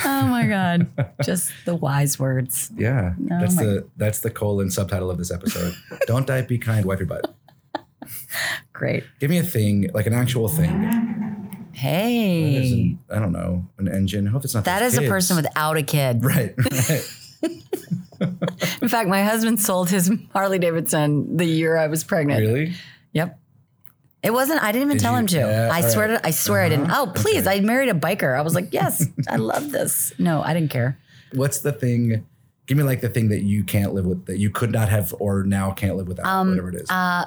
oh 0.05 0.25
my 0.27 0.47
god 0.47 0.87
just 1.23 1.51
the 1.65 1.75
wise 1.75 2.17
words 2.17 2.71
Yeah. 2.77 3.13
Oh 3.19 3.39
that's 3.41 3.55
my- 3.55 3.63
the 3.63 3.87
that's 3.97 4.19
the 4.19 4.29
colon 4.29 4.71
subtitle 4.71 5.11
of 5.11 5.17
this 5.17 5.31
episode. 5.31 5.75
Don't 6.07 6.25
die. 6.25 6.41
Be 6.41 6.57
kind. 6.57 6.85
Wipe 6.85 6.99
your 6.99 7.07
butt. 7.07 7.33
great 8.73 9.03
Give 9.19 9.29
me 9.29 9.37
a 9.37 9.43
thing, 9.43 9.89
like 9.93 10.07
an 10.07 10.13
actual 10.13 10.47
thing. 10.47 10.71
Hey 11.73 12.97
an- 13.09 13.15
I 13.15 13.19
don't 13.19 13.31
know, 13.31 13.65
an 13.77 13.87
engine. 13.87 14.27
I 14.27 14.31
hope 14.31 14.43
it's 14.45 14.53
not. 14.53 14.65
that 14.65 14.81
is 14.81 14.97
a 14.97 15.01
person 15.07 15.35
without 15.35 15.77
a 15.77 15.83
kid 15.83 16.23
Right. 16.33 16.53
Right. 16.57 17.09
in 18.81 18.87
fact 18.87 19.09
my 19.09 19.23
husband 19.23 19.59
sold 19.61 19.89
his 19.89 20.09
harley 20.31 20.57
davidson 20.59 21.35
the 21.35 21.45
year 21.45 21.75
i 21.75 21.87
was 21.87 22.03
pregnant 22.05 22.39
really? 22.39 22.73
yep 23.11 23.37
it 24.21 24.31
wasn't 24.31 24.63
i 24.63 24.71
didn't 24.71 24.87
even 24.87 24.97
Did 24.97 25.03
tell 25.03 25.13
you- 25.13 25.19
him 25.19 25.27
to 25.27 25.37
yeah, 25.39 25.69
i 25.71 25.81
swear 25.81 26.07
right. 26.09 26.21
to, 26.21 26.27
i 26.27 26.31
swear 26.31 26.61
i 26.61 26.69
didn't 26.69 26.89
Uh-huh. 26.89 27.05
oh 27.07 27.11
please 27.11 27.45
Okay. 27.45 27.57
i 27.57 27.61
married 27.61 27.89
a 27.89 27.93
biker 27.93 28.37
i 28.37 28.41
was 28.41 28.55
like 28.55 28.69
yes 28.71 29.05
i 29.27 29.35
love 29.35 29.71
this 29.71 30.13
no 30.17 30.41
i 30.41 30.53
didn't 30.53 30.71
care 30.71 30.97
What's 31.33 31.59
the 31.61 31.71
thing? 31.71 32.23
Give 32.67 32.77
me 32.77 32.83
like 32.83 33.01
the 33.01 33.09
thing 33.09 33.29
that 33.29 33.41
you 33.41 33.63
can't 33.63 33.91
live 33.95 34.05
with, 34.05 34.27
that 34.27 34.37
you 34.37 34.51
could 34.51 34.71
not 34.71 34.87
have, 34.89 35.15
or 35.19 35.43
now 35.43 35.71
can't 35.71 35.97
live 35.97 36.07
without, 36.07 36.27
Um, 36.27 36.49
whatever 36.49 36.69
it 36.69 36.75
is. 36.75 36.89
uh 36.91 37.25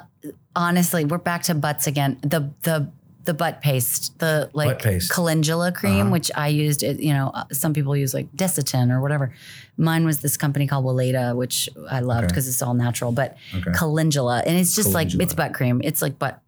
honestly 0.55 1.03
we're 1.03 1.17
back 1.17 1.43
to 1.43 1.53
butts 1.53 1.87
again 1.87 2.17
the 2.21 2.49
the 2.63 2.89
the 3.27 3.33
butt 3.33 3.61
paste 3.61 4.17
the 4.19 4.49
like 4.53 4.81
paste. 4.81 5.11
calendula 5.11 5.71
cream 5.71 6.01
Uh-huh. 6.01 6.09
which 6.15 6.29
i 6.35 6.47
used 6.47 6.81
it 6.81 6.99
you 7.07 7.13
know 7.13 7.29
uh, 7.33 7.43
some 7.51 7.73
people 7.77 7.95
use 7.95 8.13
like 8.13 8.27
desitin 8.35 8.89
or 8.91 8.99
whatever 9.01 9.33
mine 9.79 10.05
was 10.05 10.19
this 10.25 10.37
company 10.37 10.65
called 10.65 10.83
Weleda, 10.85 11.35
which 11.35 11.69
i 11.89 11.99
loved 11.99 12.19
Okay. 12.23 12.27
because 12.31 12.47
it's 12.47 12.61
all 12.65 12.73
natural 12.73 13.11
but 13.11 13.37
okay. 13.53 13.71
calendula 13.79 14.41
and 14.47 14.57
it's 14.57 14.73
just 14.75 14.91
like 14.93 15.13
it's 15.13 15.33
butt 15.35 15.53
cream 15.53 15.81
it's 15.83 16.01
like 16.01 16.17
butt 16.17 16.41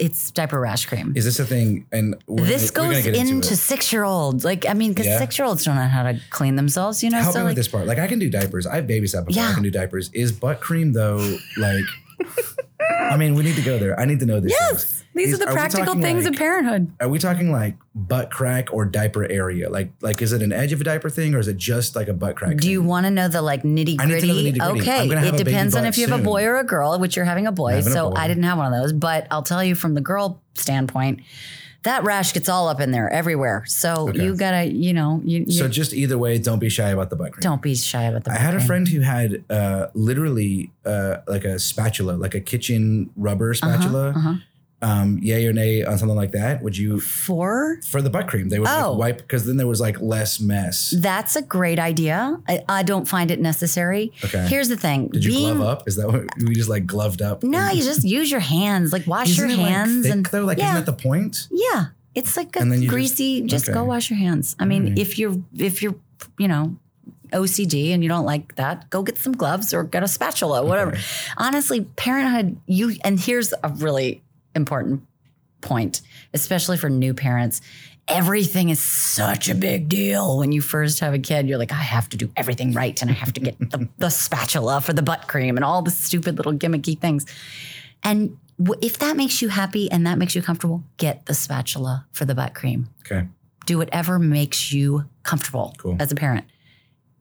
it's 0.00 0.30
diaper 0.32 0.58
rash 0.58 0.86
cream 0.86 1.12
Is 1.14 1.24
this 1.24 1.38
a 1.38 1.44
thing? 1.44 1.86
And 1.92 2.16
this 2.26 2.70
goes 2.72 3.06
into 3.06 3.52
it. 3.52 3.56
six 3.56 3.92
year 3.92 4.04
olds 4.04 4.44
like 4.44 4.66
i 4.68 4.74
mean 4.74 4.90
because 4.92 5.06
Yeah. 5.06 5.18
six 5.18 5.38
year 5.38 5.46
olds 5.46 5.64
don't 5.64 5.76
know 5.76 5.82
how 5.98 6.02
to 6.10 6.18
clean 6.30 6.56
themselves 6.56 7.04
you 7.04 7.10
know 7.10 7.18
Help 7.20 7.34
so 7.34 7.38
me 7.40 7.44
like 7.44 7.50
with 7.50 7.56
this 7.58 7.68
part. 7.68 7.86
Like 7.86 7.98
I 7.98 8.06
can 8.08 8.18
do 8.18 8.28
diapers. 8.30 8.66
I've 8.66 8.86
babysat 8.86 9.26
before. 9.26 9.42
I 9.44 9.52
can 9.54 9.62
do 9.62 9.70
diapers. 9.70 10.10
Is 10.14 10.32
butt 10.32 10.60
cream 10.60 10.92
though? 10.92 11.20
Like, 11.58 11.84
I 12.90 13.16
mean, 13.16 13.34
we 13.34 13.42
need 13.42 13.56
to 13.56 13.62
go 13.62 13.78
there. 13.78 13.98
I 13.98 14.04
need 14.04 14.20
to 14.20 14.26
know 14.26 14.40
this. 14.40 14.52
yes 14.52 15.02
these, 15.14 15.34
are 15.34 15.38
the 15.38 15.46
we 15.46 15.52
practical 15.52 15.94
things 15.94 16.24
like- 16.24 16.32
of 16.32 16.38
parenthood 16.38 16.90
Are 17.00 17.08
we 17.08 17.18
talking 17.18 17.52
like 17.52 17.76
butt 17.94 18.30
crack 18.30 18.72
or 18.72 18.86
diaper 18.86 19.30
area? 19.30 19.68
Like, 19.68 19.90
like 20.00 20.22
is 20.22 20.32
it 20.32 20.42
an 20.42 20.52
edge 20.52 20.72
of 20.72 20.80
a 20.80 20.84
diaper 20.84 21.10
thing 21.10 21.34
or 21.34 21.38
is 21.38 21.48
it 21.48 21.58
just 21.58 21.94
like 21.94 22.08
a 22.08 22.14
butt 22.14 22.36
crack? 22.36 22.56
Do 22.56 22.70
you 22.70 22.82
want 22.82 23.04
to 23.04 23.10
know 23.10 23.28
the 23.28 23.42
like 23.42 23.62
nitty 23.62 23.96
I 24.00 24.06
need 24.06 24.20
to 24.20 24.26
know 24.26 24.34
the 24.34 24.52
gritty? 24.52 24.80
Okay, 24.80 25.08
it 25.08 25.34
a 25.34 25.44
depends 25.44 25.76
on 25.76 25.84
if 25.84 25.98
you 25.98 26.06
have 26.08 26.18
a 26.18 26.22
boy 26.22 26.44
or 26.44 26.56
a 26.56 26.64
girl, 26.64 26.98
which 26.98 27.16
you're 27.16 27.24
having 27.24 27.46
a 27.46 27.52
boy. 27.52 27.72
having 27.72 27.88
a 27.88 27.90
So 27.90 28.10
boy. 28.10 28.16
I 28.16 28.28
didn't 28.28 28.44
have 28.44 28.58
one 28.58 28.72
of 28.72 28.80
those, 28.80 28.92
but 28.92 29.26
I'll 29.30 29.42
tell 29.42 29.62
you 29.62 29.74
from 29.74 29.94
the 29.94 30.00
girl 30.00 30.40
standpoint, 30.54 31.20
that 31.84 32.04
rash 32.04 32.32
gets 32.32 32.48
all 32.48 32.68
up 32.68 32.80
in 32.80 32.90
there 32.92 33.08
everywhere. 33.10 33.64
So 33.66 34.08
Okay. 34.10 34.22
you 34.24 34.36
gotta, 34.36 34.64
you 34.66 34.92
know, 34.92 35.20
you, 35.24 35.50
So 35.50 35.66
just 35.68 35.92
either 35.92 36.16
way, 36.16 36.38
don't 36.38 36.58
be 36.60 36.68
shy 36.68 36.90
about 36.90 37.10
the 37.10 37.16
butt 37.16 37.32
cream. 37.32 37.42
don't 37.42 37.60
be 37.62 37.74
shy 37.74 38.04
about 38.04 38.24
the. 38.24 38.32
I 38.32 38.36
had 38.36 38.54
a 38.54 38.60
friend 38.60 38.86
who 38.86 39.00
had 39.00 39.42
uh, 39.50 39.88
literally 39.94 40.70
uh, 40.84 41.16
like 41.26 41.44
a 41.44 41.58
spatula, 41.58 42.12
like 42.12 42.34
a 42.34 42.40
kitchen 42.40 43.10
rubber 43.16 43.52
spatula. 43.54 44.10
Uh-huh. 44.10 44.34
Um, 44.82 45.20
yay 45.22 45.46
or 45.46 45.52
nay 45.52 45.84
on 45.84 45.96
something 45.96 46.16
like 46.16 46.32
that? 46.32 46.60
Would 46.62 46.76
you 46.76 46.98
For 46.98 47.78
for 47.86 48.02
the 48.02 48.10
butt 48.10 48.26
cream? 48.26 48.48
They 48.48 48.58
would 48.58 48.66
like, 48.68 48.84
Oh. 48.84 48.96
wipe 48.96 49.18
because 49.18 49.46
then 49.46 49.56
there 49.56 49.68
was 49.68 49.80
like 49.80 50.00
less 50.00 50.40
mess. 50.40 50.92
that's 50.98 51.36
a 51.36 51.42
great 51.42 51.78
idea. 51.78 52.40
I, 52.48 52.64
I 52.68 52.82
don't 52.82 53.06
find 53.06 53.30
it 53.30 53.38
necessary. 53.40 54.12
Okay. 54.24 54.44
Here's 54.48 54.68
the 54.68 54.76
thing. 54.76 55.06
Did 55.08 55.24
you 55.24 55.32
glove 55.54 55.60
up? 55.60 55.86
Is 55.88 55.94
that 55.96 56.08
what 56.08 56.24
we 56.36 56.54
just 56.56 56.68
like 56.68 56.84
gloved 56.84 57.22
up? 57.22 57.44
No, 57.44 57.70
you 57.70 57.82
just 57.84 58.02
use 58.02 58.28
your 58.28 58.40
hands. 58.40 58.92
Like 58.92 59.06
wash 59.06 59.30
Isn't 59.30 59.48
your 59.50 59.56
like, 59.58 59.68
hands 59.68 60.02
thick, 60.02 60.12
and 60.12 60.26
though, 60.26 60.44
like 60.44 60.58
yeah. 60.58 60.72
isn't 60.74 60.84
that 60.86 60.96
the 60.96 61.00
point? 61.02 61.46
Yeah, 61.52 61.86
it's 62.16 62.36
like 62.36 62.56
a 62.56 62.58
And 62.60 62.72
then 62.72 62.80
you 62.82 62.88
just- 62.88 62.92
greasy. 62.94 63.42
Just, 63.42 63.66
go 63.66 63.72
okay. 63.82 63.88
wash 63.88 64.10
your 64.10 64.18
hands. 64.18 64.56
I 64.58 64.64
mean, 64.64 64.82
Alright. 64.82 64.98
if 64.98 65.18
you're 65.18 65.36
if 65.56 65.80
you're 65.82 65.94
you 66.38 66.48
know 66.48 66.76
OCD 67.32 67.92
and 67.94 68.02
you 68.02 68.08
don't 68.08 68.26
like 68.26 68.56
that, 68.56 68.90
go 68.90 69.02
get 69.02 69.16
some 69.16 69.32
gloves 69.32 69.72
or 69.72 69.84
get 69.84 70.02
a 70.02 70.08
spatula, 70.08 70.64
whatever. 70.64 70.90
Okay. 70.92 71.00
Honestly, 71.36 71.82
parenthood. 71.96 72.58
You 72.66 72.96
and 73.04 73.18
here's 73.18 73.52
a 73.62 73.68
really 73.70 74.21
important 74.54 75.02
point, 75.60 76.02
especially 76.34 76.76
for 76.76 76.88
new 76.90 77.14
parents. 77.14 77.60
Everything 78.08 78.68
is 78.68 78.80
such 78.80 79.48
a 79.48 79.54
big 79.54 79.88
deal 79.88 80.38
when 80.38 80.50
you 80.50 80.60
first 80.60 80.98
have 81.00 81.14
a 81.14 81.18
kid. 81.20 81.48
You're 81.48 81.58
like, 81.58 81.70
I 81.72 81.76
have 81.76 82.08
to 82.10 82.16
do 82.16 82.30
everything 82.36 82.72
right, 82.72 83.00
and 83.00 83.10
I 83.10 83.14
have 83.14 83.32
to 83.34 83.40
get 83.40 83.58
the, 83.58 83.88
the 83.98 84.10
spatula 84.10 84.80
for 84.80 84.92
the 84.92 85.02
butt 85.02 85.28
cream 85.28 85.56
and 85.56 85.64
all 85.64 85.82
the 85.82 85.90
stupid 85.92 86.36
little 86.36 86.52
gimmicky 86.52 86.98
things. 86.98 87.24
And 88.02 88.36
if 88.82 88.98
that 88.98 89.16
makes 89.16 89.40
you 89.40 89.48
happy 89.48 89.90
and 89.90 90.06
that 90.06 90.18
makes 90.18 90.34
you 90.34 90.42
comfortable, 90.42 90.82
get 90.96 91.26
the 91.26 91.34
spatula 91.34 92.06
for 92.12 92.24
the 92.24 92.34
butt 92.34 92.54
cream. 92.54 92.88
Okay. 93.06 93.28
Do 93.66 93.78
whatever 93.78 94.18
makes 94.18 94.72
you 94.72 95.04
comfortable 95.22 95.72
Cool. 95.78 95.96
as 96.00 96.10
a 96.10 96.16
parent. 96.16 96.44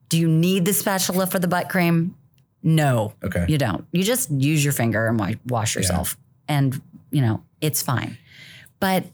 Do 0.09 0.17
you 0.17 0.27
need 0.27 0.65
the 0.65 0.73
spatula 0.73 1.27
for 1.27 1.37
the 1.37 1.47
butt 1.47 1.69
cream? 1.69 2.15
No, 2.63 3.13
Okay. 3.23 3.45
you 3.47 3.59
don't. 3.59 3.85
You 3.91 4.03
just 4.03 4.31
use 4.31 4.63
your 4.63 4.73
finger 4.73 5.05
and 5.07 5.39
wash 5.47 5.75
yourself, 5.75 6.17
and 6.47 6.81
you 7.11 7.21
know 7.21 7.43
it's 7.61 7.81
fine. 7.81 8.17
But 8.79 9.05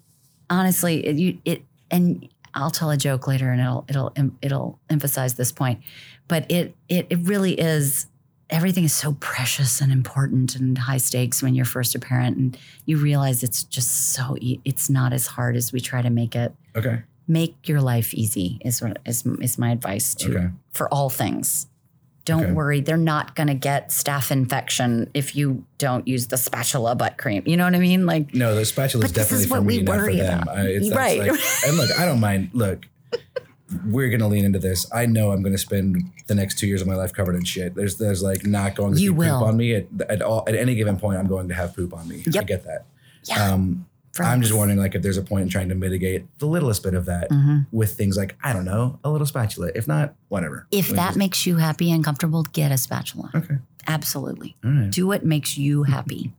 honestly, 0.50 1.06
it, 1.06 1.16
you 1.18 1.38
it 1.46 1.64
and 1.92 2.28
I'll 2.54 2.72
tell 2.72 2.90
a 2.90 2.98
joke 2.98 3.28
later, 3.28 3.52
and 3.52 3.60
it'll 3.62 3.86
it'll 3.90 4.14
it'll 4.42 4.80
emphasize 4.90 5.34
this 5.36 5.52
point. 5.52 5.82
But 6.28 6.50
it 6.50 6.76
it 6.90 7.08
it 7.10 7.20
really 7.28 7.60
is. 7.60 8.08
Everything 8.50 8.86
is 8.86 8.94
so 8.94 9.12
precious 9.20 9.82
and 9.82 9.92
important 9.92 10.56
and 10.56 10.78
high 10.78 10.98
stakes 11.00 11.44
when 11.44 11.54
you're 11.54 11.66
first 11.66 11.96
a 11.96 12.00
parent, 12.00 12.38
and 12.38 12.58
you 12.86 12.98
realize 12.98 13.44
it's 13.44 13.64
just 13.64 14.14
so 14.14 14.38
e- 14.40 14.62
it's 14.64 14.90
not 14.90 15.12
as 15.12 15.28
hard 15.28 15.58
as 15.58 15.74
we 15.74 15.82
try 15.82 16.02
to 16.02 16.10
make 16.10 16.34
it. 16.34 16.54
Okay. 16.74 17.02
Make 17.28 17.68
your 17.68 17.82
life 17.82 18.14
easy 18.14 18.58
is 18.64 18.82
what 18.82 19.00
is 19.06 19.26
is 19.42 19.58
my 19.58 19.72
advice 19.72 20.16
to 20.16 20.32
Okay. 20.38 20.48
for 20.72 20.88
all 20.94 21.10
things. 21.10 21.68
Don't 22.28 22.44
Okay. 22.44 22.52
worry, 22.52 22.82
they're 22.82 22.98
not 22.98 23.36
going 23.36 23.48
to 23.48 23.54
get 23.56 23.88
staph 23.90 24.32
infection 24.32 25.10
if 25.14 25.34
you 25.36 25.64
don't 25.78 26.06
use 26.08 26.28
the 26.28 26.36
spatula 26.38 26.94
butt 26.94 27.18
cream. 27.18 27.42
You 27.46 27.56
know 27.58 27.64
what 27.64 27.74
I 27.74 27.80
mean? 27.80 28.06
Like, 28.06 28.34
No, 28.34 28.54
the 28.54 28.66
spatula 28.66 29.06
is 29.06 29.14
definitely 29.14 29.46
is 29.46 29.50
for 29.50 29.62
me, 29.62 29.82
not 29.82 29.96
for 29.96 30.02
worry 30.04 30.18
them. 30.18 30.42
about. 30.44 30.58
I, 30.58 30.62
it's, 30.68 30.92
Right. 30.94 31.20
Like, 31.22 31.40
and 31.66 31.78
look, 31.78 31.90
I 31.98 32.06
don't 32.06 32.20
mind. 32.20 32.50
Look, 32.54 32.86
we're 33.86 34.10
gonna 34.10 34.28
lean 34.28 34.46
into 34.46 34.60
this. 34.60 34.86
I 34.94 35.06
know 35.06 35.32
I'm 35.32 35.42
gonna 35.42 35.58
spend 35.58 36.04
the 36.28 36.36
next 36.36 36.58
two 36.60 36.68
years 36.68 36.82
of 36.82 36.88
my 36.88 36.96
life 36.96 37.12
covered 37.14 37.36
in 37.36 37.44
shit. 37.44 37.76
There's, 37.76 37.98
there's 37.98 38.22
like 38.24 38.46
not 38.46 38.76
going 38.76 38.94
to 38.96 39.00
You 39.02 39.14
be 39.14 39.20
will. 39.20 39.40
poop 39.40 39.48
on 39.48 39.58
me 39.58 39.74
at, 39.76 39.88
at 40.10 40.22
all. 40.22 40.44
At 40.48 40.56
any 40.56 40.76
given 40.76 40.98
point, 40.98 41.18
I'm 41.18 41.28
going 41.28 41.48
to 41.48 41.54
have 41.56 41.76
poop 41.76 41.94
on 41.94 42.08
me. 42.08 42.24
I 42.28 42.44
get 42.44 42.64
that. 42.66 42.86
yeah. 43.24 43.52
Um, 43.54 43.87
I'm 44.20 44.42
just 44.42 44.54
wondering, 44.54 44.80
like, 44.80 44.96
if 44.96 45.02
there's 45.04 45.18
a 45.18 45.22
point 45.22 45.44
in 45.44 45.50
trying 45.50 45.70
to 45.70 45.76
mitigate 45.76 46.26
the 46.40 46.48
littlest 46.48 46.82
bit 46.82 46.94
of 46.96 47.06
that 47.06 47.30
Mhm. 47.30 47.68
with 47.72 47.94
things 47.96 48.18
like 48.18 48.36
I 48.44 48.52
don't 48.54 48.66
know, 48.66 49.00
a 49.04 49.12
little 49.12 49.28
spatula. 49.28 49.70
If 49.76 49.88
not, 49.88 50.16
whatever. 50.30 50.66
If 50.72 50.90
that 50.90 51.10
just- 51.10 51.18
makes 51.18 51.46
you 51.46 51.58
happy 51.58 51.92
and 51.92 52.04
comfortable, 52.04 52.44
get 52.44 52.72
a 52.72 52.78
spatula. 52.78 53.30
okay, 53.36 53.58
Absolutely. 53.88 54.56
all 54.64 54.72
right. 54.72 54.92
Do 54.92 55.06
what 55.08 55.24
makes 55.26 55.58
you 55.58 55.84
happy. 55.96 56.34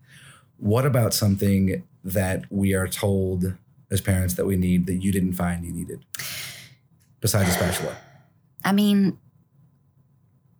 What 0.56 0.84
about 0.86 1.14
something 1.14 1.82
that 2.04 2.44
we 2.50 2.74
are 2.74 2.88
told 2.88 3.54
as 3.90 4.00
parents 4.00 4.34
that 4.34 4.44
we 4.46 4.56
need 4.56 4.86
that 4.86 4.96
you 4.96 5.12
didn't 5.12 5.34
find 5.34 5.64
you 5.64 5.72
needed, 5.72 6.00
besides 7.20 7.48
a 7.50 7.52
spatula? 7.52 7.96
I 8.64 8.72
mean, 8.72 9.18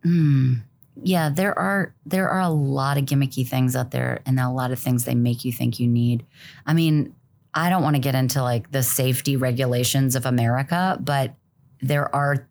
hmm, 0.03 0.53
yeah, 1.03 1.29
there 1.29 1.57
are 1.57 1.93
there 2.05 2.29
are 2.29 2.41
a 2.41 2.49
lot 2.49 2.97
of 2.97 3.05
gimmicky 3.05 3.47
things 3.47 3.75
out 3.75 3.91
there, 3.91 4.21
and 4.25 4.39
a 4.39 4.49
lot 4.49 4.71
of 4.71 4.79
things 4.79 5.05
they 5.05 5.15
make 5.15 5.45
you 5.45 5.51
think 5.51 5.79
you 5.79 5.87
need. 5.87 6.25
I 6.65 6.73
mean, 6.73 7.15
I 7.53 7.69
don't 7.69 7.83
want 7.83 7.95
to 7.95 8.01
get 8.01 8.15
into 8.15 8.41
like 8.41 8.71
the 8.71 8.83
safety 8.83 9.35
regulations 9.35 10.15
of 10.15 10.25
America, 10.25 10.97
but 11.01 11.33
there 11.81 12.13
are 12.13 12.47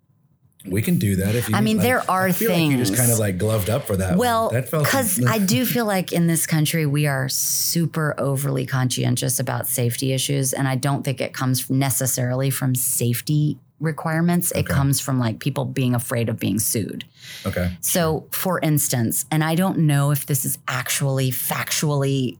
We 0.66 0.82
can 0.82 0.98
do 0.98 1.16
that 1.16 1.34
if 1.34 1.48
you. 1.48 1.54
I 1.54 1.61
mean, 1.61 1.76
like, 1.76 1.84
there 1.84 2.11
are 2.11 2.26
I 2.26 2.32
feel 2.32 2.50
Like 2.50 2.70
you 2.70 2.76
just 2.78 2.96
kind 2.96 3.12
of 3.12 3.18
like 3.18 3.38
gloved 3.38 3.70
up 3.70 3.84
for 3.84 3.96
that. 3.96 4.16
Well, 4.16 4.50
that 4.50 4.68
felt 4.68 4.84
because 4.84 5.24
I 5.24 5.38
do 5.38 5.64
feel 5.64 5.87
like 5.87 6.12
in 6.12 6.26
this 6.26 6.46
country 6.46 6.84
we 6.84 7.06
are 7.06 7.28
super 7.28 8.14
overly 8.18 8.66
conscientious 8.66 9.38
about 9.38 9.66
safety 9.66 10.12
issues, 10.12 10.52
and 10.52 10.66
I 10.66 10.74
don't 10.74 11.04
think 11.04 11.20
it 11.20 11.32
comes 11.32 11.70
necessarily 11.70 12.50
from 12.50 12.74
safety 12.74 13.58
requirements. 13.81 14.51
It 14.53 14.61
Okay. 14.64 14.75
comes 14.75 15.01
from 15.01 15.19
like 15.19 15.38
people 15.38 15.64
being 15.64 15.95
afraid 15.95 16.29
of 16.29 16.38
being 16.38 16.59
sued. 16.59 17.05
okay. 17.47 17.77
So, 17.81 18.27
for 18.31 18.59
instance, 18.61 19.25
and 19.31 19.43
I 19.45 19.55
don't 19.55 19.79
know 19.79 20.11
if 20.11 20.27
this 20.27 20.45
is 20.45 20.59
actually 20.67 21.31
factually 21.31 22.38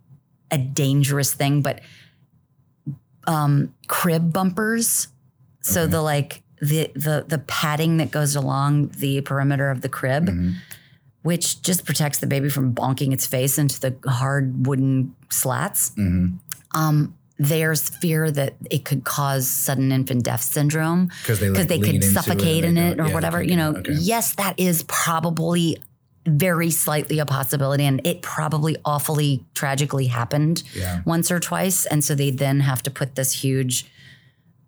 a 0.51 0.59
dangerous 0.59 1.33
thing, 1.35 1.62
but 1.62 1.81
um, 3.27 3.74
crib 3.87 4.33
bumpers. 4.33 5.09
So 5.61 5.83
Okay. 5.83 5.90
the 5.92 6.03
like 6.03 6.42
the 6.61 6.90
the 6.94 7.24
the 7.29 7.38
padding 7.38 7.98
that 7.98 8.11
goes 8.11 8.35
along 8.35 8.88
the 8.98 9.20
perimeter 9.20 9.70
of 9.70 9.81
the 9.83 9.88
crib 9.88 10.27
Mhm. 10.27 10.55
which 11.22 11.61
just 11.62 11.85
protects 11.85 12.18
the 12.18 12.27
baby 12.27 12.48
from 12.48 12.72
bonking 12.74 13.12
its 13.12 13.27
face 13.27 13.59
into 13.59 13.79
the 13.81 13.94
hard 14.11 14.66
wooden 14.66 15.14
slats. 15.31 15.90
Mhm. 15.98 16.38
Um, 16.72 17.14
there's 17.38 17.88
fear 17.88 18.31
that 18.31 18.55
it 18.70 18.85
could 18.85 19.05
cause 19.05 19.46
sudden 19.48 19.92
infant 19.92 20.24
death 20.24 20.42
syndrome 20.42 21.09
Because 21.22 21.38
they 21.40 21.48
like 21.51 21.68
they 21.68 21.79
could 21.79 22.03
suffocate 22.03 22.64
and 22.64 22.77
in 22.77 22.85
it 22.85 23.01
or 23.01 23.07
yeah, 23.09 23.14
whatever. 23.14 23.42
You 23.42 23.57
know, 23.57 23.70
okay. 23.77 23.92
yes, 23.92 24.35
that 24.35 24.59
is 24.59 24.83
probably 24.88 25.79
very 26.27 26.70
slightly 26.70 27.20
a 27.20 27.24
possibility, 27.27 27.85
and 27.85 28.01
it 28.05 28.20
probably 28.22 28.77
awfully 28.85 29.44
tragically 29.55 30.07
happened 30.09 30.62
Yeah. 30.74 31.01
once 31.07 31.31
or 31.31 31.40
twice, 31.40 31.87
and 31.87 32.05
so 32.05 32.14
they 32.14 32.31
then 32.31 32.61
have 32.61 32.83
to 32.83 32.90
put 32.90 33.14
this 33.14 33.33
huge 33.33 33.87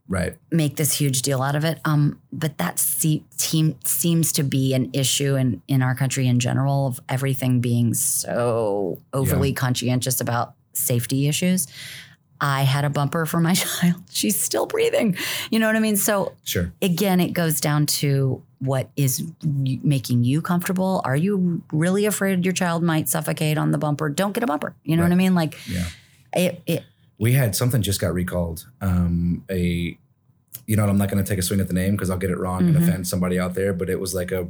Right. 0.08 0.36
make 0.50 0.74
this 0.76 0.92
huge 0.98 1.22
deal 1.22 1.40
out 1.40 1.54
of 1.54 1.64
it. 1.64 1.78
Um, 1.84 2.18
but 2.32 2.58
that 2.58 2.78
se- 2.80 3.22
team 3.36 3.76
seems 3.84 4.32
to 4.32 4.42
be 4.42 4.74
an 4.74 4.90
issue 4.92 5.36
in 5.36 5.62
in 5.68 5.82
our 5.82 5.94
country 5.94 6.26
in 6.26 6.40
general 6.40 6.86
of 6.88 6.98
everything 7.08 7.60
being 7.60 7.94
so 7.94 9.00
overly 9.12 9.52
conscientious 9.52 10.20
about 10.20 10.54
safety 10.72 11.28
issues. 11.28 11.66
I 12.40 12.62
had 12.62 12.84
a 12.84 12.90
bumper 12.90 13.26
for 13.26 13.40
my 13.40 13.54
child. 13.64 13.96
She's 14.10 14.40
still 14.40 14.66
breathing. 14.66 15.16
You 15.50 15.58
know 15.58 15.66
what 15.66 15.76
I 15.76 15.80
mean? 15.80 15.96
So 15.96 16.32
Sure. 16.44 16.72
again, 16.80 17.20
it 17.20 17.32
goes 17.32 17.60
down 17.60 17.86
to 17.86 18.42
what 18.58 18.90
is 18.96 19.24
making 19.44 20.24
you 20.24 20.42
comfortable. 20.42 21.00
Are 21.04 21.16
you 21.16 21.62
really 21.72 22.06
afraid 22.06 22.44
your 22.44 22.52
child 22.52 22.82
might 22.82 23.08
suffocate 23.08 23.56
on 23.58 23.70
the 23.70 23.78
bumper? 23.78 24.08
Don't 24.08 24.32
get 24.32 24.42
a 24.42 24.46
bumper. 24.46 24.74
You 24.84 24.96
know 24.96 25.02
what 25.02 25.12
I 25.12 25.16
mean? 25.16 25.34
Like 25.34 25.56
Yeah. 25.68 25.86
it, 26.34 26.62
it 26.66 26.84
We 27.18 27.32
had 27.32 27.54
something 27.56 27.82
just 27.82 28.00
got 28.00 28.12
recalled. 28.14 28.66
Um, 28.80 29.44
a, 29.50 29.96
you 30.66 30.76
know, 30.76 30.82
what, 30.82 30.90
I'm 30.90 30.98
not 30.98 31.10
going 31.10 31.22
to 31.22 31.28
take 31.28 31.38
a 31.38 31.42
swing 31.42 31.60
at 31.60 31.68
the 31.68 31.74
name 31.74 31.92
because 31.92 32.10
I'll 32.10 32.18
get 32.18 32.30
it 32.30 32.38
wrong 32.38 32.64
and 32.66 32.76
Mhm. 32.76 32.82
offend 32.82 33.08
somebody 33.08 33.38
out 33.38 33.54
there. 33.54 33.72
But 33.72 33.88
it 33.90 33.98
was 34.00 34.14
like 34.14 34.30
a, 34.30 34.46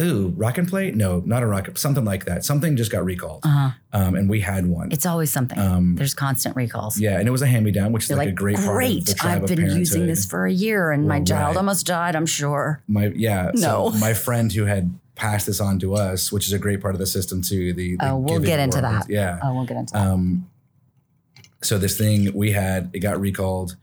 ooh, 0.00 0.32
Rock 0.36 0.58
'n 0.58 0.66
Play? 0.66 0.90
No, 0.92 1.22
not 1.26 1.42
a 1.42 1.46
rock, 1.46 1.76
Something 1.76 2.04
like 2.04 2.24
that. 2.26 2.44
Something 2.44 2.76
just 2.76 2.90
got 2.90 3.04
recalled. 3.04 3.42
uh, 3.44 3.72
Um, 3.92 4.14
and 4.14 4.28
we 4.30 4.40
had 4.40 4.66
one. 4.66 4.92
it's 4.92 5.06
always 5.06 5.30
something. 5.30 5.58
Um, 5.58 5.94
There's 5.96 6.14
constant 6.14 6.54
recalls. 6.56 6.98
yeah, 7.00 7.18
and 7.18 7.26
it 7.26 7.30
was 7.30 7.42
a 7.42 7.46
hand 7.46 7.64
me 7.64 7.70
down, 7.70 7.92
which 7.92 8.04
is 8.04 8.10
like, 8.10 8.18
like, 8.18 8.28
a 8.28 8.32
great, 8.32 8.56
part 8.56 8.68
of 8.68 8.72
great. 8.74 9.20
I've 9.24 9.46
been 9.46 9.76
using 9.76 10.06
this 10.06 10.24
for 10.26 10.46
a 10.46 10.52
year, 10.52 10.90
and 10.90 11.06
my 11.08 11.20
child 11.22 11.48
right. 11.48 11.56
almost 11.56 11.86
died. 11.86 12.14
I'm 12.16 12.26
sure. 12.26 12.82
My 12.88 13.06
yeah. 13.14 13.50
No. 13.54 13.90
So 13.90 13.98
my 13.98 14.14
friend 14.14 14.52
who 14.52 14.64
had 14.66 14.92
passed 15.14 15.46
this 15.46 15.60
on 15.60 15.78
to 15.80 15.94
us, 15.94 16.30
which 16.30 16.46
is 16.46 16.52
a 16.52 16.58
great 16.60 16.80
part 16.80 16.94
of 16.94 17.00
the 17.00 17.06
system 17.06 17.42
too. 17.42 17.72
The, 17.72 17.96
the 17.96 18.08
Oh, 18.10 18.16
we'll 18.18 18.38
get 18.40 18.60
into 18.60 18.80
world. 18.80 18.94
that. 19.02 19.10
Yeah. 19.10 19.40
Oh, 19.42 19.52
we'll 19.54 19.64
get 19.66 19.76
into 19.76 19.92
that. 19.94 20.06
Um, 20.06 20.48
so 21.60 21.76
this 21.76 21.98
thing 21.98 22.32
we 22.34 22.52
had, 22.52 22.90
it 22.92 23.00
got 23.00 23.18
recalled. 23.20 23.74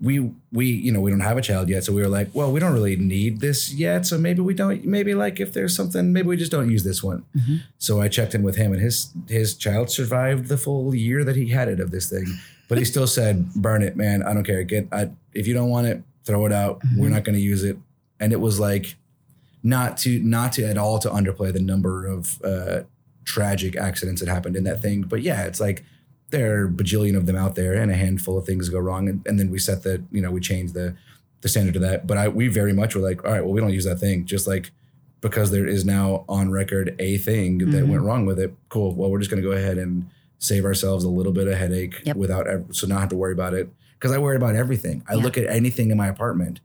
We 0.00 0.30
we 0.52 0.66
you 0.66 0.92
know 0.92 1.00
we 1.00 1.10
don't 1.10 1.20
have 1.20 1.38
a 1.38 1.42
child 1.42 1.70
yet, 1.70 1.84
so 1.84 1.92
we 1.92 2.02
were 2.02 2.08
like, 2.08 2.28
well, 2.34 2.52
we 2.52 2.60
don't 2.60 2.74
really 2.74 2.96
need 2.96 3.40
this 3.40 3.72
yet, 3.72 4.04
so 4.04 4.18
maybe 4.18 4.42
we 4.42 4.52
don't. 4.52 4.84
Maybe 4.84 5.14
like 5.14 5.40
if 5.40 5.54
there's 5.54 5.74
something, 5.74 6.12
maybe 6.12 6.28
we 6.28 6.36
just 6.36 6.52
don't 6.52 6.70
use 6.70 6.84
this 6.84 7.02
one. 7.02 7.24
Mhm. 7.34 7.60
So 7.78 8.00
I 8.02 8.08
checked 8.08 8.34
in 8.34 8.42
with 8.42 8.56
him, 8.56 8.72
and 8.72 8.82
his 8.82 9.08
his 9.28 9.54
child 9.54 9.90
survived 9.90 10.48
the 10.48 10.58
full 10.58 10.94
year 10.94 11.24
that 11.24 11.34
he 11.36 11.48
had 11.48 11.68
it 11.68 11.80
of 11.80 11.92
this 11.92 12.10
thing, 12.10 12.26
but 12.68 12.76
he 12.76 12.84
still 12.92 13.06
said, 13.06 13.54
"Burn 13.54 13.82
it, 13.82 13.96
man. 13.96 14.22
I 14.22 14.34
don't 14.34 14.44
care. 14.44 14.62
Get 14.64 14.86
I, 14.92 15.10
if 15.32 15.46
you 15.46 15.54
don't 15.54 15.70
want 15.70 15.86
it, 15.86 16.02
throw 16.24 16.44
it 16.44 16.52
out. 16.52 16.82
We're 16.96 17.08
Mhm. 17.08 17.12
not 17.12 17.24
going 17.24 17.36
to 17.36 17.40
use 17.42 17.64
it." 17.64 17.78
And 18.20 18.34
it 18.34 18.40
was 18.40 18.60
like 18.60 18.96
not 19.62 19.96
to 19.98 20.18
not 20.22 20.52
to 20.54 20.64
at 20.64 20.76
all 20.76 20.98
to 20.98 21.08
underplay 21.08 21.54
the 21.54 21.60
number 21.62 22.04
of 22.06 22.38
uh, 22.44 22.80
tragic 23.24 23.76
accidents 23.76 24.20
that 24.20 24.28
happened 24.28 24.56
in 24.56 24.64
that 24.64 24.82
thing, 24.82 25.02
but 25.02 25.22
yeah, 25.22 25.44
it's 25.46 25.58
like 25.60 25.84
there 26.30 26.60
are 26.60 26.64
a 26.66 26.68
bajillion 26.70 27.16
of 27.16 27.26
them 27.26 27.36
out 27.36 27.54
there, 27.54 27.74
and 27.74 27.90
a 27.90 27.94
handful 27.96 28.36
of 28.38 28.44
things 28.46 28.68
go 28.68 28.78
wrong, 28.78 29.08
and, 29.08 29.24
and 29.26 29.38
then 29.38 29.50
we 29.50 29.58
set 29.58 29.82
the 29.82 30.02
you 30.10 30.20
know 30.20 30.30
we 30.30 30.40
change 30.40 30.72
the 30.72 30.94
the 31.42 31.48
standard 31.48 31.74
to 31.74 31.80
that. 31.80 32.06
But 32.06 32.18
I 32.18 32.28
we 32.28 32.48
very 32.48 32.72
much 32.72 32.94
were 32.94 33.02
like, 33.02 33.24
all 33.24 33.32
right, 33.32 33.42
well 33.44 33.52
we 33.52 33.60
don't 33.60 33.72
use 33.72 33.84
that 33.84 33.98
thing, 34.00 34.24
just 34.24 34.46
like 34.46 34.70
because 35.20 35.50
there 35.50 35.66
is 35.66 35.84
now 35.84 36.24
on 36.28 36.50
record 36.50 36.94
a 36.98 37.16
thing 37.18 37.58
that 37.58 37.84
Mhm. 37.84 37.88
went 37.88 38.02
wrong 38.02 38.26
with 38.26 38.38
it. 38.38 38.54
Cool. 38.68 38.94
Well, 38.94 39.10
we're 39.10 39.18
just 39.18 39.30
going 39.30 39.42
to 39.42 39.48
go 39.48 39.54
ahead 39.56 39.78
and 39.78 40.08
save 40.38 40.64
ourselves 40.64 41.04
a 41.04 41.08
little 41.08 41.32
bit 41.32 41.48
of 41.48 41.54
headache 41.56 42.02
Yep. 42.04 42.16
without 42.16 42.46
ev- 42.46 42.66
so 42.70 42.86
not 42.86 43.00
have 43.00 43.08
to 43.08 43.16
worry 43.16 43.32
about 43.32 43.54
it 43.54 43.68
because 43.98 44.12
I 44.12 44.18
worry 44.18 44.36
about 44.36 44.54
everything. 44.54 45.02
I 45.08 45.14
Yeah. 45.14 45.22
look 45.22 45.38
at 45.38 45.46
anything 45.46 45.90
in 45.90 45.96
my 45.96 46.06
apartment. 46.08 46.60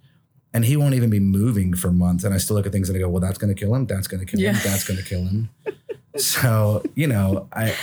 And 0.54 0.65
he 0.65 0.76
won't 0.76 0.93
even 0.95 1.10
be 1.10 1.21
moving 1.21 1.74
for 1.74 1.91
months. 1.91 2.26
And 2.26 2.34
I 2.34 2.38
still 2.38 2.58
look 2.58 2.65
at 2.65 2.74
things 2.74 2.89
and 2.89 2.97
I 2.97 3.00
go, 3.00 3.08
well, 3.08 3.21
that's 3.21 3.38
going 3.38 3.56
to 3.56 3.60
kill 3.60 3.74
him. 3.74 3.86
That's 3.86 4.08
going 4.08 4.19
to 4.19 4.26
kill 4.30 4.41
him. 4.41 4.56
That's 4.65 4.84
going 4.84 4.97
to 5.00 5.06
kill 5.06 5.21
him. 5.24 5.50
so, 6.17 6.84
you 6.93 7.08
know, 7.08 7.47
I, 7.54 7.74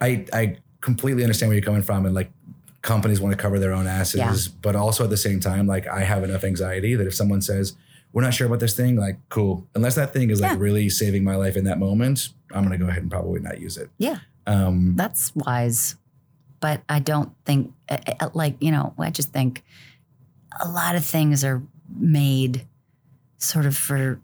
I, 0.00 0.26
I 0.32 0.56
completely 0.86 1.22
understand 1.24 1.48
where 1.50 1.56
you're 1.58 1.64
coming 1.64 1.82
from. 1.82 2.06
And 2.06 2.14
like 2.14 2.30
companies 2.80 3.20
want 3.20 3.32
to 3.36 3.42
cover 3.42 3.58
their 3.58 3.72
own 3.72 3.86
asses, 3.86 4.16
Yeah. 4.46 4.52
but 4.62 4.74
also 4.76 5.04
at 5.04 5.10
the 5.10 5.16
same 5.28 5.40
time, 5.40 5.66
like 5.66 5.86
I 5.88 6.00
have 6.04 6.22
enough 6.24 6.44
anxiety 6.44 6.94
that 6.94 7.06
if 7.06 7.14
someone 7.14 7.42
says, 7.42 7.74
we're 8.12 8.22
not 8.22 8.32
sure 8.32 8.46
about 8.46 8.60
this 8.60 8.74
thing, 8.74 8.96
like, 8.96 9.18
cool. 9.28 9.66
Unless 9.74 9.96
that 9.96 10.12
thing 10.14 10.30
is 10.30 10.40
like 10.40 10.52
Yeah. 10.52 10.58
really 10.66 10.88
saving 10.88 11.22
my 11.24 11.36
life 11.36 11.56
in 11.56 11.64
that 11.64 11.78
moment, 11.78 12.30
I'm 12.54 12.64
going 12.64 12.78
to 12.78 12.82
go 12.84 12.88
ahead 12.88 13.02
and 13.02 13.10
probably 13.10 13.40
not 13.40 13.60
use 13.60 13.76
it. 13.76 13.90
Yeah. 13.98 14.18
Um, 14.46 14.94
That's 14.96 15.34
wise. 15.34 15.96
But 16.60 16.80
I 16.88 17.00
don't 17.00 17.32
think, 17.44 17.72
uh, 17.90 17.98
uh, 18.20 18.30
like, 18.32 18.54
you 18.60 18.70
know, 18.70 18.94
I 18.98 19.10
just 19.10 19.32
think 19.32 19.62
a 20.64 20.68
lot 20.68 20.94
of 20.96 21.04
things 21.04 21.44
are 21.44 21.60
made 21.98 22.64
sort 23.38 23.66
of 23.66 23.76
for 23.76 24.20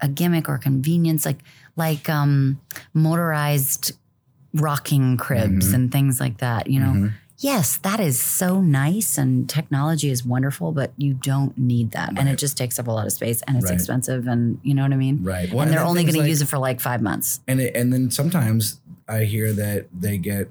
a 0.00 0.08
gimmick 0.08 0.48
or 0.48 0.58
convenience, 0.58 1.24
like, 1.24 1.40
like 1.76 2.08
um, 2.08 2.58
motorized 2.94 3.92
rocking 4.60 5.16
cribs 5.16 5.70
Mhm. 5.70 5.74
and 5.74 5.92
things 5.92 6.20
like 6.20 6.38
that, 6.38 6.68
you 6.68 6.80
know? 6.80 6.92
mhm. 6.92 7.12
Yes, 7.38 7.76
that 7.82 8.00
is 8.00 8.18
so 8.18 8.62
nice 8.62 9.18
and 9.18 9.46
technology 9.46 10.08
is 10.10 10.24
wonderful, 10.24 10.72
but 10.72 10.92
you 10.96 11.12
don't 11.12 11.56
need 11.58 11.90
that. 11.90 12.14
And 12.16 12.30
it 12.30 12.38
just 12.38 12.56
takes 12.56 12.78
up 12.78 12.86
a 12.86 12.90
lot 12.90 13.04
of 13.04 13.12
space 13.12 13.42
and 13.46 13.56
it's 13.58 13.66
Right. 13.66 13.74
expensive 13.74 14.26
and 14.26 14.58
you 14.62 14.72
know 14.74 14.82
what 14.82 14.92
I 14.92 14.96
mean? 14.96 15.22
Right. 15.22 15.52
Well, 15.52 15.60
and 15.64 15.70
they're 15.70 15.84
only 15.84 16.04
going 16.04 16.14
to 16.22 16.26
use 16.26 16.40
it 16.40 16.46
for 16.48 16.56
like 16.58 16.80
five 16.80 17.02
months. 17.02 17.40
and 17.46 17.60
it, 17.60 17.76
and 17.76 17.92
then 17.92 18.10
sometimes 18.10 18.80
I 19.06 19.24
hear 19.24 19.52
that 19.52 19.86
they 19.98 20.16
get 20.18 20.50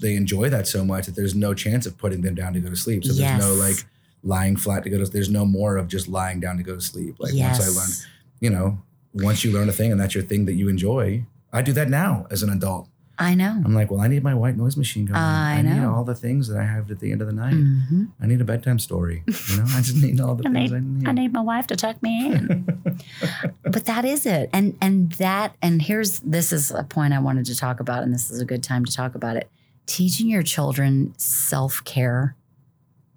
they 0.00 0.16
enjoy 0.16 0.48
that 0.48 0.66
so 0.66 0.82
much 0.84 1.04
that 1.06 1.14
there's 1.14 1.34
no 1.34 1.52
chance 1.52 1.84
of 1.86 1.96
putting 1.98 2.22
them 2.22 2.34
down 2.34 2.54
to 2.54 2.60
go 2.60 2.70
to 2.70 2.74
sleep. 2.76 3.04
So 3.04 3.12
there's 3.12 3.38
no 3.38 3.52
like 3.54 3.84
lying 4.24 4.56
flat 4.56 4.82
to 4.84 4.90
go 4.90 4.98
to. 4.98 5.04
There's 5.04 5.28
no 5.28 5.44
more 5.44 5.76
of 5.76 5.88
just 5.88 6.08
lying 6.08 6.40
down 6.40 6.56
to 6.56 6.62
go 6.62 6.74
to 6.74 6.80
sleep. 6.80 7.16
Like 7.20 7.34
once 7.34 7.60
I 7.60 7.68
learned, 7.68 7.92
you 8.40 8.48
know, 8.50 8.78
once 9.12 9.44
you 9.44 9.52
learn 9.52 9.68
a 9.68 9.72
thing 9.72 9.92
and 9.92 10.00
that's 10.00 10.14
your 10.14 10.24
thing 10.24 10.46
that 10.46 10.54
you 10.54 10.68
enjoy. 10.70 11.26
I 11.52 11.60
do 11.62 11.72
that 11.74 11.88
now 11.90 12.26
as 12.30 12.42
an 12.42 12.48
adult. 12.50 12.88
I 13.20 13.34
know. 13.34 13.60
I'm 13.64 13.74
like, 13.74 13.90
well, 13.90 14.00
I 14.00 14.06
need 14.06 14.22
my 14.22 14.32
white 14.34 14.56
noise 14.56 14.76
machine 14.76 15.04
going. 15.06 15.18
I 15.18 15.60
need 15.60 15.70
know. 15.80 15.92
all 15.92 16.04
the 16.04 16.14
things 16.14 16.46
that 16.48 16.56
I 16.56 16.64
have 16.64 16.88
at 16.90 17.00
the 17.00 17.10
end 17.10 17.20
of 17.20 17.26
the 17.26 17.32
night. 17.32 17.52
hmm 17.52 18.04
I 18.22 18.26
need 18.26 18.40
a 18.40 18.44
bedtime 18.44 18.78
story. 18.78 19.24
You 19.26 19.56
know, 19.56 19.64
I 19.70 19.80
just 19.82 19.96
need 19.96 20.20
all 20.20 20.36
the 20.36 20.48
I 20.48 20.52
things 20.52 20.70
need- 20.70 20.76
I 20.76 20.80
need. 20.80 21.08
I 21.08 21.12
need 21.12 21.32
my 21.32 21.40
wife 21.40 21.66
to 21.68 21.76
tuck 21.76 22.00
me 22.02 22.26
in. 22.26 22.82
but 23.64 23.86
that 23.86 24.04
is 24.04 24.24
it. 24.24 24.50
And 24.52 24.76
and 24.80 25.12
that 25.14 25.56
and 25.60 25.82
here's 25.82 26.20
this 26.20 26.52
is 26.52 26.70
a 26.70 26.84
point 26.84 27.12
I 27.12 27.18
wanted 27.18 27.46
to 27.46 27.56
talk 27.56 27.80
about 27.80 28.02
and 28.04 28.14
this 28.14 28.30
is 28.30 28.40
a 28.40 28.44
good 28.44 28.62
time 28.62 28.84
to 28.84 28.92
talk 28.94 29.14
about 29.16 29.36
it. 29.36 29.48
Teaching 29.86 30.28
your 30.28 30.42
children 30.42 31.14
self-care 31.18 32.36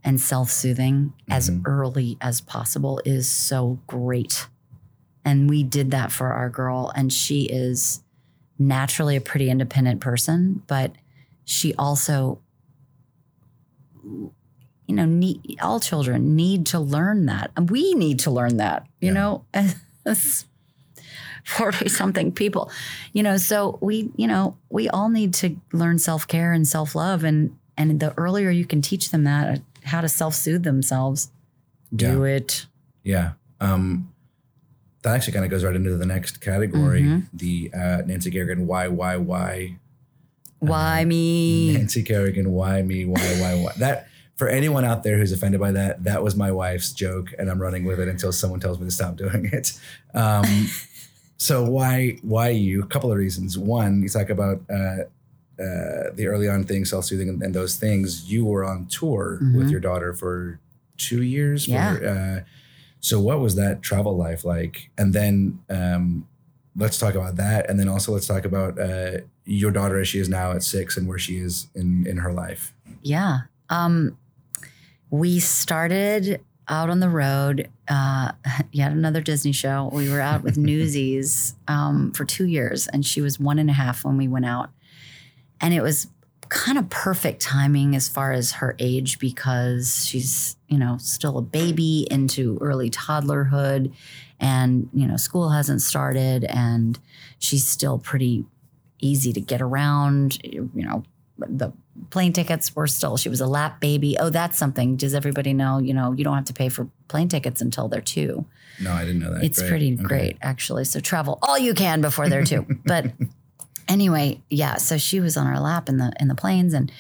and 0.04 0.20
self-soothing 0.20 1.14
as 1.30 1.50
Mhm. 1.52 1.62
early 1.66 2.18
as 2.22 2.42
possible 2.42 3.00
is 3.06 3.30
so 3.30 3.80
great. 3.86 4.48
And 5.24 5.48
we 5.48 5.62
did 5.62 5.92
that 5.92 6.12
for 6.12 6.32
our 6.34 6.50
girl 6.50 6.92
and 6.96 7.14
she 7.14 7.44
is 7.44 8.02
naturally 8.67 9.15
a 9.15 9.21
pretty 9.21 9.50
independent 9.50 10.02
person, 10.02 10.63
but 10.67 10.91
she 11.45 11.74
also 11.76 12.39
you 14.88 14.97
know, 14.97 15.06
need, 15.06 15.58
all 15.62 15.80
children 15.80 16.36
need 16.36 16.65
to 16.65 16.80
learn 16.80 17.26
that. 17.28 17.52
And 17.56 17.69
we 17.69 17.93
need 17.93 18.19
to 18.19 18.32
learn 18.32 18.58
that, 18.58 18.86
you 19.00 19.08
Yeah. 19.08 19.13
know, 19.13 19.45
as 20.06 20.45
40 21.45 21.88
something 21.88 22.32
people, 22.32 22.69
you 23.13 23.24
know, 23.24 23.38
so 23.38 23.78
we, 23.82 24.12
you 24.17 24.28
know, 24.28 24.58
we 24.69 24.89
all 24.89 25.10
need 25.10 25.34
to 25.36 25.56
learn 25.71 25.97
self 25.97 26.28
care 26.28 26.52
and 26.52 26.67
self 26.67 26.93
love. 26.93 27.24
And, 27.24 27.58
and 27.78 28.00
the 28.00 28.13
earlier 28.17 28.50
you 28.50 28.65
can 28.65 28.82
teach 28.82 29.12
them 29.12 29.24
that, 29.24 29.62
how 29.84 30.02
to 30.02 30.10
self 30.10 30.36
soothe 30.36 30.63
themselves, 30.63 31.32
do 31.95 32.24
it. 32.24 32.65
Yeah. 33.04 33.34
Um, 33.62 34.11
that 35.04 35.16
actually 35.16 35.34
kind 35.34 35.46
of 35.46 35.52
goes 35.52 35.64
right 35.64 35.76
into 35.76 35.98
the 35.98 36.06
next 36.06 36.42
category, 36.42 37.02
Mhm. 37.04 37.24
the 37.34 37.72
uh, 37.74 38.02
Nancy 38.06 38.30
Kerrigan 38.32 38.68
why 38.68 38.88
why 38.88 39.18
why 39.18 39.78
Why 40.60 41.06
me? 41.06 41.74
Nancy 41.74 42.04
Kerrigan 42.04 42.52
why 42.52 42.82
me 42.84 43.06
why 43.06 43.20
why 43.42 43.56
why 43.56 43.72
that 43.80 44.08
for 44.36 44.48
anyone 44.48 44.86
out 44.86 45.04
there 45.04 45.18
who's 45.18 45.32
offended 45.32 45.60
by 45.60 45.72
that 45.72 46.04
that 46.04 46.24
was 46.24 46.36
my 46.36 46.52
wife's 46.52 46.92
joke 46.94 47.30
and 47.40 47.50
I'm 47.50 47.60
running 47.62 47.84
with 47.84 48.00
it 48.00 48.08
until 48.08 48.32
someone 48.32 48.60
tells 48.60 48.80
me 48.80 48.86
to 48.86 48.92
stop 48.92 49.16
doing 49.18 49.50
it. 49.52 49.74
Um, 50.14 50.68
so 51.38 51.64
why 51.68 52.18
why 52.22 52.50
you? 52.50 52.84
A 52.84 52.88
couple 52.88 53.12
of 53.12 53.18
reasons. 53.18 53.58
One, 53.58 54.04
you 54.04 54.10
talk 54.10 54.30
about 54.30 54.62
uh, 54.70 55.04
uh, 55.60 56.12
the 56.14 56.26
early 56.28 56.48
on 56.48 56.64
things, 56.64 56.90
self 56.92 57.06
soothing, 57.06 57.30
and, 57.30 57.42
and 57.42 57.54
those 57.56 57.76
things. 57.78 58.32
You 58.32 58.46
were 58.46 58.64
on 58.64 58.86
tour 58.86 59.40
with 59.56 59.68
Mhm. 59.68 59.72
your 59.72 59.80
daughter 59.80 60.14
for 60.14 60.60
two 60.98 61.24
years. 61.24 61.66
For, 61.66 61.72
Yeah. 61.72 61.94
uh, 62.40 62.44
so 63.02 63.20
what 63.20 63.40
was 63.40 63.56
that 63.56 63.82
travel 63.82 64.16
life 64.16 64.46
like? 64.46 64.90
And 64.98 65.14
then 65.14 65.60
um, 65.70 66.28
let's 66.76 66.98
talk 66.98 67.16
about 67.16 67.36
that, 67.36 67.70
and 67.70 67.80
then 67.80 67.90
also 67.90 68.14
let's 68.14 68.28
talk 68.28 68.46
about 68.46 68.80
uh, 68.80 69.18
your 69.44 69.72
daughter 69.72 70.00
as 70.00 70.08
she 70.08 70.20
is 70.20 70.30
now 70.30 70.52
at 70.52 70.64
six 70.64 70.96
and 70.96 71.08
where 71.08 71.18
she 71.18 71.38
is 71.38 71.68
in 71.76 72.08
in 72.08 72.18
her 72.18 72.32
life. 72.32 72.74
Yeah. 73.02 73.42
Um, 73.70 74.18
we 75.10 75.40
started 75.40 76.42
out 76.68 76.90
on 76.90 77.00
the 77.00 77.10
road. 77.10 77.70
Uh, 77.88 78.32
yet 78.72 78.92
another 78.92 79.22
Disney 79.22 79.52
show. 79.52 79.90
We 79.92 80.10
were 80.10 80.22
out 80.22 80.44
with 80.44 80.58
Newsies 80.60 81.56
um, 81.68 82.12
for 82.14 82.24
two 82.24 82.46
years, 82.46 82.88
and 82.88 83.06
she 83.06 83.22
was 83.22 83.40
one 83.40 83.60
and 83.60 83.70
a 83.70 83.74
half 83.74 84.06
when 84.06 84.18
we 84.18 84.28
went 84.28 84.46
out. 84.46 84.70
And 85.60 85.74
it 85.74 85.82
was 85.82 86.08
kind 86.52 86.78
of 86.78 86.90
perfect 86.90 87.42
timing 87.42 87.96
as 87.96 88.10
far 88.10 88.34
as 88.34 88.52
her 88.52 88.76
age 88.78 89.20
because 89.20 90.06
she's, 90.06 90.58
you 90.68 90.78
know, 90.78 90.98
still 91.00 91.38
a 91.38 91.42
baby 91.42 92.06
into 92.12 92.58
early 92.60 92.90
toddlerhood, 92.90 93.94
and 94.40 94.90
you 94.94 95.08
know, 95.08 95.16
school 95.18 95.50
hasn't 95.50 95.82
started, 95.82 96.44
and 96.46 97.00
she's 97.40 97.66
still 97.66 97.98
pretty 97.98 98.46
easy 99.00 99.32
to 99.34 99.40
get 99.42 99.62
around. 99.62 100.44
You 100.44 100.70
know, 100.76 101.04
the 101.38 101.72
plane 102.10 102.34
tickets 102.34 102.76
were 102.76 102.88
still 102.88 103.16
she 103.18 103.30
was 103.30 103.42
a 103.42 103.46
lap 103.48 103.80
baby 103.82 104.16
oh 104.20 104.30
that's 104.30 104.58
something 104.58 104.96
does 104.96 105.14
everybody 105.14 105.54
know 105.54 105.78
you 105.78 105.94
know 105.94 106.14
you 106.14 106.24
don't 106.24 106.36
have 106.36 106.46
to 106.46 106.54
pay 106.54 106.70
for 106.70 106.88
plane 107.10 107.28
tickets 107.28 107.62
until 107.62 107.90
they're 107.90 108.00
two 108.02 108.46
No, 108.80 108.94
I 108.94 109.04
didn't 109.06 109.20
know 109.20 109.34
that. 109.34 109.44
it's 109.44 109.60
Great. 109.60 109.70
pretty 109.70 109.94
Okay. 109.96 110.04
great 110.04 110.38
actually 110.42 110.86
so 110.86 111.00
travel 111.02 111.38
all 111.42 111.60
you 111.60 111.74
can 111.74 112.00
before 112.00 112.30
they're 112.30 112.46
two 112.46 112.66
but 112.86 113.12
anyway 113.88 114.39
yeah 114.50 114.76
so 114.78 114.98
she 114.98 115.20
was 115.20 115.38
on 115.38 115.48
our 115.48 115.60
lap 115.60 115.89
in 115.89 115.98
the 115.98 116.12
in 116.20 116.28
the 116.28 116.36
planes 116.36 116.74
and 116.74 116.91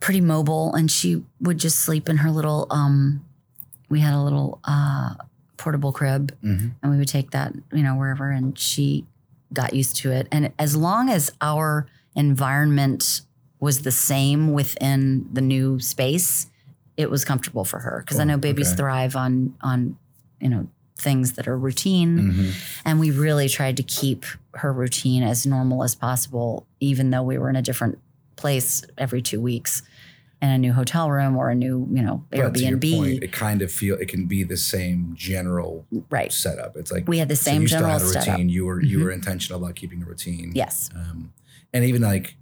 pretty 0.00 0.20
mobile 0.20 0.74
and 0.74 0.90
she 0.90 1.22
would 1.40 1.58
just 1.58 1.80
sleep 1.80 2.08
in 2.08 2.18
her 2.18 2.30
little 2.30 2.66
um 2.70 3.24
we 3.88 4.00
had 4.00 4.12
a 4.14 4.20
little 4.20 4.60
uh 4.64 5.14
portable 5.56 5.92
crib 5.92 6.36
Mhm. 6.42 6.72
and 6.82 6.92
we 6.92 6.98
would 6.98 7.08
take 7.08 7.30
that 7.30 7.52
you 7.72 7.82
know 7.82 7.94
wherever 7.96 8.30
and 8.30 8.58
she 8.58 9.06
got 9.52 9.72
used 9.74 9.96
to 9.96 10.10
it 10.12 10.28
and 10.30 10.52
as 10.58 10.76
long 10.76 11.08
as 11.08 11.32
our 11.40 11.86
environment 12.14 13.22
was 13.60 13.82
the 13.82 13.90
same 13.92 14.52
within 14.52 15.26
the 15.32 15.40
new 15.40 15.78
space 15.80 16.48
it 16.96 17.10
was 17.10 17.24
comfortable 17.24 17.64
for 17.64 17.78
her 17.80 18.02
because 18.04 18.18
i 18.20 18.24
know 18.24 18.36
babies 18.36 18.68
Okay. 18.68 18.76
thrive 18.76 19.16
on 19.16 19.54
on 19.62 19.96
you 20.40 20.48
know 20.50 20.68
things 20.98 21.32
that 21.34 21.46
are 21.46 21.58
routine 21.58 22.18
Mhm. 22.32 22.52
and 22.84 22.98
we 22.98 23.10
really 23.10 23.48
tried 23.48 23.76
to 23.76 23.82
keep 23.82 24.24
her 24.54 24.72
routine 24.72 25.22
as 25.22 25.44
normal 25.46 25.84
as 25.84 25.94
possible 25.94 26.66
even 26.80 27.10
though 27.10 27.22
we 27.22 27.36
were 27.36 27.50
in 27.50 27.56
a 27.56 27.62
different 27.62 27.98
place 28.36 28.82
every 28.96 29.20
two 29.20 29.40
weeks 29.40 29.82
in 30.40 30.48
a 30.50 30.58
new 30.58 30.72
hotel 30.72 31.10
room 31.10 31.36
or 31.36 31.50
a 31.50 31.54
new 31.54 31.86
you 31.92 32.02
know 32.02 32.24
But 32.30 32.54
to 32.54 32.60
your 32.60 32.78
airbnb 32.78 32.96
point, 32.96 33.22
it 33.22 33.32
kind 33.32 33.60
of 33.62 33.70
feel 33.70 33.96
it 33.96 34.08
can 34.08 34.26
be 34.26 34.42
the 34.42 34.56
same 34.56 35.12
general 35.14 35.86
right 36.10 36.32
setup. 36.32 36.76
It's 36.76 36.90
like 36.90 37.06
we 37.08 37.18
had 37.18 37.28
the 37.28 37.36
so 37.36 37.50
same 37.50 37.62
you 37.62 37.68
still 37.68 37.84
had 37.86 38.00
a 38.00 38.04
routine. 38.04 38.22
setup 38.22 38.40
You 38.40 38.64
were 38.66 38.82
you 38.82 38.98
Mhm. 38.98 39.02
were 39.04 39.10
intentional 39.12 39.62
about 39.62 39.74
keeping 39.76 40.02
a 40.02 40.06
routine. 40.06 40.52
yes 40.54 40.88
Um, 40.94 41.32
and 41.74 41.84
even 41.84 42.02
like 42.02 42.36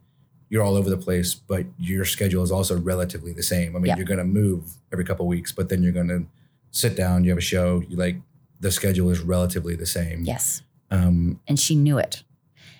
you're 0.49 0.63
all 0.63 0.77
over 0.77 0.91
the 0.91 0.97
place, 0.97 1.35
but 1.35 1.67
your 1.79 2.05
schedule 2.05 2.45
is 2.45 2.53
also 2.53 2.79
relatively 2.79 3.33
the 3.33 3.43
same. 3.43 3.75
I 3.75 3.79
mean, 3.81 3.87
Yeah. 3.87 3.97
you're 3.97 4.07
going 4.07 4.19
to 4.19 4.25
move 4.43 4.75
every 4.93 5.05
couple 5.05 5.25
of 5.25 5.29
weeks, 5.29 5.51
but 5.51 5.69
then 5.69 5.83
you're 5.83 5.93
going 5.93 6.07
to 6.09 6.27
sit 6.71 6.95
down. 6.97 7.25
You 7.25 7.31
have 7.31 7.39
a 7.39 7.49
show. 7.55 7.83
You 7.89 7.97
like 7.97 8.17
the 8.65 8.71
schedule 8.71 9.11
is 9.11 9.21
relatively 9.21 9.77
the 9.77 9.87
same. 9.87 10.25
yes 10.25 10.63
Um, 10.91 11.39
and 11.47 11.61
she 11.61 11.77
knew 11.77 11.99
it. 11.99 12.25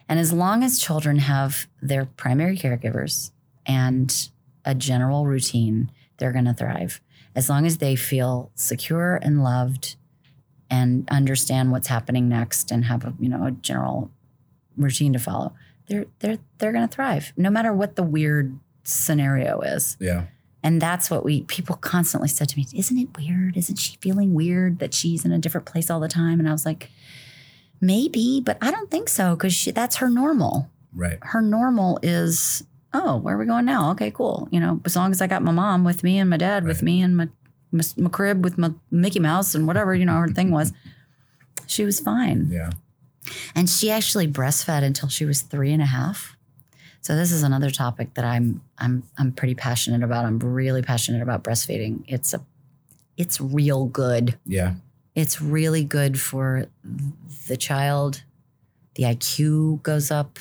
And 0.09 0.19
as 0.19 0.33
long 0.33 0.65
as 0.65 0.79
children 0.79 1.19
have 1.19 1.67
their 1.83 2.07
primary 2.07 2.57
caregivers 2.57 3.31
and 3.67 4.31
a 4.65 4.75
general 4.75 5.27
routine, 5.27 5.91
they're 6.17 6.33
going 6.33 6.47
to 6.47 6.55
thrive. 6.55 7.01
As 7.35 7.51
long 7.51 7.67
as 7.67 7.79
they 7.79 7.97
feel 7.97 8.51
secure 8.55 9.19
and 9.21 9.45
loved 9.45 9.97
and 10.71 11.07
understand 11.11 11.71
what's 11.71 11.89
happening 11.89 12.29
next 12.29 12.71
and 12.71 12.87
have 12.87 13.05
a, 13.05 13.13
you 13.21 13.29
know, 13.29 13.45
a 13.45 13.51
general 13.51 14.11
routine 14.77 15.13
to 15.13 15.19
follow, 15.19 15.53
they're 15.89 16.07
they're 16.21 16.39
they're 16.59 16.73
going 16.73 16.89
to 16.89 16.95
thrive 16.95 17.35
no 17.37 17.51
matter 17.51 17.73
what 17.75 17.97
the 17.97 18.03
weird 18.03 18.59
scenario 18.85 19.61
is. 19.61 19.99
Yeah. 20.01 20.25
And 20.65 20.81
that's 20.81 21.11
what 21.11 21.25
we 21.25 21.43
people 21.43 21.77
constantly 21.77 22.29
said 22.29 22.49
to 22.49 22.57
me, 22.57 22.67
isn't 22.75 22.99
it 22.99 23.17
weird? 23.19 23.55
Isn't 23.57 23.77
she 23.77 23.97
feeling 24.01 24.33
weird 24.33 24.79
that 24.79 24.95
she's 24.95 25.25
in 25.25 25.31
a 25.31 25.39
different 25.39 25.67
place 25.67 25.91
all 25.91 26.01
the 26.01 26.09
time? 26.09 26.41
And 26.41 26.49
I 26.49 26.53
was 26.53 26.65
like, 26.65 26.89
maybe, 27.83 28.41
but 28.41 28.57
I 28.63 28.71
don't 28.71 28.91
think 28.91 29.11
so 29.11 29.37
because 29.37 29.67
that's 29.67 29.97
her 29.97 30.09
normal. 30.09 30.71
Right. 30.95 31.19
Her 31.21 31.43
normal 31.43 31.99
is, 32.03 32.65
oh, 32.95 33.19
where 33.19 33.35
are 33.35 33.39
we 33.39 33.45
going 33.45 33.67
now? 33.67 33.91
Okay, 33.91 34.11
cool. 34.11 34.49
You 34.51 34.59
know, 34.59 34.81
as 34.87 34.97
long 34.97 35.11
as 35.11 35.21
I 35.21 35.27
got 35.27 35.43
my 35.43 35.53
mom 35.53 35.85
with 35.85 36.03
me 36.03 36.19
and 36.19 36.31
my 36.31 36.39
dad 36.39 36.65
with 36.65 36.83
me 36.83 37.03
and 37.03 37.15
my, 37.15 37.29
my 37.71 37.85
my 37.99 38.09
crib 38.09 38.43
with 38.43 38.57
my 38.57 38.73
Mickey 38.91 39.21
Mouse 39.21 39.55
and 39.55 39.67
whatever 39.67 39.95
you 39.95 40.07
know 40.07 40.15
her 40.15 40.29
thing 40.29 40.51
was, 40.51 40.73
she 41.67 41.85
was 41.85 42.01
fine. 42.01 42.49
Yeah. 42.51 42.71
And 43.55 43.69
she 43.69 43.91
actually 43.91 44.29
breastfed 44.29 44.83
until 44.83 45.11
she 45.11 45.27
was 45.27 45.43
three 45.43 45.73
and 45.73 45.83
a 45.83 45.87
half. 45.87 46.34
So 47.05 47.15
this 47.15 47.33
is 47.33 47.43
another 47.43 47.71
topic 47.71 48.15
that 48.15 48.25
I'm 48.25 48.63
I'm 48.79 49.03
I'm 49.19 49.31
pretty 49.31 49.55
passionate 49.55 50.03
about. 50.03 50.25
I'm 50.25 50.39
really 50.39 50.81
passionate 50.81 51.21
about 51.21 51.45
breastfeeding. 51.45 52.03
It's 52.09 52.33
a 52.33 52.43
it's 53.19 53.43
real 53.43 53.85
good. 53.85 54.39
Yeah. 54.47 54.77
It's 55.15 55.39
really 55.39 55.85
good 55.85 56.19
for 56.19 56.65
the 57.47 57.59
child. 57.59 58.23
The 58.95 59.03
IQ 59.03 59.83
goes 59.83 60.11
up 60.11 60.39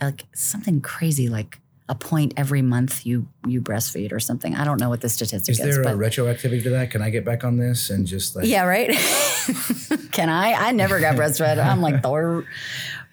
like 0.00 0.24
something 0.34 0.80
crazy 0.80 1.28
like 1.28 1.60
a 1.88 1.94
point 1.94 2.34
every 2.36 2.62
month 2.62 3.06
you 3.06 3.28
you 3.46 3.60
breastfeed 3.60 4.12
or 4.12 4.18
something. 4.18 4.56
I 4.56 4.64
don't 4.64 4.80
know 4.80 4.88
what 4.88 5.02
the 5.02 5.08
statistic 5.08 5.52
Is 5.52 5.60
is, 5.60 5.76
there 5.76 5.82
a 5.84 5.96
retroactivity 5.96 6.64
to 6.64 6.70
that? 6.70 6.90
Can 6.90 7.00
I 7.00 7.10
get 7.10 7.24
back 7.24 7.44
on 7.44 7.58
this 7.58 7.90
and 7.90 8.08
just 8.08 8.34
like 8.34 8.46
yeah, 8.46 8.64
right. 8.64 8.90
Can 10.10 10.28
I? 10.28 10.52
I 10.54 10.72
never 10.72 10.98
got 10.98 11.14
breastfed. 11.14 11.64
I'm 11.64 11.80
like 11.80 12.02
Thor. 12.02 12.44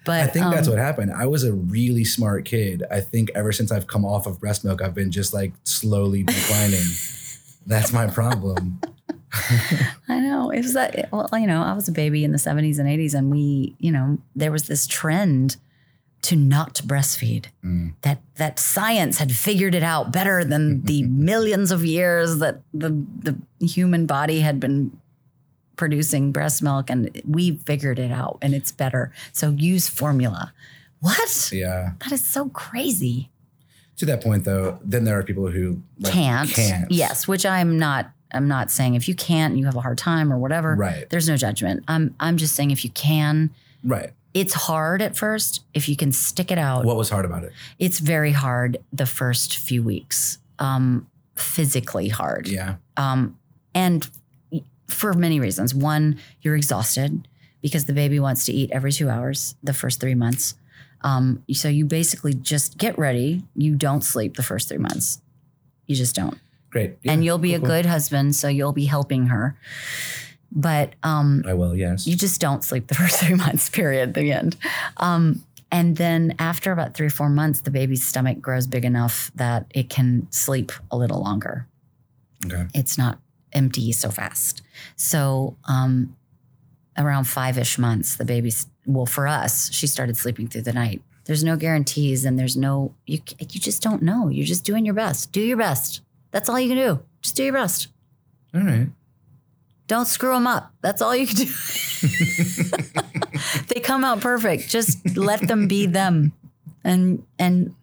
But 0.04 0.20
I 0.22 0.26
think 0.26 0.46
that's 0.46 0.66
um, 0.66 0.74
what 0.74 0.82
happened. 0.82 1.12
I 1.12 1.26
was 1.26 1.44
a 1.44 1.52
really 1.52 2.04
smart 2.04 2.44
kid. 2.44 2.84
I 2.90 3.00
think 3.00 3.30
ever 3.34 3.52
since 3.52 3.70
I've 3.70 3.86
come 3.86 4.04
off 4.04 4.26
of 4.26 4.40
breast 4.40 4.64
milk, 4.64 4.80
I've 4.82 4.94
been 4.94 5.10
just 5.10 5.34
like 5.34 5.52
slowly 5.64 6.22
declining. 6.24 6.86
that's 7.66 7.92
my 7.92 8.06
problem. 8.06 8.80
I 10.08 10.20
know. 10.20 10.50
It 10.50 10.62
was 10.62 10.74
that, 10.74 11.08
well, 11.12 11.28
you 11.34 11.46
know, 11.46 11.62
I 11.62 11.72
was 11.74 11.86
a 11.88 11.92
baby 11.92 12.24
in 12.24 12.32
the 12.32 12.38
70s 12.38 12.78
and 12.78 12.88
80s, 12.88 13.14
and 13.14 13.30
we, 13.30 13.76
you 13.78 13.92
know, 13.92 14.18
there 14.34 14.50
was 14.50 14.66
this 14.66 14.86
trend 14.86 15.56
to 16.22 16.36
not 16.36 16.74
breastfeed. 16.84 17.46
Mm. 17.64 17.94
That 18.02 18.20
that 18.36 18.58
science 18.58 19.18
had 19.18 19.32
figured 19.32 19.74
it 19.74 19.82
out 19.82 20.12
better 20.12 20.44
than 20.44 20.82
the 20.82 21.02
millions 21.08 21.70
of 21.70 21.84
years 21.84 22.38
that 22.38 22.60
the 22.74 22.90
the 23.18 23.38
human 23.64 24.06
body 24.06 24.40
had 24.40 24.60
been 24.60 24.99
producing 25.80 26.30
breast 26.30 26.62
milk, 26.62 26.90
and 26.90 27.10
we 27.26 27.56
figured 27.56 27.98
it 27.98 28.12
out, 28.12 28.36
and 28.42 28.54
it's 28.54 28.70
better. 28.70 29.10
So 29.32 29.48
use 29.50 29.88
formula. 29.88 30.52
What? 31.00 31.50
Yeah. 31.52 31.92
That 32.00 32.12
is 32.12 32.22
so 32.22 32.50
crazy. 32.50 33.30
To 33.96 34.04
that 34.06 34.22
point, 34.22 34.44
though, 34.44 34.78
then 34.84 35.04
there 35.04 35.18
are 35.18 35.22
people 35.22 35.48
who 35.50 35.82
like, 35.98 36.12
can't. 36.12 36.50
Can't. 36.50 36.92
Yes, 36.92 37.26
which 37.26 37.46
I'm 37.46 37.78
not. 37.78 38.10
I'm 38.32 38.46
not 38.46 38.70
saying 38.70 38.94
if 38.94 39.08
you 39.08 39.14
can't 39.14 39.52
and 39.52 39.58
you 39.58 39.64
have 39.64 39.74
a 39.74 39.80
hard 39.80 39.96
time 39.98 40.30
or 40.32 40.38
whatever. 40.38 40.74
Right. 40.76 41.08
There's 41.08 41.28
no 41.28 41.36
judgment. 41.38 41.82
I'm 41.88 42.14
I'm 42.20 42.36
just 42.36 42.54
saying 42.54 42.70
if 42.70 42.84
you 42.84 42.90
can, 42.90 43.50
Right. 43.82 44.12
it's 44.34 44.52
hard 44.54 45.00
at 45.02 45.16
first. 45.16 45.62
If 45.74 45.88
you 45.88 45.96
can 45.96 46.12
stick 46.12 46.50
it 46.52 46.58
out, 46.58 46.84
What 46.84 46.96
was 46.96 47.08
hard 47.10 47.24
about 47.24 47.42
it? 47.44 47.52
it's 47.78 47.98
very 47.98 48.32
hard 48.32 48.76
the 48.92 49.06
first 49.06 49.56
few 49.56 49.82
weeks. 49.82 50.38
Um, 50.58 51.08
physically 51.34 52.08
hard. 52.08 52.46
Yeah. 52.46 52.76
Um, 52.98 53.38
and 53.74 54.08
for 54.90 55.12
many 55.14 55.40
reasons. 55.40 55.74
One, 55.74 56.18
you're 56.42 56.56
exhausted 56.56 57.26
because 57.62 57.84
the 57.86 57.92
baby 57.92 58.18
wants 58.20 58.44
to 58.46 58.52
eat 58.52 58.70
every 58.72 58.92
two 58.92 59.08
hours 59.08 59.54
the 59.62 59.74
first 59.74 60.00
three 60.00 60.14
months. 60.14 60.54
Um, 61.02 61.42
so 61.52 61.68
you 61.68 61.84
basically 61.86 62.34
just 62.34 62.76
get 62.78 62.98
ready. 62.98 63.42
You 63.54 63.74
don't 63.76 64.02
sleep 64.02 64.36
the 64.36 64.42
first 64.42 64.68
three 64.68 64.78
months. 64.78 65.20
You 65.86 65.96
just 65.96 66.14
don't 66.14 66.38
Great. 66.70 66.96
Yeah. 67.02 67.12
and 67.12 67.24
you'll 67.24 67.38
be 67.38 67.54
a 67.54 67.58
Cool, 67.58 67.66
cool. 67.68 67.76
good 67.76 67.86
husband, 67.86 68.36
so 68.36 68.48
you'll 68.48 68.72
be 68.72 68.84
helping 68.86 69.26
her. 69.26 69.56
But 70.52 70.94
um, 71.02 71.42
I 71.46 71.54
will. 71.54 71.76
Yes. 71.76 72.06
you 72.06 72.16
just 72.16 72.40
don't 72.40 72.64
sleep 72.64 72.88
the 72.88 72.94
first 73.00 73.20
three 73.20 73.34
months, 73.36 73.68
period, 73.70 74.14
the 74.14 74.32
end. 74.32 74.56
Um, 74.96 75.44
and 75.72 75.96
then 75.96 76.34
after 76.38 76.72
about 76.72 76.94
three 76.94 77.06
or 77.06 77.10
four 77.10 77.28
months, 77.28 77.60
the 77.60 77.70
baby's 77.70 78.04
stomach 78.06 78.40
grows 78.40 78.66
big 78.66 78.84
enough 78.84 79.30
that 79.36 79.66
it 79.70 79.88
can 79.88 80.26
sleep 80.32 80.72
a 80.90 80.96
little 80.96 81.20
longer. 81.22 81.66
okay. 82.44 82.66
It's 82.74 82.98
not 82.98 83.20
empty 83.52 83.92
so 83.92 84.10
fast. 84.10 84.62
So 84.96 85.56
um, 85.68 86.16
around 86.96 87.24
five 87.24 87.58
ish 87.58 87.78
months, 87.78 88.16
the 88.16 88.24
baby's, 88.24 88.66
well, 88.86 89.06
for 89.06 89.26
us, 89.26 89.72
she 89.72 89.86
started 89.86 90.16
sleeping 90.16 90.48
through 90.48 90.62
the 90.62 90.72
night. 90.72 91.02
There's 91.24 91.44
no 91.44 91.56
guarantees 91.56 92.24
and 92.24 92.38
there's 92.38 92.56
no, 92.56 92.94
you, 93.06 93.20
you 93.38 93.60
just 93.60 93.82
don't 93.82 94.02
know. 94.02 94.28
You're 94.28 94.46
just 94.46 94.64
doing 94.64 94.84
your 94.84 94.94
best. 94.94 95.32
Do 95.32 95.40
your 95.40 95.56
best. 95.56 96.00
That's 96.30 96.48
all 96.48 96.58
you 96.58 96.68
can 96.68 96.78
do. 96.78 97.02
Just 97.22 97.36
do 97.36 97.44
your 97.44 97.52
best. 97.52 97.88
All 98.54 98.62
right. 98.62 98.88
Don't 99.90 100.06
screw 100.06 100.32
them 100.32 100.46
up. 100.46 100.72
That's 100.82 101.02
all 101.02 101.16
you 101.16 101.26
can 101.26 101.36
do. 101.36 101.46
they 103.66 103.80
come 103.80 104.04
out 104.04 104.20
perfect. 104.20 104.68
Just 104.68 105.16
let 105.16 105.40
them 105.40 105.66
be 105.66 105.86
them, 105.86 106.32
and 106.84 107.26
and 107.40 107.74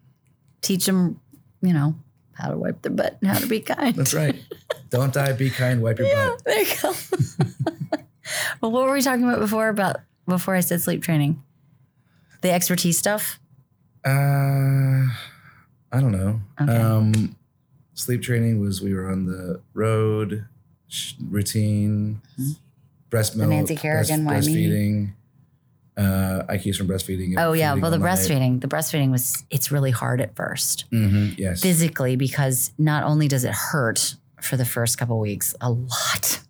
teach 0.61 0.85
them, 0.85 1.19
you 1.61 1.73
know, 1.73 1.95
how 2.37 2.49
to 2.49 2.57
wipe 2.57 2.81
their 2.81 2.91
butt 2.91 3.17
and 3.21 3.29
how 3.31 3.39
to 3.39 3.47
be 3.47 3.59
kind. 3.59 3.95
That's 3.95 4.13
right. 4.13 4.35
Don't 4.89 5.13
die. 5.13 5.33
Be 5.33 5.49
kind. 5.49 5.81
Wipe 5.81 5.97
your 5.99 6.07
Yeah, 6.07 6.29
butt. 6.29 6.43
there 6.45 6.61
you 6.61 6.73
go. 6.81 6.93
well, 8.61 8.71
what 8.71 8.85
were 8.85 8.93
we 8.93 9.01
talking 9.01 9.23
about 9.23 9.39
before? 9.39 9.69
About 9.69 9.97
before 10.27 10.55
I 10.55 10.59
said 10.61 10.81
sleep 10.81 11.01
training, 11.03 11.41
the 12.41 12.51
expertise 12.51 12.97
stuff. 12.97 13.39
Uh, 14.05 15.07
I 15.91 15.99
don't 15.99 16.11
know. 16.11 16.41
Okay. 16.61 16.75
Um, 16.77 17.35
sleep 17.93 18.21
training 18.21 18.59
was 18.61 18.81
we 18.81 18.93
were 18.93 19.09
on 19.09 19.25
the 19.25 19.61
road, 19.73 20.45
sh- 20.87 21.13
routine, 21.29 22.21
breast 23.09 23.31
Mm-hmm. 23.33 23.39
The 23.41 23.47
milk, 23.47 23.57
Nancy 23.69 23.75
Kerrigan, 23.75 24.25
why 24.25 24.33
breast, 24.33 24.49
breastfeeding. 24.49 25.13
Uh, 25.97 26.43
IQs 26.49 26.75
from 26.75 26.87
breastfeeding. 26.87 27.33
Oh 27.37 27.53
yeah, 27.53 27.73
well 27.73 27.89
the 27.89 27.97
night. 27.97 28.07
breastfeeding, 28.11 28.61
the 28.61 28.67
breastfeeding 28.67 29.09
was 29.09 29.43
it's 29.49 29.71
really 29.71 29.89
hard 29.91 30.21
at 30.21 30.35
first. 30.35 30.85
Mhm, 30.91 31.35
Yes. 31.37 31.61
physically 31.61 32.15
because 32.15 32.71
not 32.77 33.03
only 33.03 33.27
does 33.27 33.43
it 33.43 33.51
hurt 33.53 34.15
for 34.39 34.57
the 34.57 34.65
first 34.65 34.99
couple 34.99 35.19
weeks 35.19 35.55
a 35.59 35.71
lot, 35.71 36.41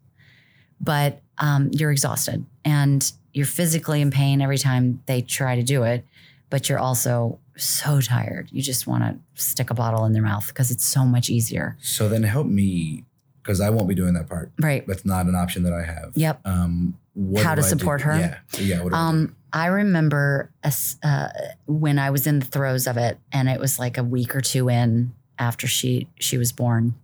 but 0.82 1.22
um, 1.38 1.70
you're 1.72 1.92
exhausted 1.92 2.46
and 2.66 3.12
you're 3.34 3.46
physically 3.46 4.02
in 4.02 4.12
pain 4.12 4.42
every 4.42 4.58
time 4.58 5.02
they 5.06 5.22
try 5.22 5.56
to 5.56 5.64
do 5.64 5.84
it, 5.84 6.04
but 6.50 6.68
you're 6.68 6.80
also 6.80 7.40
so 7.56 8.02
tired. 8.02 8.50
You 8.52 8.62
just 8.62 8.86
want 8.86 9.04
to 9.04 9.42
stick 9.42 9.70
a 9.70 9.74
bottle 9.74 10.04
in 10.06 10.14
their 10.14 10.24
mouth 10.24 10.48
because 10.48 10.72
it's 10.72 10.84
so 10.86 11.06
much 11.06 11.30
easier. 11.30 11.78
so 11.82 12.10
then 12.10 12.24
help 12.24 12.48
me 12.48 13.06
because 13.42 13.62
I 13.62 13.70
won't 13.70 13.88
be 13.88 13.96
doing 13.96 14.14
that 14.16 14.28
part. 14.28 14.52
Right. 14.60 14.86
That's 14.86 15.06
not 15.06 15.28
an 15.28 15.36
option 15.36 15.64
that 15.64 15.72
I 15.72 15.84
have. 15.84 16.12
Yep. 16.16 16.42
Um, 16.46 16.98
what 17.14 17.44
How 17.46 17.56
to 17.56 17.64
support 17.64 18.02
her? 18.02 18.18
Yeah. 18.20 18.38
Yeah. 18.60 18.82
What 18.84 18.90
do 18.92 18.96
I 18.96 19.00
do? 19.00 19.08
Um, 19.08 19.36
I 19.54 19.68
remember 19.68 20.52
a 20.64 20.74
uh, 21.04 21.30
when 21.66 22.00
I 22.00 22.10
was 22.10 22.28
in 22.28 22.40
the 22.40 22.46
throes 22.46 22.88
of 22.88 22.98
it, 22.98 23.18
and 23.32 23.50
it 23.50 23.60
was 23.60 23.80
like 23.80 23.98
a 23.98 24.04
week 24.04 24.36
or 24.36 24.42
two 24.42 24.70
in 24.70 25.14
after 25.40 25.68
she 25.68 26.10
she 26.20 26.38
was 26.38 26.52
born, 26.52 26.96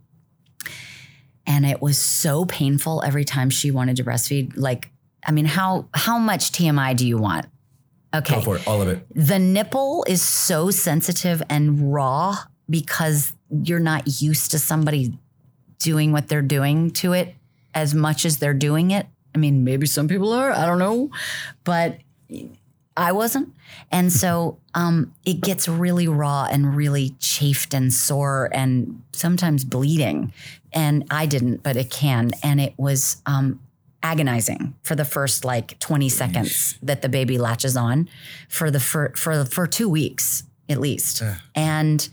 and 1.46 1.66
it 1.66 1.82
was 1.82 1.98
so 1.98 2.46
painful 2.46 3.02
every 3.06 3.26
time 3.26 3.50
she 3.50 3.72
wanted 3.72 3.96
to 3.98 4.04
breastfeed. 4.04 4.54
Like, 4.56 4.92
I 5.26 5.32
mean, 5.32 5.46
how 5.46 5.88
how 5.94 6.18
much 6.18 6.52
TMI 6.52 6.96
do 6.96 7.08
you 7.08 7.18
want? 7.18 7.48
Okay, 8.14 8.36
Go 8.36 8.42
for 8.42 8.56
it. 8.58 8.68
All 8.68 8.82
of 8.82 8.88
it. 8.88 9.06
the 9.16 9.40
nipple 9.40 10.06
is 10.08 10.22
so 10.22 10.70
sensitive 10.70 11.42
and 11.50 11.92
raw 11.92 12.36
because 12.70 13.34
you're 13.50 13.80
not 13.80 14.22
used 14.22 14.52
to 14.52 14.60
somebody 14.60 15.18
doing 15.80 16.12
what 16.12 16.28
they're 16.28 16.42
doing 16.42 16.92
to 16.92 17.14
it 17.14 17.34
as 17.74 17.94
much 17.96 18.24
as 18.26 18.38
they're 18.38 18.54
doing 18.54 18.92
it. 18.92 19.08
I 19.34 19.40
mean, 19.40 19.64
maybe 19.64 19.88
some 19.88 20.08
people 20.08 20.32
are, 20.32 20.52
I 20.52 20.66
don't 20.68 20.78
know, 20.78 21.10
but 21.64 21.98
I 22.96 23.12
wasn't. 23.12 23.54
And 23.92 24.12
so 24.12 24.58
um, 24.76 25.14
it 25.26 25.42
gets 25.42 25.68
really 25.68 26.08
raw 26.08 26.48
and 26.50 26.76
really 26.76 27.16
chafed 27.20 27.74
and 27.74 27.92
sore 27.92 28.50
and 28.54 29.02
sometimes 29.14 29.64
bleeding. 29.64 30.32
And 30.72 31.06
I 31.10 31.26
didn't, 31.26 31.64
but 31.64 31.76
it 31.76 31.90
can. 31.90 32.32
And 32.44 32.62
it 32.62 32.74
was 32.78 33.22
um, 33.26 33.60
agonizing 34.04 34.76
for 34.84 34.96
the 34.96 35.06
first 35.06 35.44
like 35.44 35.80
20 35.80 36.10
seconds 36.10 36.78
that 36.84 37.02
the 37.02 37.10
baby 37.10 37.38
latches 37.38 37.76
on 37.76 38.10
for 38.48 38.70
the 38.70 38.80
for 38.80 39.14
for 39.16 39.46
for 39.46 39.66
2 39.66 39.90
weeks 39.90 40.44
at 40.70 40.80
least. 40.80 41.24
And 41.56 42.08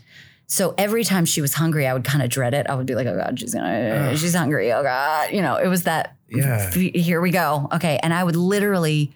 so 0.47 0.73
every 0.77 1.03
time 1.03 1.25
she 1.25 1.41
was 1.41 1.53
hungry, 1.53 1.87
I 1.87 1.93
would 1.93 2.03
kind 2.03 2.23
of 2.23 2.29
dread 2.29 2.53
it. 2.53 2.67
I 2.67 2.75
would 2.75 2.85
be 2.85 2.95
like, 2.95 3.07
"Oh 3.07 3.15
God, 3.15 3.39
she's 3.39 3.53
gonna, 3.53 4.09
Ugh. 4.11 4.17
she's 4.17 4.35
hungry. 4.35 4.71
Oh 4.73 4.83
God," 4.83 5.31
you 5.31 5.41
know. 5.41 5.55
It 5.55 5.67
was 5.67 5.83
that. 5.83 6.17
Yeah. 6.27 6.69
Here 6.71 7.21
we 7.21 7.31
go. 7.31 7.69
Okay, 7.71 7.99
and 8.03 8.13
I 8.13 8.21
would 8.21 8.35
literally 8.35 9.13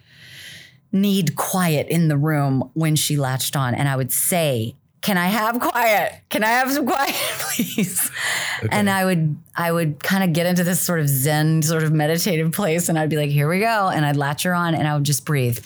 need 0.92 1.36
quiet 1.36 1.88
in 1.88 2.08
the 2.08 2.16
room 2.16 2.70
when 2.74 2.96
she 2.96 3.16
latched 3.16 3.56
on, 3.56 3.74
and 3.74 3.88
I 3.88 3.96
would 3.96 4.12
say, 4.12 4.74
"Can 5.02 5.18
I 5.18 5.26
have 5.26 5.60
quiet? 5.60 6.12
Can 6.30 6.42
I 6.44 6.48
have 6.48 6.72
some 6.72 6.86
quiet, 6.86 7.14
please?" 7.38 8.10
Okay. 8.58 8.68
And 8.72 8.88
I 8.88 9.04
would, 9.04 9.36
I 9.56 9.70
would 9.72 10.02
kind 10.02 10.24
of 10.24 10.32
get 10.32 10.46
into 10.46 10.64
this 10.64 10.80
sort 10.80 11.00
of 11.00 11.08
Zen, 11.08 11.62
sort 11.62 11.82
of 11.82 11.92
meditative 11.92 12.52
place, 12.52 12.88
and 12.88 12.98
I'd 12.98 13.10
be 13.10 13.16
like, 13.16 13.30
"Here 13.30 13.48
we 13.48 13.60
go," 13.60 13.88
and 13.88 14.04
I'd 14.06 14.16
latch 14.16 14.44
her 14.44 14.54
on, 14.54 14.74
and 14.74 14.86
I 14.88 14.94
would 14.94 15.04
just 15.04 15.24
breathe 15.24 15.58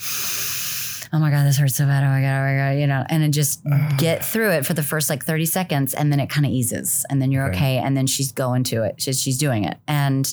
oh 1.13 1.19
my 1.19 1.29
god, 1.29 1.45
this 1.45 1.57
hurts 1.57 1.75
so 1.75 1.85
bad. 1.87 2.05
Oh 2.05 2.07
my 2.07 2.21
god, 2.21 2.39
oh 2.39 2.45
my 2.45 2.57
god, 2.73 2.79
you 2.81 2.87
know, 2.87 3.05
and 3.09 3.21
then 3.21 3.33
just 3.33 3.63
get 3.99 4.25
through 4.25 4.51
it 4.53 4.65
for 4.65 4.75
the 4.75 4.83
first 4.83 5.11
like 5.11 5.25
thirty 5.25 5.47
seconds, 5.47 5.93
and 5.95 6.13
then 6.13 6.21
it 6.21 6.29
kind 6.31 6.47
of 6.47 6.53
eases, 6.53 7.05
and 7.11 7.21
then 7.21 7.31
you're 7.33 7.47
Okay. 7.49 7.57
okay, 7.57 7.77
and 7.79 7.97
then 7.97 8.07
she's 8.07 8.31
going 8.33 8.63
to 8.65 8.85
it. 8.85 9.01
She's, 9.03 9.21
she's 9.21 9.37
doing 9.39 9.65
it, 9.65 9.77
and 9.89 10.33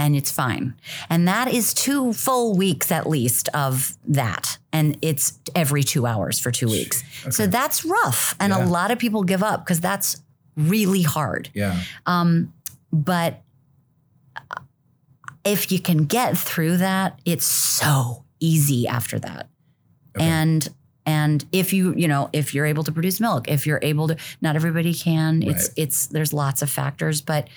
and 0.00 0.16
it's 0.16 0.30
fine. 0.32 0.74
And 1.10 1.28
that 1.28 1.52
is 1.52 1.74
two 1.74 2.12
full 2.14 2.56
weeks 2.56 2.90
at 2.90 3.06
least 3.06 3.48
of 3.54 3.96
that, 4.08 4.58
and 4.72 4.96
it's 5.02 5.38
every 5.54 5.82
two 5.82 6.06
hours 6.06 6.38
for 6.40 6.50
two 6.50 6.66
weeks. 6.68 7.02
So 7.30 7.46
that's 7.46 7.84
rough, 7.84 8.34
and 8.40 8.50
Yeah. 8.52 8.64
a 8.64 8.66
lot 8.66 8.90
of 8.90 8.98
people 8.98 9.22
give 9.24 9.42
up 9.42 9.64
because 9.64 9.78
that's 9.80 10.16
really 10.56 11.02
hard. 11.02 11.50
Yeah. 11.54 11.78
Um, 12.06 12.52
but 12.92 13.42
if 15.44 15.70
you 15.72 15.80
can 15.80 16.04
get 16.06 16.36
through 16.36 16.78
that, 16.78 17.18
it's 17.24 17.46
so 17.46 18.24
easy 18.40 18.86
after 18.88 19.18
that. 19.18 19.48
Okay. 20.16 20.24
And 20.26 20.68
and 21.06 21.44
if 21.52 21.72
you 21.72 21.94
you 21.94 22.08
know 22.08 22.28
if 22.32 22.54
you're 22.54 22.66
able 22.66 22.84
to 22.84 22.92
produce 22.92 23.20
milk, 23.20 23.48
if 23.48 23.66
you're 23.66 23.80
able 23.82 24.08
to, 24.08 24.16
not 24.40 24.56
everybody 24.56 24.94
can. 24.94 25.42
It's 25.42 25.68
Right. 25.68 25.78
it's 25.84 26.06
there's 26.06 26.32
lots 26.32 26.62
of 26.62 26.70
factors, 26.70 27.20
but 27.22 27.48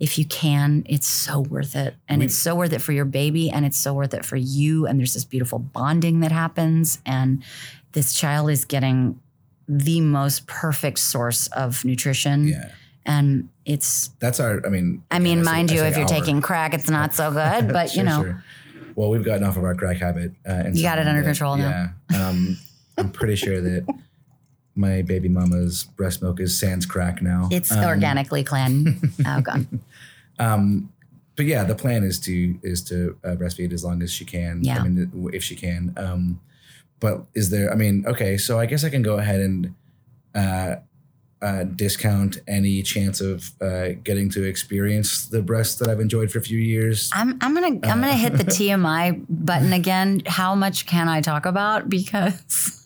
if 0.00 0.18
you 0.18 0.24
can, 0.24 0.82
it's 0.88 1.06
so 1.06 1.40
worth 1.40 1.76
it, 1.76 1.94
and 2.08 2.18
We- 2.20 2.24
it's 2.26 2.34
so 2.34 2.56
worth 2.56 2.72
it 2.72 2.80
for 2.80 2.92
your 2.92 3.04
baby, 3.04 3.50
and 3.50 3.64
it's 3.66 3.78
so 3.78 3.92
worth 3.94 4.14
it 4.14 4.24
for 4.24 4.36
you. 4.36 4.86
And 4.86 4.98
there's 4.98 5.14
this 5.14 5.24
beautiful 5.24 5.58
bonding 5.60 6.20
that 6.20 6.32
happens, 6.32 6.98
and 7.06 7.42
this 7.92 8.14
child 8.14 8.50
is 8.50 8.64
getting 8.64 9.20
the 9.68 10.00
most 10.00 10.46
perfect 10.46 10.98
source 10.98 11.46
of 11.48 11.84
nutrition 11.84 12.48
Yeah. 12.48 12.70
and 13.06 13.48
it's 13.64 14.08
That's 14.18 14.40
our, 14.40 14.60
I 14.66 14.68
mean, 14.68 15.02
i 15.12 15.20
mean 15.20 15.38
I 15.40 15.42
say- 15.42 15.50
mind 15.52 15.70
I 15.70 15.74
you 15.74 15.82
if 15.84 15.94
you're 15.96 16.02
our. 16.02 16.08
taking 16.08 16.40
crack 16.40 16.74
it's 16.74 16.90
not 16.90 17.14
so 17.14 17.30
good 17.30 17.68
but 17.72 17.94
you 17.96 18.02
know 18.02 18.22
sure. 18.22 18.44
Well, 18.96 19.10
we've 19.10 19.24
gotten 19.24 19.44
off 19.44 19.56
of 19.56 19.62
our 19.62 19.76
crack 19.76 19.98
habit. 19.98 20.32
Uh, 20.44 20.64
You 20.72 20.82
got 20.82 20.98
it 20.98 21.06
under 21.06 21.20
that- 21.20 21.26
control 21.26 21.56
now. 21.56 21.92
Yeah. 22.10 22.28
Um, 22.28 22.58
I'm 22.98 23.10
pretty 23.10 23.36
sure 23.36 23.60
that 23.60 23.86
my 24.74 25.02
baby 25.02 25.28
mama's 25.28 25.84
breast 25.84 26.20
milk 26.20 26.40
is 26.40 26.58
sans 26.58 26.84
crack 26.84 27.22
now. 27.22 27.48
it's 27.52 27.70
Um, 27.70 27.84
organically 27.84 28.42
clean 28.42 29.00
oh 29.26 29.40
god 29.40 29.66
Um, 30.40 30.92
but 31.36 31.46
yeah, 31.46 31.64
the 31.64 31.74
plan 31.74 32.02
is 32.04 32.18
to 32.20 32.58
is 32.62 32.82
to 32.84 33.16
uh, 33.24 33.28
breastfeed 33.30 33.72
as 33.72 33.84
long 33.84 34.02
as 34.02 34.12
she 34.12 34.24
can. 34.24 34.62
Yeah. 34.62 34.78
I 34.80 34.88
mean, 34.88 35.30
if 35.32 35.42
she 35.44 35.56
can. 35.56 35.92
Um, 35.96 36.40
but 36.98 37.24
is 37.34 37.50
there? 37.50 37.72
I 37.72 37.76
mean, 37.76 38.04
okay, 38.06 38.36
so 38.36 38.58
I 38.58 38.66
guess 38.66 38.84
I 38.84 38.90
can 38.90 39.02
go 39.02 39.16
ahead 39.18 39.40
and 39.40 39.74
uh, 40.34 40.76
uh, 41.40 41.64
discount 41.64 42.38
any 42.46 42.82
chance 42.82 43.20
of 43.22 43.52
uh, 43.62 43.90
getting 44.04 44.28
to 44.30 44.42
experience 44.44 45.26
the 45.26 45.40
breasts 45.40 45.76
that 45.78 45.88
I've 45.88 46.00
enjoyed 46.00 46.30
for 46.30 46.38
a 46.38 46.42
few 46.42 46.58
years. 46.58 47.10
i'm, 47.14 47.38
I'm 47.40 47.54
gonna 47.54 47.68
i'm 47.90 48.00
gonna 48.02 48.12
hit 48.14 48.34
the 48.34 48.44
tmi 48.44 49.24
button 49.30 49.72
again 49.72 50.20
how 50.26 50.54
much 50.54 50.84
can 50.86 51.08
i 51.08 51.22
talk 51.22 51.46
about 51.46 51.88
because 51.88 52.84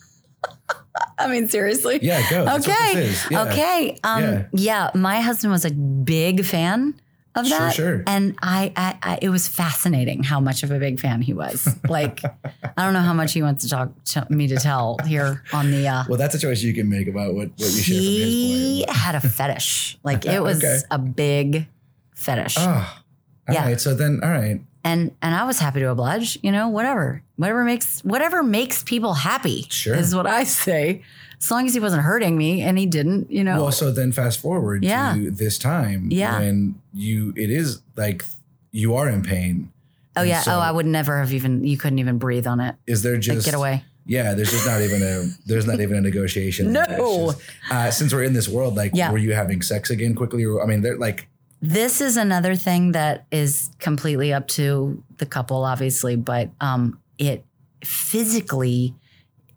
i 1.18 1.26
mean 1.26 1.48
seriously 1.48 1.98
Yeah, 2.00 2.22
go. 2.30 2.46
Okay. 2.58 3.12
Yeah. 3.30 3.42
okay 3.42 3.98
um 4.04 4.22
Yeah. 4.22 4.44
yeah. 4.52 4.90
my 4.94 5.20
husband 5.20 5.50
was 5.52 5.64
a 5.64 5.72
big 5.72 6.44
fan 6.44 6.94
of 7.36 7.46
Sure, 7.48 7.58
that 7.58 7.74
sure. 7.74 8.02
and 8.06 8.36
I, 8.42 8.72
I, 8.76 8.98
I 9.02 9.18
it 9.20 9.28
was 9.28 9.48
fascinating 9.48 10.22
how 10.22 10.38
much 10.40 10.62
of 10.62 10.70
a 10.70 10.78
big 10.78 11.00
fan 11.00 11.20
he 11.20 11.32
was 11.34 11.66
like 11.88 12.22
i 12.24 12.84
don't 12.84 12.92
know 12.92 13.00
how 13.00 13.12
much 13.12 13.32
he 13.32 13.42
wants 13.42 13.64
to 13.64 13.68
talk 13.70 13.90
to 14.04 14.26
me 14.30 14.46
to 14.48 14.56
tell 14.56 14.98
here 15.06 15.42
on 15.52 15.70
the 15.72 15.88
uh 15.88 16.04
Well, 16.08 16.16
that's 16.18 16.34
a 16.34 16.38
choice 16.38 16.62
you 16.62 16.72
can 16.74 16.88
make 16.88 17.08
about 17.08 17.34
what, 17.34 17.48
what 17.48 17.58
you 17.58 17.82
share 17.82 18.02
from 18.02 18.12
his 18.14 18.34
he 18.34 18.84
had 18.88 19.14
a 19.16 19.20
fetish. 19.20 19.98
Like 20.04 20.24
it 20.36 20.40
was 20.42 20.62
Okay. 20.62 20.78
a 20.90 20.98
big 20.98 21.66
fetish. 22.14 22.54
Ah, 22.58 23.02
all 23.48 23.54
Yeah. 23.54 23.64
right. 23.66 23.80
So 23.80 23.94
then, 23.94 24.20
all 24.22 24.30
right. 24.30 24.60
And 24.84 25.12
and 25.22 25.34
I 25.34 25.44
was 25.44 25.58
happy 25.58 25.80
to 25.80 25.88
oblige, 25.90 26.38
you 26.42 26.52
know, 26.52 26.68
whatever. 26.68 27.22
Whatever 27.36 27.64
makes 27.64 28.00
whatever 28.04 28.42
makes 28.42 28.82
people 28.82 29.14
happy 29.14 29.66
Sure. 29.70 29.94
is 29.96 30.14
what 30.14 30.26
I 30.26 30.44
say. 30.44 31.02
As 31.40 31.50
long 31.50 31.66
as 31.66 31.74
he 31.74 31.80
wasn't 31.80 32.02
hurting 32.02 32.36
me 32.36 32.62
and 32.62 32.78
he 32.78 32.86
didn't, 32.86 33.30
you 33.30 33.42
know. 33.44 33.62
Well, 33.62 33.72
so 33.72 33.90
then 33.90 34.12
fast 34.12 34.40
forward 34.40 34.84
Yeah. 34.84 35.14
to 35.14 35.30
this 35.30 35.58
time 35.58 36.08
Yeah. 36.10 36.38
when 36.38 36.74
you, 36.94 37.32
it 37.36 37.50
is 37.50 37.80
like 37.96 38.24
you 38.72 38.94
are 38.94 39.08
in 39.08 39.22
pain. 39.22 39.70
oh 40.16 40.22
yeah. 40.22 40.40
so 40.40 40.52
oh, 40.52 40.60
I 40.60 40.70
would 40.70 40.86
never 40.86 41.18
have 41.18 41.32
even 41.32 41.64
you 41.64 41.76
couldn't 41.76 41.98
even 41.98 42.18
breathe 42.18 42.46
on 42.46 42.60
it. 42.60 42.74
Is 42.86 43.02
there 43.02 43.14
Like, 43.14 43.22
just 43.22 43.44
get 43.46 43.54
away. 43.54 43.84
Yeah, 44.06 44.34
there's 44.34 44.50
just 44.52 44.66
not 44.66 44.80
even 44.82 45.02
a 45.02 45.24
there's 45.46 45.66
not 45.66 45.80
even 45.80 45.96
a 45.96 46.00
negotiation. 46.02 46.72
No. 46.78 46.84
Just- 47.32 47.40
uh, 47.70 47.90
since 47.90 48.12
we're 48.12 48.22
in 48.24 48.32
this 48.34 48.48
world, 48.48 48.74
like, 48.76 48.92
Yeah. 48.94 49.10
were 49.10 49.18
you 49.18 49.32
having 49.32 49.60
sex 49.62 49.88
again 49.90 50.14
quickly? 50.14 50.44
Or 50.44 50.62
I 50.62 50.66
mean, 50.66 50.82
they're 50.82 50.98
like, 50.98 51.26
This 51.66 52.02
is 52.02 52.18
another 52.18 52.56
thing 52.56 52.92
that 52.92 53.24
is 53.32 53.70
completely 53.78 54.34
up 54.34 54.48
to 54.48 55.02
the 55.16 55.24
couple, 55.24 55.64
obviously, 55.64 56.14
but 56.14 56.50
um, 56.60 57.00
it 57.16 57.42
physically, 57.82 58.94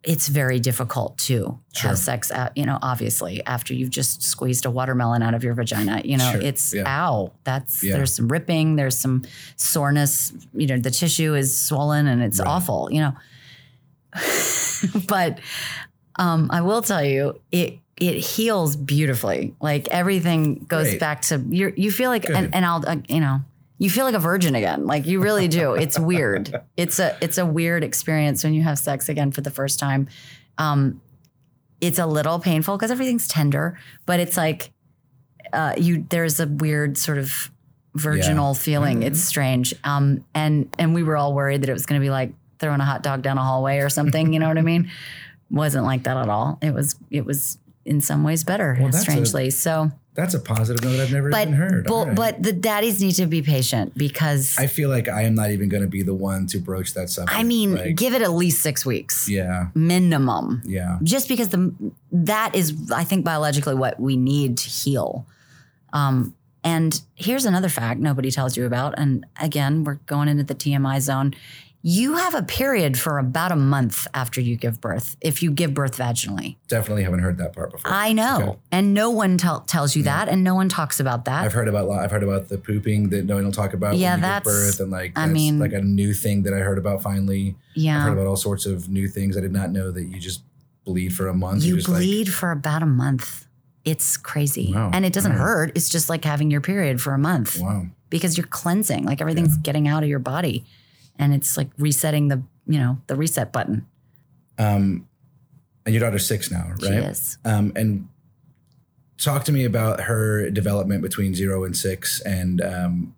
it's 0.03 0.29
very 0.29 0.57
difficult 0.61 1.17
to 1.17 1.59
Sure. 1.73 1.89
have 1.89 1.97
sex. 1.97 2.31
At, 2.31 2.55
you 2.55 2.65
know, 2.65 2.79
obviously, 2.81 3.45
after 3.45 3.73
you've 3.73 3.89
just 3.89 4.23
squeezed 4.23 4.65
a 4.65 4.71
watermelon 4.71 5.21
out 5.21 5.33
of 5.33 5.43
your 5.43 5.53
vagina, 5.53 6.01
you 6.05 6.15
know, 6.15 6.31
Sure. 6.31 6.39
it's 6.41 6.73
Yeah. 6.73 6.83
ow. 6.87 7.33
That's 7.43 7.83
Yeah. 7.83 7.97
there's 7.97 8.13
some 8.13 8.29
ripping, 8.29 8.77
there's 8.77 8.97
some 8.97 9.23
soreness. 9.57 10.31
You 10.53 10.67
know, 10.67 10.77
the 10.79 10.91
tissue 10.91 11.35
is 11.35 11.57
swollen 11.57 12.07
and 12.07 12.23
it's 12.23 12.39
Right. 12.39 12.47
awful. 12.47 12.87
You 12.89 13.01
know, 13.01 13.13
but 15.09 15.39
um, 16.15 16.47
I 16.51 16.61
will 16.61 16.81
tell 16.81 17.03
you, 17.03 17.41
it 17.51 17.79
it 17.99 18.17
heals 18.17 18.75
beautifully. 18.75 19.55
Like 19.59 19.87
everything 19.89 20.65
goes 20.67 20.89
Great. 20.89 20.99
back 20.99 21.21
to 21.23 21.43
you. 21.49 21.73
You 21.75 21.91
feel 21.91 22.09
like, 22.09 22.29
and, 22.29 22.53
and 22.53 22.65
I'll, 22.65 22.83
uh, 22.87 22.97
you 23.07 23.19
know, 23.19 23.41
you 23.79 23.89
feel 23.89 24.05
like 24.05 24.15
a 24.15 24.19
virgin 24.19 24.55
again. 24.55 24.85
Like 24.85 25.05
you 25.05 25.19
really 25.21 25.47
do. 25.47 25.73
It's 25.73 25.99
weird. 25.99 26.61
It's 26.77 26.99
a 26.99 27.17
it's 27.21 27.37
a 27.37 27.45
weird 27.45 27.83
experience 27.83 28.43
when 28.43 28.53
you 28.53 28.61
have 28.61 28.77
sex 28.77 29.09
again 29.09 29.31
for 29.31 29.41
the 29.41 29.49
first 29.51 29.79
time. 29.79 30.07
Um, 30.57 31.01
it's 31.81 31.99
a 31.99 32.05
little 32.05 32.39
painful 32.39 32.77
because 32.77 32.91
everything's 32.91 33.27
tender, 33.27 33.79
but 34.05 34.19
it's 34.19 34.37
like 34.37 34.71
uh, 35.53 35.73
you. 35.77 36.05
There's 36.09 36.39
a 36.39 36.47
weird 36.47 36.97
sort 36.97 37.17
of 37.17 37.51
virginal 37.95 38.53
feeling. 38.53 39.01
Mhm. 39.01 39.05
It's 39.05 39.21
strange. 39.21 39.73
Um, 39.83 40.23
and 40.35 40.69
and 40.77 40.93
we 40.93 41.01
were 41.03 41.17
all 41.17 41.33
worried 41.33 41.61
that 41.61 41.69
it 41.69 41.73
was 41.73 41.85
going 41.87 41.99
to 41.99 42.05
be 42.05 42.11
like 42.11 42.31
throwing 42.59 42.79
a 42.79 42.85
hot 42.85 43.01
dog 43.03 43.21
down 43.23 43.37
a 43.37 43.43
hallway 43.43 43.79
or 43.79 43.89
something. 43.89 44.33
You 44.33 44.39
know 44.39 44.47
what 44.47 44.57
I 44.57 44.61
mean? 44.63 44.89
Wasn't 45.49 45.83
like 45.85 46.03
that 46.03 46.17
at 46.17 46.29
all. 46.29 46.57
It 46.61 46.73
was 46.73 46.95
it 47.11 47.25
was 47.25 47.57
in 47.87 48.01
some 48.01 48.23
ways 48.23 48.43
better, 48.43 48.75
Well, 48.79 48.89
that's 48.89 48.97
a- 48.99 49.01
strangely. 49.01 49.49
so, 49.49 49.91
that's 50.13 50.33
a 50.33 50.39
positive 50.39 50.83
note 50.83 50.99
I've 50.99 51.11
never 51.11 51.29
but 51.29 51.41
even 51.43 51.53
heard. 51.53 51.85
but, 51.87 52.07
right. 52.07 52.15
but 52.15 52.41
the 52.43 52.51
daddies 52.51 52.99
need 53.01 53.11
to 53.13 53.27
be 53.27 53.41
patient 53.43 53.95
because 53.95 54.55
I 54.57 54.65
feel 54.65 54.89
like 54.89 55.07
I 55.07 55.21
am 55.23 55.35
not 55.35 55.51
even 55.51 55.69
going 55.69 55.83
to 55.83 55.89
be 55.89 56.01
the 56.01 56.15
one 56.15 56.47
to 56.47 56.57
broach 56.59 56.93
that 56.95 57.09
subject. 57.11 57.37
I 57.37 57.43
mean, 57.43 57.75
Like, 57.75 57.95
give 57.95 58.15
it 58.15 58.23
at 58.23 58.31
least 58.31 58.61
six 58.63 58.83
weeks 58.85 59.29
yeah, 59.29 59.67
minimum. 59.75 60.63
yeah, 60.65 60.97
just 61.03 61.27
because 61.27 61.49
the 61.49 61.71
that 62.11 62.55
is 62.55 62.91
I 62.91 63.03
think 63.03 63.25
biologically 63.25 63.75
what 63.75 63.99
we 63.99 64.17
need 64.17 64.57
to 64.57 64.69
heal. 64.69 65.27
Um, 65.93 66.33
and 66.63 66.99
here's 67.15 67.45
another 67.45 67.69
fact 67.69 67.99
nobody 67.99 68.31
tells 68.31 68.57
you 68.57 68.65
about. 68.65 68.95
And 68.97 69.25
again, 69.39 69.83
we're 69.83 69.99
going 70.07 70.27
into 70.27 70.43
the 70.43 70.55
TMI 70.55 70.99
zone. 70.99 71.33
You 71.89 72.15
have 72.17 72.35
a 72.35 72.43
period 72.43 72.99
for 72.99 73.17
about 73.17 73.53
a 73.53 73.55
month 73.55 74.07
after 74.13 74.41
you 74.41 74.57
give 74.57 74.81
birth 74.81 75.15
if 75.21 75.41
you 75.41 75.51
give 75.51 75.73
birth 75.73 75.95
vaginally. 75.97 76.57
definitely 76.67 77.03
haven't 77.03 77.19
heard 77.19 77.37
that 77.37 77.53
part 77.53 77.71
before. 77.71 77.89
I 77.89 78.11
know, 78.11 78.37
Okay. 78.41 78.59
and 78.73 78.93
no 78.93 79.09
one 79.09 79.37
tell, 79.37 79.61
tells 79.61 79.95
you 79.95 80.03
that, 80.03 80.27
and 80.27 80.43
no 80.43 80.53
one 80.53 80.67
talks 80.67 80.99
about 80.99 81.23
that. 81.25 81.45
I've 81.45 81.53
heard 81.53 81.69
about 81.69 81.89
I've 81.89 82.11
heard 82.11 82.23
about 82.23 82.49
the 82.49 82.57
pooping 82.57 83.07
that 83.11 83.23
no 83.25 83.35
one 83.35 83.45
will 83.45 83.53
talk 83.53 83.73
about. 83.73 83.95
Yeah, 83.95 84.11
when 84.15 84.19
you 84.19 84.25
give 84.25 84.29
that's- 84.43 84.43
birth 84.43 84.79
and 84.81 84.91
like 84.91 85.13
I 85.15 85.27
mean- 85.27 85.59
like 85.59 85.71
a 85.71 85.81
new 85.81 86.13
thing 86.13 86.43
that 86.43 86.53
I 86.53 86.57
heard 86.59 86.77
about. 86.77 87.01
Finally, 87.01 87.55
Yeah, 87.73 87.93
I've 87.93 87.99
yeah, 87.99 88.03
heard 88.03 88.13
about 88.13 88.27
all 88.27 88.35
sorts 88.35 88.65
of 88.65 88.89
new 88.89 89.07
things. 89.07 89.37
I 89.37 89.39
did 89.39 89.53
not 89.53 89.71
know 89.71 89.89
that 89.91 90.03
you 90.03 90.19
just 90.19 90.41
bleed 90.83 91.13
for 91.15 91.29
a 91.29 91.33
month. 91.33 91.63
you 91.63 91.75
just 91.77 91.87
like- 91.87 91.99
bleed 91.99 92.33
for 92.33 92.51
about 92.51 92.83
a 92.83 92.85
month. 92.85 93.45
It's 93.85 94.17
crazy, 94.17 94.73
Wow. 94.75 94.89
and 94.93 95.05
it 95.05 95.13
doesn't 95.13 95.31
Alright. 95.31 95.47
hurt. 95.47 95.71
It's 95.75 95.87
just 95.87 96.09
like 96.09 96.25
having 96.25 96.51
your 96.51 96.59
period 96.59 96.99
for 96.99 97.13
a 97.13 97.17
month. 97.17 97.59
wow. 97.61 97.85
because 98.09 98.37
you're 98.37 98.47
cleansing 98.47 99.03
like 99.03 99.19
everything's 99.19 99.57
getting 99.57 99.85
out 99.85 100.01
of 100.01 100.07
your 100.07 100.17
body 100.19 100.65
and 101.19 101.33
it's 101.33 101.57
like 101.57 101.69
resetting 101.77 102.27
the 102.27 102.41
you 102.67 102.79
know 102.79 102.97
the 103.07 103.15
reset 103.15 103.51
button 103.53 103.85
Um, 104.57 105.07
and 105.85 105.93
your 105.95 106.01
daughter's 106.01 106.27
six 106.27 106.51
now, 106.51 106.67
right? 106.69 106.81
she 106.81 106.89
right? 106.89 107.03
is 107.03 107.37
Um, 107.45 107.71
and 107.75 108.07
talk 109.17 109.43
to 109.45 109.51
me 109.51 109.65
about 109.65 110.01
her 110.01 110.49
development 110.49 111.01
between 111.01 111.33
zero 111.33 111.63
and 111.63 111.75
six. 111.75 112.21
And 112.21 112.61
um, 112.61 113.15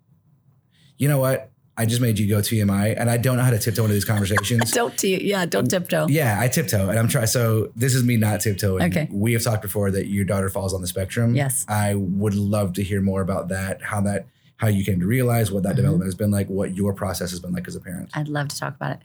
you 0.98 1.08
know 1.08 1.18
what? 1.18 1.50
I 1.76 1.86
just 1.86 2.00
made 2.02 2.18
you 2.18 2.28
go 2.28 2.40
TMI, 2.40 2.94
and 2.98 3.08
I 3.08 3.16
don't 3.16 3.38
know 3.38 3.42
how 3.42 3.50
to 3.50 3.58
tiptoe 3.58 3.82
into 3.84 3.94
these 3.94 4.04
conversations. 4.04 4.70
don't 4.80 4.96
t- 4.98 5.26
yeah 5.26 5.46
don't 5.46 5.66
tiptoe 5.68 6.06
yeah, 6.08 6.38
I 6.38 6.48
tiptoe, 6.48 6.90
and 6.90 6.98
I'm 6.98 7.08
trying. 7.08 7.26
So 7.26 7.72
this 7.74 7.94
is 7.94 8.04
me 8.04 8.16
not 8.18 8.40
tiptoeing. 8.42 8.82
Okay. 8.84 9.08
We 9.10 9.32
have 9.32 9.42
talked 9.42 9.62
before 9.62 9.90
that 9.92 10.06
your 10.08 10.24
daughter 10.26 10.50
falls 10.50 10.74
on 10.74 10.82
the 10.82 10.86
spectrum. 10.86 11.34
Yes. 11.34 11.64
I 11.68 11.94
would 11.94 12.34
love 12.34 12.74
to 12.74 12.82
hear 12.82 13.00
more 13.00 13.22
about 13.22 13.48
that. 13.48 13.80
How 13.82 14.02
that, 14.02 14.26
how 14.60 14.68
you 14.68 14.84
came 14.84 15.00
to 15.00 15.06
realize 15.06 15.50
what 15.50 15.62
that 15.62 15.72
Mhm. 15.72 15.76
development 15.76 16.06
has 16.06 16.14
been 16.14 16.30
like, 16.30 16.48
what 16.48 16.74
your 16.76 16.92
process 16.92 17.30
has 17.30 17.40
been 17.40 17.52
like 17.52 17.66
as 17.66 17.74
a 17.76 17.80
parent. 17.80 18.10
i'd 18.14 18.28
love 18.28 18.46
to 18.48 18.56
talk 18.58 18.74
about 18.76 18.92
it 18.92 19.02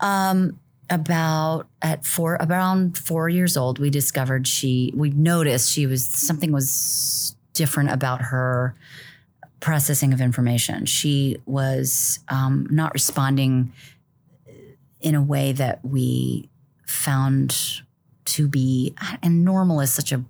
um 0.00 0.58
about 0.90 1.68
at 1.82 2.04
four 2.04 2.34
around 2.40 2.98
four 2.98 3.28
years 3.28 3.56
old 3.56 3.78
we 3.78 3.88
discovered 3.90 4.46
she 4.48 4.92
we 4.96 5.10
noticed 5.10 5.70
she 5.70 5.86
was 5.86 6.04
something 6.04 6.50
was 6.50 7.36
different 7.52 7.90
about 7.90 8.20
her 8.22 8.74
processing 9.60 10.12
of 10.12 10.20
information 10.20 10.84
she 10.86 11.36
was 11.46 12.18
um, 12.28 12.66
not 12.70 12.92
responding 12.92 13.72
in 15.00 15.14
a 15.14 15.22
way 15.22 15.52
that 15.52 15.78
we 15.84 16.48
found 16.86 17.54
to 18.24 18.48
be 18.48 18.92
and 19.22 19.44
normal 19.44 19.80
is 19.80 19.92
such 19.92 20.12
a 20.12 20.24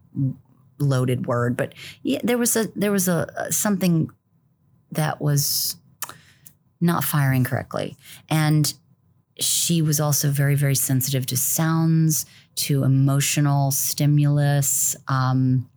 loaded 0.78 1.26
word, 1.26 1.56
but 1.58 1.74
yeah, 2.02 2.18
there 2.24 2.38
was 2.38 2.56
a 2.56 2.66
there 2.74 2.90
was 2.92 3.06
a 3.08 3.28
something 3.50 4.10
that 4.92 5.20
was 5.20 5.76
not 6.80 7.04
firing 7.04 7.44
correctly. 7.44 7.96
And 8.28 8.72
she 9.38 9.82
was 9.82 10.00
also 10.00 10.30
very, 10.30 10.54
very 10.54 10.74
sensitive 10.74 11.26
to 11.26 11.36
sounds, 11.36 12.26
to 12.56 12.84
emotional 12.84 13.70
stimulus. 13.70 14.96
Um, 15.08 15.68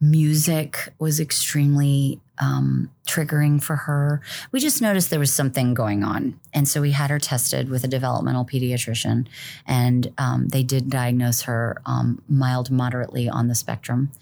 music 0.00 0.92
was 0.98 1.18
extremely 1.18 2.20
um, 2.40 2.90
triggering 3.06 3.60
for 3.60 3.74
her. 3.74 4.20
We 4.52 4.60
just 4.60 4.80
noticed 4.80 5.10
there 5.10 5.18
was 5.18 5.34
something 5.34 5.74
going 5.74 6.04
on. 6.04 6.38
And 6.54 6.68
so 6.68 6.80
we 6.80 6.92
had 6.92 7.10
her 7.10 7.18
tested 7.18 7.68
with 7.68 7.82
a 7.82 7.88
developmental 7.88 8.44
pediatrician, 8.44 9.26
and 9.66 10.12
um, 10.18 10.48
they 10.48 10.62
did 10.62 10.88
diagnose 10.90 11.42
her 11.42 11.80
um, 11.84 12.22
mild, 12.28 12.70
moderately 12.70 13.28
on 13.28 13.48
the 13.48 13.56
spectrum, 13.56 14.12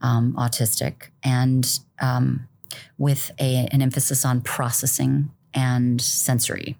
um, 0.00 0.34
autistic, 0.34 1.08
and 1.24 1.80
um, 2.00 2.46
with 2.98 3.30
a, 3.38 3.68
an 3.70 3.82
emphasis 3.82 4.24
on 4.24 4.40
processing 4.40 5.30
and 5.52 6.00
sensory 6.00 6.76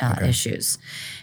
uh, 0.00 0.14
okay. 0.16 0.28
issues. 0.28 0.78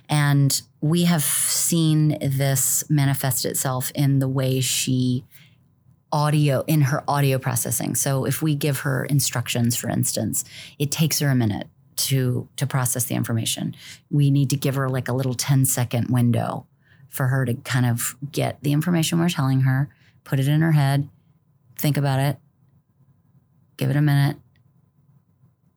And 0.10 0.62
we 0.82 1.06
have 1.06 1.24
seen 1.24 2.18
this 2.22 2.84
manifest 2.90 3.46
itself 3.46 3.92
in 3.96 4.20
the 4.20 4.28
way 4.28 4.60
she 4.60 5.24
audio 6.12 6.64
in 6.68 6.82
her 6.82 7.04
audio 7.08 7.40
processing. 7.40 7.96
So 7.96 8.26
if 8.26 8.42
we 8.42 8.54
give 8.56 8.82
her 8.82 9.04
instructions 9.06 9.76
for 9.76 9.90
instance, 9.90 10.46
it 10.78 10.92
takes 10.92 11.20
her 11.20 11.30
a 11.30 11.36
minute 11.36 11.68
to 11.96 12.48
to 12.56 12.68
process 12.68 13.06
the 13.06 13.16
information. 13.16 13.76
We 14.12 14.30
need 14.30 14.50
to 14.52 14.56
give 14.56 14.76
her 14.76 14.90
like 14.90 15.08
a 15.08 15.14
little 15.14 15.34
10 15.34 15.66
second 15.66 16.10
window 16.10 16.68
for 17.10 17.28
her 17.28 17.46
to 17.46 17.54
kind 17.56 17.86
of 17.86 18.16
get 18.32 18.62
the 18.62 18.74
information 18.74 19.20
we're 19.20 19.30
telling 19.30 19.62
her, 19.62 19.90
put 20.24 20.40
it 20.40 20.48
in 20.48 20.62
her 20.62 20.72
head, 20.72 21.10
think 21.76 21.98
about 21.98 22.20
it, 22.20 22.38
give 23.78 23.90
it 23.90 23.96
a 23.96 24.02
minute, 24.02 24.38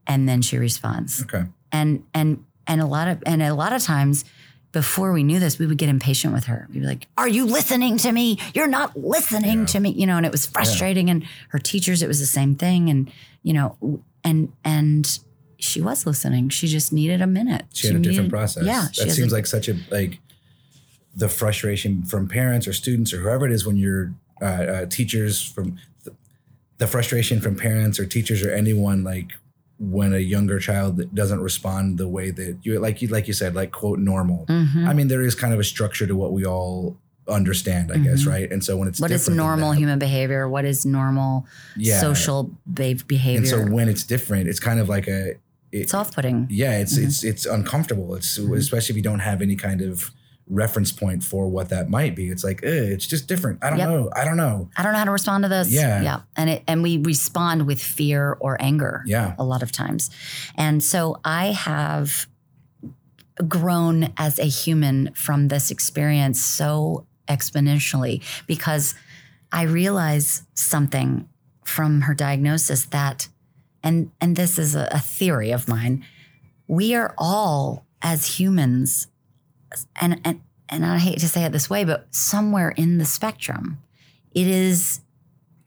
and 0.07 0.29
then 0.29 0.43
she 0.43 0.59
responds. 0.59 1.23
Okay. 1.23 1.45
And 1.73 2.05
and 2.15 2.45
and 2.67 2.81
a 2.81 2.87
lot 2.87 3.09
of 3.09 3.23
and 3.27 3.43
a 3.43 3.55
lot 3.55 3.73
of 3.73 3.83
times 3.83 4.25
before 4.77 5.13
we 5.13 5.23
knew 5.23 5.41
this, 5.41 5.59
we 5.59 5.67
would 5.67 5.79
get 5.79 5.89
impatient 5.89 6.35
with 6.35 6.45
her. 6.45 6.67
We'd 6.71 6.81
be 6.81 6.87
like, 6.87 7.07
Are 7.17 7.29
you 7.29 7.47
listening 7.47 7.97
to 7.99 8.13
me? 8.13 8.39
You're 8.53 8.67
not 8.67 8.95
listening 8.95 9.61
yeah. 9.61 9.67
to 9.67 9.81
me. 9.81 9.91
You 9.91 10.07
know, 10.07 10.19
and 10.19 10.27
it 10.27 10.33
was 10.33 10.45
frustrating. 10.45 11.09
Yeah. 11.09 11.13
And 11.13 11.25
her 11.49 11.59
teachers, 11.59 12.03
it 12.03 12.09
was 12.09 12.21
the 12.21 12.27
same 12.27 12.55
thing. 12.55 12.91
And, 12.91 13.11
you 13.43 13.55
know, 13.55 14.03
and 14.23 14.53
and 14.65 15.19
she 15.59 15.81
was 15.81 16.05
listening. 16.05 16.51
She 16.51 16.69
just 16.69 16.93
needed 16.93 17.23
a 17.23 17.27
minute. 17.27 17.65
She, 17.73 17.87
she 17.87 17.95
had 17.95 17.97
a 17.97 18.01
different 18.01 18.29
process. 18.29 18.65
Yeah. 18.65 18.89
That 18.99 19.13
seems 19.13 19.33
a, 19.33 19.35
like 19.35 19.47
such 19.47 19.69
a 19.69 19.77
like 19.91 20.19
the 21.15 21.29
frustration 21.31 22.03
from 22.05 22.29
parents 22.29 22.69
or 22.69 22.75
students 22.75 23.15
or 23.15 23.21
whoever 23.21 23.47
it 23.47 23.53
is 23.53 23.67
when 23.67 23.77
you're 23.77 24.13
uh, 24.43 24.45
uh, 24.45 24.87
teachers 24.87 25.43
from 25.43 25.79
the 26.79 26.87
frustration 26.87 27.41
from 27.41 27.57
parents 27.57 27.99
or 27.99 28.07
teachers 28.07 28.43
or 28.43 28.51
anyone 28.51 29.05
like 29.05 29.33
when 29.79 30.15
a 30.15 30.19
younger 30.19 30.59
child 30.59 31.15
doesn't 31.15 31.41
respond 31.41 31.99
the 31.99 32.09
way 32.09 32.31
that 32.31 32.59
you 32.63 32.79
like 32.79 33.03
you 33.03 33.09
like 33.09 33.27
you 33.27 33.35
said 33.35 33.55
like 33.55 33.73
quote 33.73 33.99
normal 33.99 34.47
mm-hmm. 34.47 34.89
i 34.89 34.95
mean 34.95 35.09
there 35.09 35.23
is 35.23 35.35
kind 35.35 35.53
of 35.53 35.61
a 35.61 35.65
structure 35.65 36.07
to 36.07 36.17
what 36.17 36.33
we 36.33 36.47
all 36.47 36.97
understand 37.29 37.91
i 37.91 37.97
mm-hmm. 37.97 38.05
guess 38.05 38.25
right 38.25 38.51
and 38.51 38.65
so 38.65 38.77
when 38.77 38.89
it's 38.89 39.01
what 39.01 39.11
is 39.11 39.29
normal 39.29 39.73
that, 39.73 39.79
human 39.79 39.99
behavior 39.99 40.49
what 40.49 40.65
is 40.65 40.87
normal 40.87 41.45
yeah. 41.77 42.01
social 42.01 42.51
behavior 42.75 43.39
and 43.39 43.49
so 43.49 43.67
when 43.67 43.89
it's 43.89 44.05
different 44.05 44.49
it's 44.49 44.61
kind 44.61 44.81
of 44.81 44.89
like 44.89 45.09
a 45.09 45.31
it, 45.31 45.41
it's 45.73 45.93
off-putting 45.93 46.47
yeah 46.49 46.79
it's 46.79 46.97
mm-hmm. 46.97 47.09
it's 47.09 47.25
it's 47.25 47.45
uncomfortable 47.45 48.15
it's 48.15 48.39
mm-hmm. 48.39 48.55
especially 48.55 48.93
if 48.93 48.97
you 48.97 49.03
don't 49.03 49.19
have 49.19 49.43
any 49.43 49.57
kind 49.57 49.83
of 49.83 50.11
reference 50.49 50.93
point 50.93 51.25
for 51.25 51.49
what 51.49 51.69
that 51.71 51.91
might 51.91 52.15
be. 52.15 52.31
It's 52.31 52.45
like, 52.45 52.63
eh, 52.63 52.69
it's 52.69 53.07
just 53.07 53.27
different. 53.27 53.65
I 53.65 53.71
don't 53.71 53.79
yep. 53.79 53.89
know. 53.89 54.11
I 54.15 54.25
don't 54.25 54.37
know. 54.37 54.71
I 54.77 54.83
don't 54.83 54.93
know 54.93 54.99
how 54.99 55.05
to 55.05 55.11
respond 55.11 55.45
to 55.45 55.49
this. 55.49 55.71
Yeah. 55.71 56.03
Yeah. 56.03 56.21
And 56.37 56.51
it, 56.51 56.65
and 56.69 56.83
we 56.83 56.99
respond 56.99 57.67
with 57.67 57.83
fear 57.83 58.37
or 58.41 58.57
anger. 58.61 59.03
Yeah. 59.07 59.35
A 59.39 59.45
lot 59.45 59.63
of 59.63 59.73
times. 59.73 60.11
And 60.55 60.83
so 60.83 61.21
I 61.25 61.47
have 61.47 62.29
grown 63.49 64.13
as 64.17 64.39
a 64.39 64.45
human 64.45 65.13
from 65.15 65.49
this 65.49 65.71
experience 65.71 66.41
so 66.41 67.07
exponentially 67.29 68.23
because 68.47 68.95
I 69.53 69.63
realize 69.63 70.43
something 70.55 71.29
from 71.65 72.03
her 72.03 72.15
diagnosis 72.15 72.87
that 72.87 73.29
and 73.83 74.11
and 74.21 74.37
this 74.37 74.59
is 74.59 74.75
a, 74.75 74.89
a 74.93 75.01
theory 75.01 75.51
of 75.51 75.69
mine 75.69 76.05
we 76.69 76.95
are 76.95 77.15
all 77.19 77.85
as 78.01 78.39
humans 78.39 79.09
and 80.01 80.21
and 80.25 80.41
and 80.69 80.85
I 80.85 80.99
hate 80.99 81.19
to 81.21 81.29
say 81.29 81.45
it 81.45 81.53
this 81.53 81.71
way, 81.71 81.85
but 81.85 82.07
somewhere 82.15 82.71
in 82.71 82.99
the 82.99 83.05
spectrum, 83.05 83.79
it 84.35 84.47
is 84.47 85.01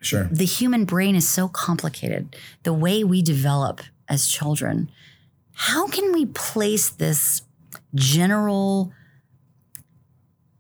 sure 0.02 0.26
the 0.32 0.46
human 0.46 0.86
brain 0.86 1.16
is 1.16 1.28
so 1.28 1.48
complicated. 1.48 2.36
The 2.64 2.74
way 2.74 3.04
we 3.04 3.22
develop 3.22 3.82
as 4.08 4.28
children, 4.28 4.90
how 5.54 5.88
can 5.88 6.12
we 6.14 6.26
place 6.26 6.90
this 6.90 7.44
general 7.96 8.92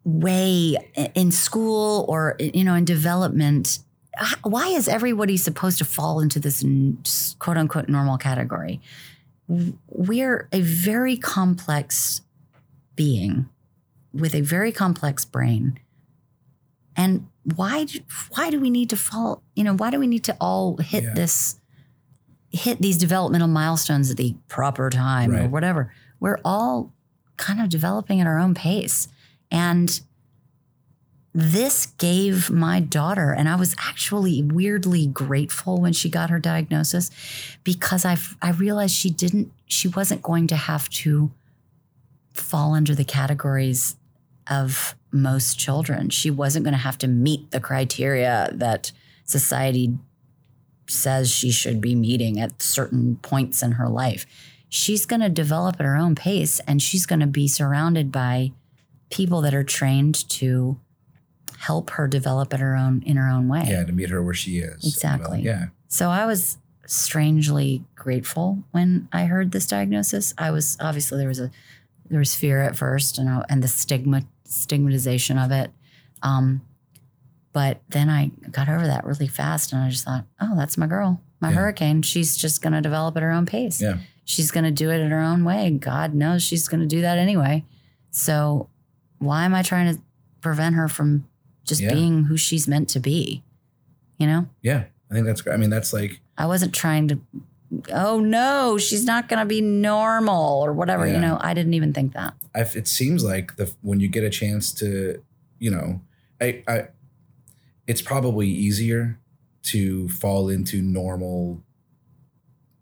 way 0.03 0.77
in 1.15 1.31
school 1.31 2.05
or 2.07 2.35
you 2.39 2.63
know 2.63 2.75
in 2.75 2.85
development? 2.85 3.79
Why 4.43 4.67
is 4.67 4.87
everybody 4.87 5.37
supposed 5.37 5.77
to 5.77 5.85
fall 5.85 6.19
into 6.19 6.39
this 6.39 6.63
quote 7.39 7.57
unquote 7.57 7.89
normal 7.89 8.17
category? 8.17 8.81
We're 9.47 10.47
a 10.51 10.61
very 10.61 11.17
complex 11.17 12.21
being 12.99 13.47
with 14.13 14.35
a 14.35 14.41
very 14.41 14.73
complex 14.73 15.23
brain. 15.23 15.79
And 16.97 17.27
why 17.55 17.87
why 18.31 18.49
do 18.49 18.59
we 18.59 18.69
need 18.69 18.89
to 18.89 18.97
fall, 18.97 19.41
you 19.55 19.63
know, 19.63 19.73
why 19.73 19.89
do 19.89 19.97
we 19.97 20.05
need 20.05 20.25
to 20.25 20.35
all 20.41 20.75
hit 20.75 21.05
yeah. 21.05 21.13
this 21.13 21.61
hit 22.51 22.81
these 22.81 22.97
developmental 22.97 23.47
milestones 23.47 24.11
at 24.11 24.17
the 24.17 24.35
proper 24.49 24.89
time 24.89 25.31
right. 25.31 25.45
or 25.45 25.47
whatever? 25.47 25.93
We're 26.19 26.41
all 26.43 26.91
kind 27.37 27.61
of 27.61 27.69
developing 27.69 28.19
at 28.19 28.27
our 28.27 28.37
own 28.37 28.53
pace. 28.53 29.07
And 29.49 30.01
this 31.33 31.85
gave 31.85 32.49
my 32.49 32.81
daughter, 32.81 33.31
and 33.31 33.47
I 33.47 33.55
was 33.55 33.75
actually 33.79 34.43
weirdly 34.43 35.07
grateful 35.07 35.79
when 35.79 35.93
she 35.93 36.09
got 36.09 36.29
her 36.29 36.39
diagnosis 36.39 37.11
because 37.63 38.03
I 38.03 38.17
I 38.41 38.51
realized 38.51 38.93
she 38.93 39.09
didn't 39.09 39.53
she 39.67 39.87
wasn't 39.87 40.21
going 40.21 40.47
to 40.47 40.57
have 40.57 40.89
to 40.89 41.31
fall 42.33 42.73
under 42.73 42.95
the 42.95 43.03
categories 43.03 43.95
of 44.49 44.95
most 45.11 45.59
children. 45.59 46.09
She 46.09 46.31
wasn't 46.31 46.65
going 46.65 46.73
to 46.73 46.79
have 46.79 46.97
to 46.99 47.07
meet 47.07 47.51
the 47.51 47.59
criteria 47.59 48.49
that 48.53 48.91
society 49.23 49.97
says 50.87 51.29
she 51.29 51.51
should 51.51 51.79
be 51.79 51.95
meeting 51.95 52.39
at 52.39 52.61
certain 52.61 53.17
points 53.17 53.61
in 53.61 53.73
her 53.73 53.87
life. 53.87 54.25
She's 54.69 55.05
going 55.05 55.21
to 55.21 55.29
develop 55.29 55.75
at 55.79 55.85
her 55.85 55.95
own 55.95 56.15
pace 56.15 56.59
and 56.61 56.81
she's 56.81 57.05
going 57.05 57.19
to 57.19 57.27
be 57.27 57.47
surrounded 57.47 58.11
by 58.11 58.51
people 59.09 59.41
that 59.41 59.53
are 59.53 59.63
trained 59.63 60.27
to 60.29 60.79
help 61.59 61.91
her 61.91 62.07
develop 62.07 62.53
at 62.53 62.59
her 62.59 62.75
own 62.75 63.03
in 63.05 63.17
her 63.17 63.27
own 63.27 63.47
way. 63.47 63.65
Yeah, 63.67 63.83
to 63.83 63.91
meet 63.91 64.09
her 64.09 64.23
where 64.23 64.33
she 64.33 64.59
is. 64.59 64.85
Exactly. 64.85 65.39
Well, 65.39 65.45
yeah. 65.45 65.65
So 65.87 66.09
I 66.09 66.25
was 66.25 66.57
strangely 66.85 67.83
grateful 67.95 68.63
when 68.71 69.07
I 69.11 69.25
heard 69.25 69.51
this 69.51 69.67
diagnosis. 69.67 70.33
I 70.37 70.51
was 70.51 70.77
obviously 70.79 71.17
there 71.17 71.27
was 71.27 71.39
a 71.39 71.51
there 72.09 72.19
was 72.19 72.35
fear 72.35 72.61
at 72.61 72.75
first 72.75 73.17
and 73.17 73.43
and 73.49 73.63
the 73.63 73.67
stigma 73.67 74.23
stigmatization 74.43 75.37
of 75.37 75.51
it. 75.51 75.71
Um, 76.21 76.61
but 77.53 77.81
then 77.89 78.09
I 78.09 78.31
got 78.51 78.69
over 78.69 78.85
that 78.85 79.05
really 79.05 79.27
fast 79.27 79.73
and 79.73 79.81
I 79.81 79.89
just 79.89 80.05
thought, 80.05 80.25
oh, 80.39 80.55
that's 80.55 80.77
my 80.77 80.87
girl, 80.87 81.21
my 81.39 81.49
yeah. 81.49 81.55
hurricane. 81.55 82.01
She's 82.01 82.37
just 82.37 82.61
going 82.61 82.73
to 82.73 82.81
develop 82.81 83.17
at 83.17 83.23
her 83.23 83.31
own 83.31 83.45
pace. 83.45 83.81
Yeah. 83.81 83.97
She's 84.23 84.51
going 84.51 84.65
to 84.65 84.71
do 84.71 84.91
it 84.91 84.99
in 84.99 85.09
her 85.09 85.21
own 85.21 85.43
way. 85.43 85.71
God 85.71 86.13
knows 86.13 86.43
she's 86.43 86.67
going 86.67 86.81
to 86.81 86.87
do 86.87 87.01
that 87.01 87.17
anyway. 87.17 87.65
So 88.11 88.69
why 89.17 89.45
am 89.45 89.55
I 89.55 89.63
trying 89.63 89.95
to 89.95 90.01
prevent 90.41 90.75
her 90.75 90.87
from 90.87 91.27
just 91.65 91.81
yeah. 91.81 91.93
being 91.93 92.25
who 92.25 92.37
she's 92.37 92.67
meant 92.67 92.89
to 92.89 92.99
be? 92.99 93.43
You 94.17 94.27
know? 94.27 94.47
Yeah. 94.61 94.85
I 95.09 95.13
think 95.15 95.25
that's 95.25 95.41
great. 95.41 95.53
I 95.53 95.57
mean, 95.57 95.71
that's 95.71 95.91
like, 95.91 96.21
I 96.37 96.45
wasn't 96.45 96.75
trying 96.75 97.07
to, 97.07 97.19
oh 97.91 98.19
no, 98.19 98.77
she's 98.77 99.05
not 99.05 99.29
going 99.29 99.39
to 99.39 99.45
be 99.45 99.61
normal 99.61 100.63
or 100.63 100.73
whatever. 100.73 101.07
Yeah. 101.07 101.15
You 101.15 101.19
know, 101.19 101.37
I 101.41 101.53
didn't 101.53 101.73
even 101.73 101.93
think 101.93 102.13
that. 102.13 102.33
I, 102.55 102.61
it 102.61 102.87
seems 102.87 103.23
like 103.23 103.55
the 103.57 103.73
when 103.81 103.99
you 103.99 104.07
get 104.07 104.23
a 104.23 104.29
chance 104.29 104.71
to, 104.73 105.21
you 105.59 105.71
know, 105.71 106.01
I, 106.41 106.63
I, 106.67 106.87
it's 107.87 108.01
probably 108.01 108.47
easier 108.47 109.19
to 109.63 110.09
fall 110.09 110.49
into 110.49 110.81
normal 110.81 111.61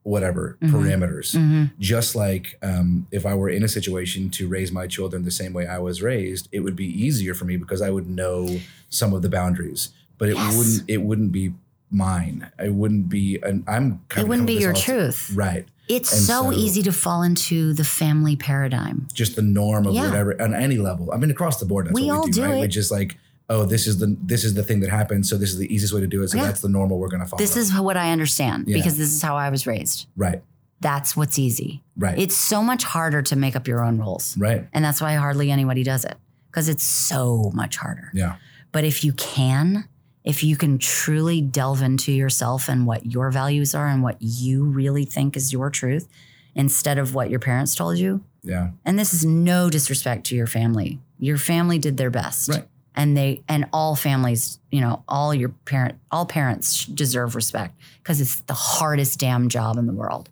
whatever 0.03 0.57
mm-hmm. 0.61 0.73
parameters. 0.73 1.35
Mm-hmm. 1.35 1.65
Just 1.79 2.15
like 2.15 2.57
um, 2.61 3.07
if 3.11 3.25
I 3.25 3.35
were 3.35 3.49
in 3.49 3.63
a 3.63 3.67
situation 3.67 4.29
to 4.31 4.47
raise 4.47 4.71
my 4.71 4.87
children 4.87 5.23
the 5.23 5.31
same 5.31 5.51
way 5.51 5.67
I 5.67 5.79
was 5.79 6.01
raised, 6.01 6.47
it 6.51 6.61
would 6.61 6.77
be 6.77 6.85
easier 6.85 7.33
for 7.33 7.43
me 7.43 7.57
because 7.57 7.81
I 7.81 7.89
would 7.89 8.07
know 8.07 8.59
some 8.89 9.13
of 9.13 9.21
the 9.21 9.29
boundaries. 9.29 9.89
But 10.17 10.29
it 10.29 10.35
yes. 10.35 10.57
wouldn't. 10.57 10.89
It 10.89 11.01
wouldn't 11.01 11.31
be 11.31 11.53
mine. 11.89 12.51
It 12.59 12.73
wouldn't 12.73 13.09
be. 13.09 13.39
An, 13.43 13.63
I'm. 13.67 14.01
kind 14.09 14.25
It 14.25 14.29
wouldn't 14.29 14.47
be 14.47 14.53
your 14.55 14.73
truth. 14.73 15.31
right? 15.35 15.65
It's 15.87 16.09
so, 16.09 16.43
so- 16.43 16.51
easy 16.51 16.83
to 16.83 16.91
fall 16.91 17.23
into 17.23 17.71
the 17.73 17.83
family 17.85 18.35
paradigm. 18.35 19.07
Just 19.13 19.35
the 19.37 19.41
norm 19.41 19.87
of 19.87 19.93
Yeah. 19.93 20.07
whatever 20.09 20.41
on 20.41 20.53
any 20.53 20.77
level. 20.77 21.11
I 21.13 21.17
mean, 21.17 21.31
across 21.31 21.59
the 21.59 21.65
board, 21.65 21.85
that's 21.87 21.95
We 21.95 22.07
what 22.07 22.15
all 22.17 22.23
we 22.25 22.31
do, 22.31 22.41
do 22.41 22.45
right? 22.47 22.57
it. 22.57 22.61
Which 22.61 22.75
is 22.77 22.91
like, 22.91 23.17
oh, 23.49 23.63
this 23.65 23.87
is 23.87 23.99
the 23.99 24.17
this 24.21 24.43
is 24.43 24.53
the 24.53 24.63
thing 24.63 24.81
that 24.81 24.89
happens. 24.89 25.29
So 25.29 25.37
this 25.37 25.49
is 25.49 25.57
the 25.57 25.73
easiest 25.73 25.93
way 25.93 26.01
to 26.01 26.07
do 26.07 26.21
it. 26.23 26.27
So 26.29 26.37
Yeah. 26.37 26.43
that's 26.43 26.59
the 26.59 26.67
normal 26.69 26.99
we're 26.99 27.07
gonna 27.07 27.25
follow. 27.25 27.39
This 27.39 27.55
is 27.55 27.73
what 27.73 27.95
I 27.95 28.11
understand 28.11 28.65
Yeah. 28.67 28.75
because 28.77 28.97
this 28.97 29.13
is 29.13 29.21
how 29.21 29.37
I 29.37 29.49
was 29.49 29.65
raised. 29.65 30.07
right, 30.17 30.43
That's 30.81 31.15
what's 31.15 31.39
easy. 31.39 31.83
right, 31.95 32.19
It's 32.19 32.35
so 32.35 32.61
much 32.61 32.83
harder 32.83 33.21
to 33.21 33.35
make 33.37 33.55
up 33.55 33.65
your 33.67 33.81
own 33.83 33.97
rules. 33.97 34.35
right. 34.37 34.67
And 34.73 34.83
that's 34.83 34.99
why 34.99 35.13
hardly 35.15 35.49
anybody 35.51 35.83
does 35.83 36.03
it 36.03 36.17
because 36.51 36.67
it's 36.67 36.83
so 36.83 37.49
much 37.55 37.77
harder. 37.77 38.11
Yeah, 38.13 38.35
But 38.73 38.83
if 38.83 39.05
you 39.05 39.13
can, 39.13 39.85
if 40.27 40.43
you 40.43 40.57
can 40.57 40.77
truly 40.77 41.39
delve 41.39 41.81
into 41.81 42.11
yourself 42.11 42.67
and 42.67 42.85
what 42.85 43.05
your 43.05 43.31
values 43.31 43.73
are 43.73 43.87
and 43.87 44.03
what 44.03 44.17
you 44.19 44.65
really 44.65 45.05
think 45.05 45.37
is 45.37 45.53
your 45.53 45.69
truth 45.69 46.09
instead 46.53 46.97
of 46.97 47.15
what 47.15 47.29
your 47.29 47.39
parents 47.39 47.73
told 47.75 47.97
you, 47.97 48.21
yeah, 48.43 48.71
and 48.83 48.99
this 48.99 49.13
is 49.13 49.23
no 49.25 49.69
disrespect 49.69 50.25
to 50.25 50.35
your 50.35 50.45
family. 50.45 50.99
Your 51.17 51.37
family 51.37 51.79
did 51.79 51.95
their 51.95 52.09
best. 52.09 52.49
Right. 52.49 52.67
And 52.93 53.15
they 53.15 53.41
and 53.47 53.67
all 53.71 53.95
families, 53.95 54.59
you 54.69 54.81
know, 54.81 55.03
all 55.07 55.33
your 55.33 55.49
parent 55.49 55.97
all 56.11 56.25
parents 56.25 56.85
deserve 56.85 57.33
respect 57.33 57.79
because 58.03 58.19
it's 58.19 58.41
the 58.41 58.53
hardest 58.53 59.19
damn 59.19 59.47
job 59.47 59.77
in 59.77 59.85
the 59.85 59.93
world. 59.93 60.29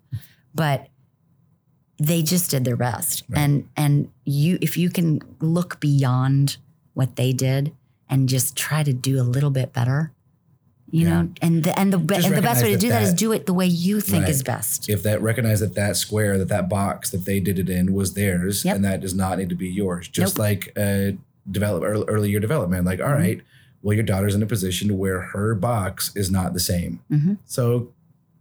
But 0.54 0.88
they 1.98 2.22
just 2.22 2.50
did 2.50 2.64
their 2.64 2.76
best. 2.76 3.22
Right. 3.30 3.38
And 3.38 3.68
and 3.76 4.10
you 4.24 4.58
if 4.60 4.76
you 4.76 4.90
can 4.90 5.22
look 5.40 5.80
beyond 5.80 6.58
what 6.92 7.16
they 7.16 7.32
did 7.32 7.72
and 8.08 8.28
just 8.28 8.56
try 8.56 8.82
to 8.82 8.92
do 8.92 9.20
a 9.20 9.24
little 9.24 9.50
bit 9.50 9.72
better, 9.72 10.12
you 10.90 11.06
Yeah. 11.06 11.22
know, 11.22 11.30
and 11.42 11.64
the 11.64 11.78
and 11.78 11.92
the 11.92 11.98
Just 11.98 12.26
and 12.28 12.36
the 12.36 12.42
best 12.42 12.62
way 12.62 12.72
to 12.72 12.78
do 12.78 12.88
that 12.88 13.00
that 13.00 13.08
is 13.08 13.14
do 13.14 13.32
it 13.32 13.46
the 13.46 13.54
way 13.54 13.66
you 13.66 14.00
think 14.00 14.22
Right. 14.24 14.30
is 14.30 14.42
best. 14.42 14.88
if 14.88 15.02
that 15.02 15.20
recognize 15.22 15.60
that 15.60 15.74
that 15.74 15.96
square, 15.96 16.38
that 16.38 16.48
that 16.48 16.68
box 16.68 17.10
that 17.10 17.24
they 17.24 17.40
did 17.40 17.58
it 17.58 17.68
in 17.68 17.92
was 17.92 18.14
theirs, 18.14 18.64
Yep. 18.64 18.76
and 18.76 18.84
that 18.84 19.00
does 19.00 19.14
not 19.14 19.38
need 19.38 19.48
to 19.48 19.54
be 19.56 19.68
yours. 19.68 20.08
Just 20.08 20.36
Nope. 20.36 20.44
like 20.46 20.72
uh, 20.76 21.12
develop 21.50 21.82
early, 21.84 22.04
early 22.08 22.30
year 22.30 22.40
development. 22.40 22.84
Like, 22.84 23.00
all 23.00 23.06
Mhm. 23.08 23.18
right, 23.18 23.40
well, 23.82 23.94
your 23.94 24.02
daughter's 24.04 24.34
in 24.34 24.42
a 24.42 24.46
position 24.46 24.96
where 24.98 25.20
her 25.20 25.54
box 25.54 26.10
is 26.16 26.30
not 26.30 26.54
the 26.54 26.60
same. 26.60 27.00
Mhm. 27.10 27.38
So 27.46 27.88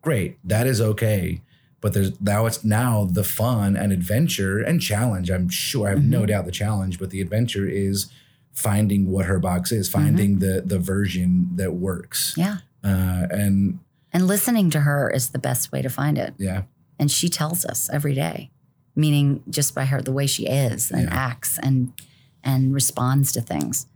great, 0.02 0.38
that 0.44 0.66
is 0.68 0.82
okay. 0.82 1.42
But 1.82 1.94
there's 1.94 2.20
now 2.20 2.46
it's 2.48 2.64
now 2.64 3.06
the 3.12 3.24
fun 3.24 3.76
and 3.76 3.92
adventure 3.92 4.60
and 4.60 4.82
challenge. 4.82 5.30
I'm 5.30 5.50
sure 5.50 5.88
I 5.88 5.92
have 5.92 6.04
no 6.04 6.22
Mhm. 6.24 6.28
doubt 6.28 6.46
the 6.46 6.52
challenge, 6.52 6.98
but 7.00 7.12
the 7.12 7.22
adventure 7.22 7.68
is 7.68 8.08
finding 8.56 9.12
what 9.12 9.26
her 9.26 9.38
box 9.40 9.72
is, 9.72 9.90
Mm-hmm. 9.90 10.02
finding 10.06 10.40
the 10.40 10.62
the 10.66 10.80
version 10.80 11.50
that 11.56 11.74
works. 11.74 12.34
Yeah. 12.38 12.58
Uh, 12.84 13.28
and 13.30 13.80
And 14.14 14.28
listening 14.28 14.70
to 14.72 14.82
her 14.82 15.10
is 15.10 15.30
the 15.30 15.40
best 15.40 15.72
way 15.72 15.82
to 15.82 15.90
find 15.90 16.18
it. 16.18 16.34
yeah, 16.38 16.64
and 17.00 17.12
she 17.12 17.30
tells 17.30 17.66
us 17.66 17.90
every 17.92 18.14
day 18.16 18.50
meaning 18.98 19.44
just 19.50 19.76
by 19.76 19.84
her 19.84 20.02
the 20.02 20.12
way 20.14 20.26
she 20.26 20.46
is 20.48 20.90
and 20.90 21.04
Yeah. 21.04 21.14
acts 21.30 21.60
and 21.60 21.92
and 22.44 22.74
responds 22.74 23.34
to 23.34 23.42
things 23.42 23.88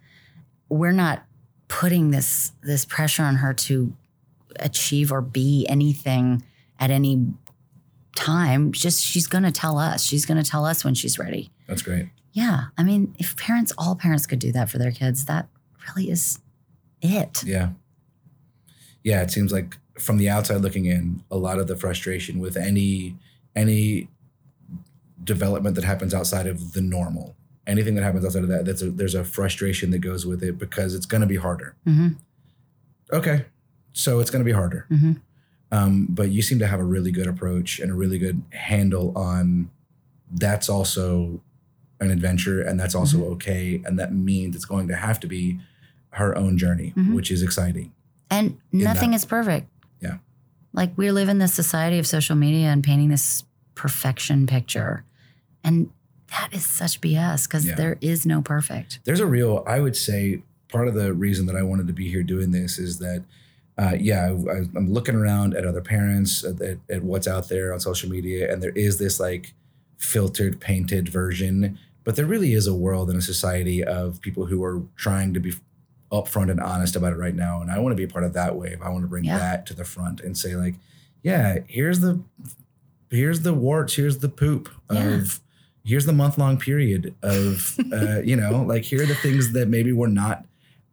we're 0.67 0.91
not 0.91 1.23
putting 1.69 2.11
this 2.11 2.51
this 2.63 2.83
pressure 2.83 3.23
on 3.23 3.37
her 3.37 3.53
to 3.53 3.93
achieve 4.59 5.09
or 5.11 5.21
be 5.21 5.65
anything 5.69 6.43
at 6.79 6.89
any 6.91 7.27
time 8.15 8.71
just 8.73 9.01
she's 9.01 9.27
going 9.27 9.43
to 9.45 9.51
tell 9.51 9.77
us 9.77 10.03
she's 10.03 10.25
going 10.25 10.41
to 10.43 10.49
tell 10.49 10.65
us 10.65 10.83
when 10.83 10.93
she's 10.93 11.17
ready 11.17 11.49
that's 11.67 11.81
great. 11.83 12.09
Yeah 12.41 12.59
i 12.77 12.83
mean 12.89 13.01
if 13.23 13.29
parents 13.47 13.71
all 13.77 13.95
parents 13.95 14.25
could 14.29 14.39
do 14.47 14.51
that 14.57 14.67
for 14.69 14.77
their 14.81 14.91
kids 15.01 15.25
that 15.25 15.47
really 15.87 16.09
is 16.15 16.39
it 17.01 17.43
Yeah. 17.45 17.69
Yeah, 19.03 19.21
it 19.25 19.31
seems 19.31 19.51
like 19.53 19.77
from 19.97 20.17
the 20.17 20.29
outside 20.29 20.59
looking 20.61 20.85
in, 20.85 21.23
a 21.31 21.37
lot 21.37 21.57
of 21.59 21.67
the 21.67 21.75
frustration 21.75 22.39
with 22.45 22.55
any 22.57 23.15
any 23.55 24.09
development 25.23 25.75
that 25.75 25.85
happens 25.85 26.13
outside 26.13 26.47
of 26.47 26.73
the 26.73 26.81
normal, 26.81 27.35
anything 27.67 27.95
that 27.95 28.03
happens 28.03 28.25
outside 28.25 28.43
of 28.43 28.49
that, 28.49 28.65
that's 28.65 28.81
a, 28.81 28.91
there's 28.91 29.15
a 29.15 29.23
frustration 29.23 29.91
that 29.91 29.99
goes 29.99 30.25
with 30.25 30.43
it 30.43 30.57
because 30.57 30.93
it's 30.95 31.05
going 31.05 31.21
to 31.21 31.27
be 31.27 31.37
harder. 31.37 31.75
hmm 31.85 32.09
Okay, 33.11 33.45
so 33.93 34.19
it's 34.19 34.29
going 34.29 34.43
to 34.43 34.49
be 34.53 34.57
harder. 34.61 34.85
hmm 34.89 35.13
Um, 35.71 36.07
but 36.09 36.29
you 36.29 36.41
seem 36.41 36.59
to 36.59 36.67
have 36.67 36.79
a 36.79 36.83
really 36.95 37.11
good 37.11 37.27
approach 37.27 37.79
and 37.79 37.89
a 37.91 37.95
really 37.95 38.19
good 38.19 38.41
handle 38.51 39.17
on 39.17 39.69
that's 40.31 40.69
also 40.69 41.41
an 41.99 42.11
adventure 42.11 42.61
and 42.61 42.79
that's 42.79 42.95
also 42.95 43.23
okay. 43.25 43.81
And 43.85 43.99
that 43.99 44.13
means 44.13 44.55
it's 44.55 44.65
going 44.65 44.87
to 44.87 44.95
have 44.95 45.19
to 45.21 45.27
be 45.27 45.59
her 46.11 46.37
own 46.37 46.57
journey, 46.57 46.93
Mhm. 46.95 47.13
which 47.13 47.29
is 47.31 47.43
exciting. 47.43 47.91
And 48.31 48.57
nothing 48.71 49.13
is 49.13 49.25
perfect. 49.25 49.67
Yeah. 50.01 50.17
Like 50.73 50.97
we 50.97 51.11
live 51.11 51.29
in 51.29 51.39
this 51.39 51.53
society 51.53 51.99
of 51.99 52.07
social 52.07 52.35
media 52.35 52.67
and 52.67 52.83
painting 52.83 53.09
this 53.09 53.43
perfection 53.75 54.47
picture. 54.47 55.03
And 55.63 55.89
that 56.31 56.49
is 56.51 56.65
such 56.65 57.01
BS 57.01 57.47
because 57.47 57.65
Yeah. 57.65 57.75
there 57.75 57.97
is 58.01 58.25
no 58.25 58.41
perfect. 58.41 58.99
There's 59.03 59.19
a 59.19 59.25
real, 59.25 59.63
I 59.67 59.79
would 59.79 59.95
say, 59.95 60.41
part 60.71 60.87
of 60.87 60.93
the 60.93 61.13
reason 61.13 61.47
that 61.47 61.55
I 61.55 61.63
wanted 61.63 61.87
to 61.87 61.93
be 61.93 62.09
here 62.09 62.23
doing 62.23 62.51
this 62.51 62.77
is 62.77 62.99
that, 62.99 63.23
uh, 63.77 63.95
yeah, 63.99 64.25
I, 64.27 64.57
I'm 64.77 64.91
looking 64.91 65.15
around 65.15 65.55
at 65.55 65.65
other 65.65 65.81
parents, 65.81 66.43
at, 66.43 66.61
at, 66.61 66.77
at 66.89 67.03
what's 67.03 67.27
out 67.27 67.49
there 67.49 67.73
on 67.73 67.79
social 67.79 68.09
media, 68.09 68.51
and 68.51 68.61
there 68.61 68.71
is 68.71 68.99
this 68.99 69.19
like 69.19 69.53
filtered, 69.97 70.59
painted 70.59 71.09
version. 71.09 71.77
But 72.03 72.15
there 72.15 72.25
really 72.25 72.53
is 72.53 72.65
a 72.67 72.73
world 72.73 73.09
and 73.09 73.17
a 73.19 73.21
society 73.21 73.83
of 73.83 74.21
people 74.21 74.45
who 74.45 74.63
are 74.63 74.81
trying 74.95 75.33
to 75.33 75.39
be 75.39 75.53
upfront 76.11 76.49
and 76.49 76.59
honest 76.59 76.95
about 76.95 77.13
it 77.13 77.17
right 77.17 77.35
now. 77.35 77.61
And 77.61 77.69
I 77.69 77.77
want 77.79 77.91
to 77.91 77.95
be 77.95 78.03
a 78.03 78.07
part 78.07 78.23
of 78.23 78.33
that 78.33 78.55
wave. 78.55 78.81
I 78.81 78.89
want 78.89 79.03
to 79.03 79.07
bring 79.07 79.25
Yeah. 79.25 79.37
that 79.37 79.65
to 79.67 79.73
the 79.75 79.83
front 79.85 80.21
and 80.21 80.35
say, 80.37 80.55
like, 80.55 80.75
yeah, 81.21 81.59
here's 81.67 81.99
the 81.99 82.19
here's 83.11 83.41
the 83.41 83.53
warts, 83.53 83.95
here's 83.95 84.19
the 84.19 84.29
poop 84.29 84.69
Yeah. 84.91 85.03
of 85.03 85.39
here's 85.83 86.05
the 86.05 86.13
month 86.13 86.37
long 86.37 86.57
period 86.57 87.13
of 87.21 87.77
uh, 87.93 88.21
you 88.21 88.35
know, 88.35 88.63
like 88.63 88.83
here 88.83 89.03
are 89.03 89.05
the 89.05 89.15
things 89.15 89.53
that 89.53 89.67
maybe 89.67 89.91
we're 89.91 90.07
not 90.07 90.45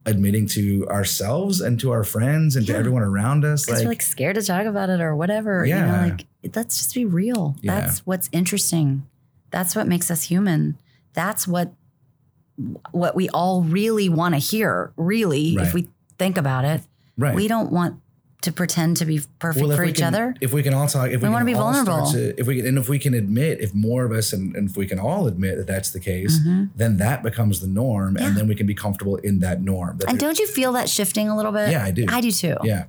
admitting 0.04 0.46
to 0.46 0.86
ourselves 0.88 1.60
and 1.60 1.80
to 1.80 1.90
our 1.90 2.04
friends 2.04 2.54
and 2.56 2.64
to 2.66 2.76
everyone 2.76 3.02
around 3.02 3.44
us. 3.44 3.66
Because 3.66 3.82
we're 3.82 3.88
like 3.88 4.02
scared 4.02 4.36
to 4.36 4.42
talk 4.42 4.64
about 4.66 4.88
it 4.88 5.00
or 5.00 5.16
whatever. 5.16 5.64
You 5.64 5.74
Yeah. 5.74 5.86
know, 5.86 6.08
like 6.08 6.26
let's 6.54 6.76
just 6.78 6.94
be 6.94 7.04
real. 7.04 7.56
Yeah. 7.60 7.80
That's 7.80 8.00
what's 8.06 8.28
interesting. 8.32 9.06
That's 9.50 9.74
what 9.74 9.86
makes 9.88 10.10
us 10.10 10.24
human. 10.24 10.78
That's 11.16 11.48
what 11.48 11.72
what 12.92 13.14
we 13.16 13.28
all 13.30 13.62
really 13.62 14.08
want 14.08 14.34
to 14.34 14.38
hear, 14.38 14.92
really, 14.96 15.56
Right. 15.56 15.66
if 15.66 15.74
we 15.74 15.88
think 16.18 16.38
about 16.38 16.64
it. 16.64 16.82
right. 17.18 17.34
We 17.34 17.48
don't 17.48 17.70
want 17.72 17.96
to 18.42 18.52
pretend 18.52 18.96
to 18.98 19.04
be 19.06 19.20
perfect 19.38 19.66
if 19.66 19.76
for 19.76 19.84
each 19.84 19.96
can- 19.96 20.14
other. 20.14 20.34
If 20.40 20.52
we 20.52 20.62
can 20.62 20.72
all 20.74 20.86
talk, 20.86 21.10
if 21.10 21.20
we, 21.22 21.28
We 21.28 21.32
wanna 21.32 21.44
be 21.46 21.52
vulnerable. 21.54 22.10
to- 22.12 22.38
if 22.40 22.46
we 22.46 22.56
can, 22.56 22.66
and 22.66 22.78
if 22.78 22.88
we 22.88 22.98
can 22.98 23.12
admit, 23.14 23.60
if 23.60 23.74
more 23.74 24.04
of 24.04 24.12
us, 24.12 24.32
and, 24.32 24.54
and 24.56 24.70
if 24.70 24.76
we 24.76 24.86
can 24.86 24.98
all 24.98 25.26
admit 25.26 25.56
that 25.58 25.66
that's 25.66 25.90
the 25.90 26.00
case, 26.00 26.38
Mhm. 26.40 26.70
then 26.76 26.96
that 26.98 27.22
becomes 27.22 27.60
the 27.60 27.66
norm, 27.66 28.16
Yeah. 28.18 28.28
and 28.28 28.36
then 28.36 28.46
we 28.48 28.54
can 28.54 28.66
be 28.66 28.74
comfortable 28.74 29.16
in 29.16 29.40
that 29.40 29.62
norm. 29.62 29.96
That 29.98 30.08
And 30.10 30.18
don't 30.18 30.38
you 30.38 30.46
feel 30.46 30.72
that 30.72 30.88
shifting 30.88 31.28
a 31.28 31.36
little 31.36 31.52
bit? 31.52 31.70
yeah, 31.70 31.82
I 31.84 31.90
do. 31.90 32.04
I 32.08 32.20
do 32.20 32.30
too. 32.30 32.56
Yeah. 32.62 32.84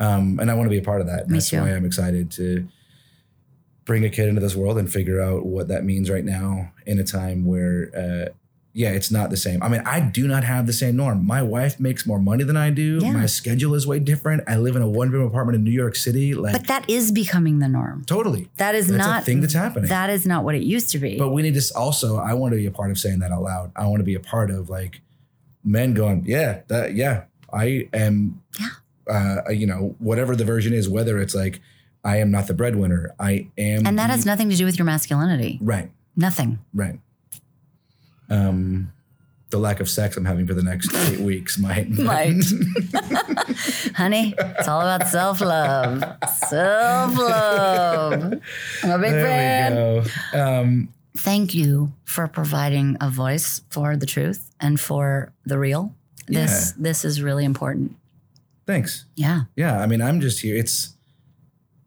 Um, 0.00 0.38
and 0.40 0.50
I 0.50 0.54
want 0.54 0.66
to 0.66 0.70
be 0.70 0.78
a 0.78 0.82
part 0.82 1.00
of 1.00 1.06
that. 1.06 1.22
And 1.22 1.30
Me 1.30 1.38
that's 1.38 1.48
too. 1.50 1.60
why 1.60 1.70
I'm 1.74 1.84
excited 1.84 2.30
to 2.32 2.66
bring 3.84 4.04
a 4.04 4.10
kid 4.10 4.28
into 4.28 4.40
this 4.40 4.54
world 4.54 4.78
and 4.78 4.90
figure 4.92 5.20
out 5.20 5.44
what 5.44 5.68
that 5.68 5.84
means 5.84 6.10
right 6.10 6.24
now 6.24 6.72
in 6.86 6.98
a 6.98 7.04
time 7.04 7.44
where, 7.44 7.90
uh, 7.96 8.32
yeah, 8.74 8.90
it's 8.90 9.10
not 9.10 9.28
the 9.28 9.36
same. 9.36 9.62
I 9.62 9.68
mean, 9.68 9.82
I 9.84 10.00
do 10.00 10.26
not 10.26 10.44
have 10.44 10.66
the 10.66 10.72
same 10.72 10.96
norm. 10.96 11.26
My 11.26 11.42
wife 11.42 11.78
makes 11.78 12.06
more 12.06 12.18
money 12.18 12.42
than 12.42 12.56
I 12.56 12.70
do. 12.70 13.00
Yeah. 13.02 13.12
My 13.12 13.26
schedule 13.26 13.74
is 13.74 13.86
way 13.86 13.98
different. 13.98 14.44
I 14.48 14.56
live 14.56 14.76
in 14.76 14.82
a 14.82 14.88
one 14.88 15.08
bedroom 15.08 15.26
apartment 15.26 15.56
in 15.56 15.64
New 15.64 15.72
York 15.72 15.94
City. 15.94 16.32
Like, 16.32 16.52
But 16.52 16.68
that 16.68 16.88
is 16.88 17.12
becoming 17.12 17.58
the 17.58 17.68
norm. 17.68 18.04
totally. 18.06 18.48
That 18.56 18.74
is 18.74 18.86
That's 18.86 19.06
not 19.06 19.22
a 19.22 19.24
thing 19.26 19.42
that's 19.42 19.52
happening. 19.52 19.90
That 19.90 20.08
is 20.08 20.24
not 20.26 20.44
what 20.44 20.54
it 20.54 20.62
used 20.62 20.88
to 20.90 20.98
be. 20.98 21.18
But 21.18 21.30
we 21.30 21.42
need 21.42 21.54
to 21.54 21.72
also, 21.76 22.16
I 22.16 22.32
want 22.32 22.52
to 22.52 22.56
be 22.56 22.66
a 22.66 22.70
part 22.70 22.90
of 22.90 22.98
saying 22.98 23.18
that 23.18 23.30
out 23.30 23.42
loud. 23.42 23.72
I 23.76 23.86
want 23.86 23.98
to 23.98 24.04
be 24.04 24.14
a 24.14 24.20
part 24.20 24.50
of 24.50 24.70
like 24.70 25.02
men 25.62 25.92
going, 25.92 26.24
yeah, 26.24 26.62
that, 26.68 26.94
yeah, 26.94 27.24
I 27.52 27.88
am, 27.92 28.40
yeah 28.58 28.68
uh, 29.08 29.50
you 29.50 29.66
know, 29.66 29.94
whatever 29.98 30.36
the 30.36 30.44
version 30.44 30.72
is, 30.72 30.88
whether 30.88 31.18
it's 31.18 31.34
like, 31.34 31.60
I 32.04 32.16
am 32.18 32.30
not 32.30 32.46
the 32.48 32.54
breadwinner. 32.54 33.14
I 33.20 33.48
am. 33.56 33.86
and 33.86 33.98
that 33.98 34.08
the- 34.08 34.12
has 34.14 34.26
nothing 34.26 34.50
to 34.50 34.56
do 34.56 34.64
with 34.64 34.78
your 34.78 34.86
masculinity. 34.86 35.58
Right, 35.62 35.90
Nothing. 36.16 36.58
right. 36.74 36.98
Um, 38.28 38.92
the 39.50 39.58
lack 39.58 39.80
of 39.80 39.88
sex 39.88 40.16
I'm 40.16 40.24
having 40.24 40.46
for 40.46 40.54
the 40.54 40.62
next 40.62 40.94
eight 40.94 41.20
weeks 41.30 41.58
might. 41.58 41.90
Might. 41.90 42.42
Honey, 43.94 44.34
it's 44.38 44.68
all 44.68 44.80
about 44.80 45.06
self 45.08 45.40
love. 45.40 46.02
Self 46.48 47.16
love. 47.18 48.12
I'm 48.82 48.90
a 48.90 48.98
big 48.98 49.10
fan. 49.12 49.74
there 49.74 50.04
go. 50.32 50.42
Um, 50.60 50.88
Thank 51.14 51.52
you 51.54 51.92
for 52.06 52.26
providing 52.26 52.96
a 53.00 53.10
voice 53.10 53.60
for 53.68 53.96
the 53.96 54.06
truth 54.06 54.50
and 54.58 54.80
for 54.80 55.30
the 55.44 55.58
real. 55.58 55.94
This 56.26 56.72
this 56.72 57.04
is 57.04 57.20
really 57.22 57.44
important. 57.44 57.94
thanks. 58.66 59.04
Yeah. 59.16 59.42
Yeah, 59.56 59.80
I 59.82 59.86
mean, 59.86 60.00
I'm 60.00 60.20
just 60.22 60.40
here. 60.40 60.56
It's 60.56 60.94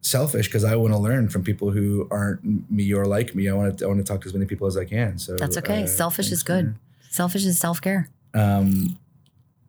selfish 0.06 0.46
because 0.48 0.64
I 0.64 0.76
want 0.76 0.94
to 0.94 1.00
learn 1.00 1.30
from 1.30 1.44
people 1.44 1.72
who 1.72 2.08
aren't 2.12 2.70
me 2.70 2.94
or 2.94 3.06
like 3.08 3.34
me. 3.34 3.50
I 3.50 3.54
want 3.54 3.80
to 3.80 3.86
I 3.86 3.88
want 3.88 4.00
to 4.00 4.04
talk 4.04 4.22
to 4.22 4.28
as 4.28 4.34
many 4.34 4.46
people 4.46 4.68
as 4.68 4.78
I 4.78 4.86
can. 4.86 5.18
So 5.18 5.36
That's 5.36 5.58
okay. 5.58 5.84
uh, 5.84 5.88
Selfish 5.88 6.32
is 6.32 6.44
good. 6.44 6.76
for- 6.76 7.12
Selfish 7.14 7.46
is 7.46 7.58
self 7.60 7.82
care. 7.82 8.10
um, 8.34 8.98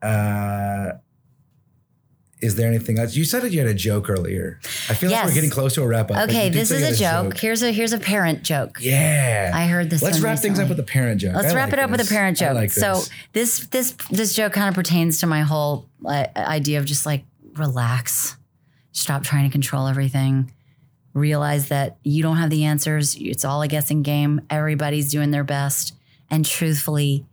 uh, 0.02 0.92
is 2.42 2.54
there 2.56 2.68
anything 2.68 2.98
else? 2.98 3.16
You 3.16 3.24
said 3.24 3.42
that 3.42 3.52
you 3.52 3.60
had 3.60 3.68
a 3.68 3.72
joke 3.74 4.10
earlier. 4.10 4.60
I 4.90 4.94
feel 4.94 5.10
like 5.10 5.24
we're 5.24 5.32
getting 5.32 5.48
close 5.48 5.74
to 5.76 5.82
a 5.82 5.86
wrap 5.86 6.10
up. 6.10 6.28
Okay, 6.28 6.50
this 6.50 6.70
is 6.70 6.82
a 6.82 6.86
had 6.86 7.24
joke. 7.30 7.38
Here's 7.38 7.62
a 7.62 7.72
here's 7.72 7.94
a 7.94 7.98
parent 7.98 8.42
joke. 8.42 8.76
Yeah. 8.80 9.52
I 9.54 9.66
heard 9.66 9.88
this. 9.88 10.02
Let's 10.02 10.20
wrap 10.20 10.38
things 10.40 10.58
up 10.60 10.68
with 10.68 10.78
a 10.78 10.82
parent 10.82 11.20
joke. 11.22 11.34
Let's 11.34 11.52
I 11.52 11.56
wrap 11.56 11.68
like 11.70 11.78
it 11.78 11.82
up 11.82 11.90
with 11.90 12.00
a 12.00 12.02
this. 12.02 12.12
parent 12.12 12.36
joke. 12.36 12.54
like 12.54 12.70
so 12.72 12.92
this. 12.94 13.08
this 13.32 13.66
this 13.68 13.92
this 14.10 14.34
joke 14.34 14.52
kind 14.52 14.68
of 14.68 14.74
pertains 14.74 15.20
to 15.20 15.26
my 15.26 15.40
whole 15.40 15.86
uh, 16.04 16.26
idea 16.36 16.78
of 16.78 16.84
just 16.84 17.06
like 17.06 17.24
relax, 17.54 18.36
stop 18.96 19.22
trying 19.22 19.44
to 19.44 19.52
control 19.52 19.86
everything, 19.86 20.52
realize 21.12 21.68
that 21.68 21.96
you 22.02 22.22
don't 22.22 22.36
have 22.36 22.50
the 22.50 22.64
answers. 22.64 23.16
It's 23.18 23.44
all 23.44 23.62
a 23.62 23.68
guessing 23.68 24.02
game. 24.02 24.42
Everybody's 24.50 25.10
doing 25.10 25.30
their 25.30 25.44
best, 25.44 25.94
and 26.30 26.44
truthfully, 26.44 27.24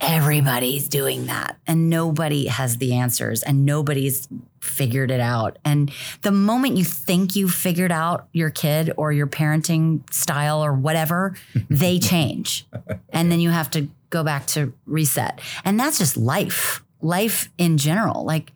everybody's 0.00 0.88
doing 0.88 1.26
that, 1.26 1.58
and 1.66 1.88
nobody 1.88 2.46
has 2.46 2.78
the 2.78 2.94
answers, 2.94 3.42
and 3.42 3.64
nobody's 3.64 4.28
figured 4.60 5.10
it 5.10 5.20
out. 5.20 5.58
And 5.64 5.90
the 6.22 6.32
moment 6.32 6.76
you 6.76 6.84
think 6.84 7.34
you've 7.34 7.54
figured 7.54 7.92
out 7.92 8.28
your 8.32 8.50
kid 8.50 8.92
or 8.96 9.12
your 9.12 9.26
parenting 9.26 10.10
style 10.12 10.64
or 10.64 10.72
whatever, 10.72 11.34
they 11.70 11.98
change. 11.98 12.66
And 13.10 13.30
then 13.30 13.40
you 13.40 13.50
have 13.50 13.70
to 13.72 13.88
go 14.10 14.22
back 14.22 14.46
to 14.48 14.72
reset. 14.86 15.40
And 15.64 15.80
that's 15.80 15.98
just 15.98 16.16
life, 16.16 16.82
life 17.00 17.50
in 17.58 17.78
general. 17.78 18.24
Like, 18.24 18.52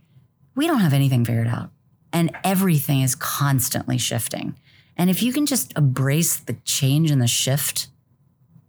we 0.54 0.66
don't 0.66 0.78
have 0.80 0.92
anything 0.94 1.24
figured 1.24 1.48
out, 1.48 1.70
and 2.12 2.30
everything 2.44 3.02
is 3.02 3.14
constantly 3.14 3.98
shifting. 3.98 4.54
And 4.96 5.10
if 5.10 5.22
you 5.22 5.32
can 5.32 5.44
just 5.46 5.76
embrace 5.76 6.36
the 6.38 6.54
change 6.64 7.10
and 7.10 7.20
the 7.20 7.26
shift 7.26 7.88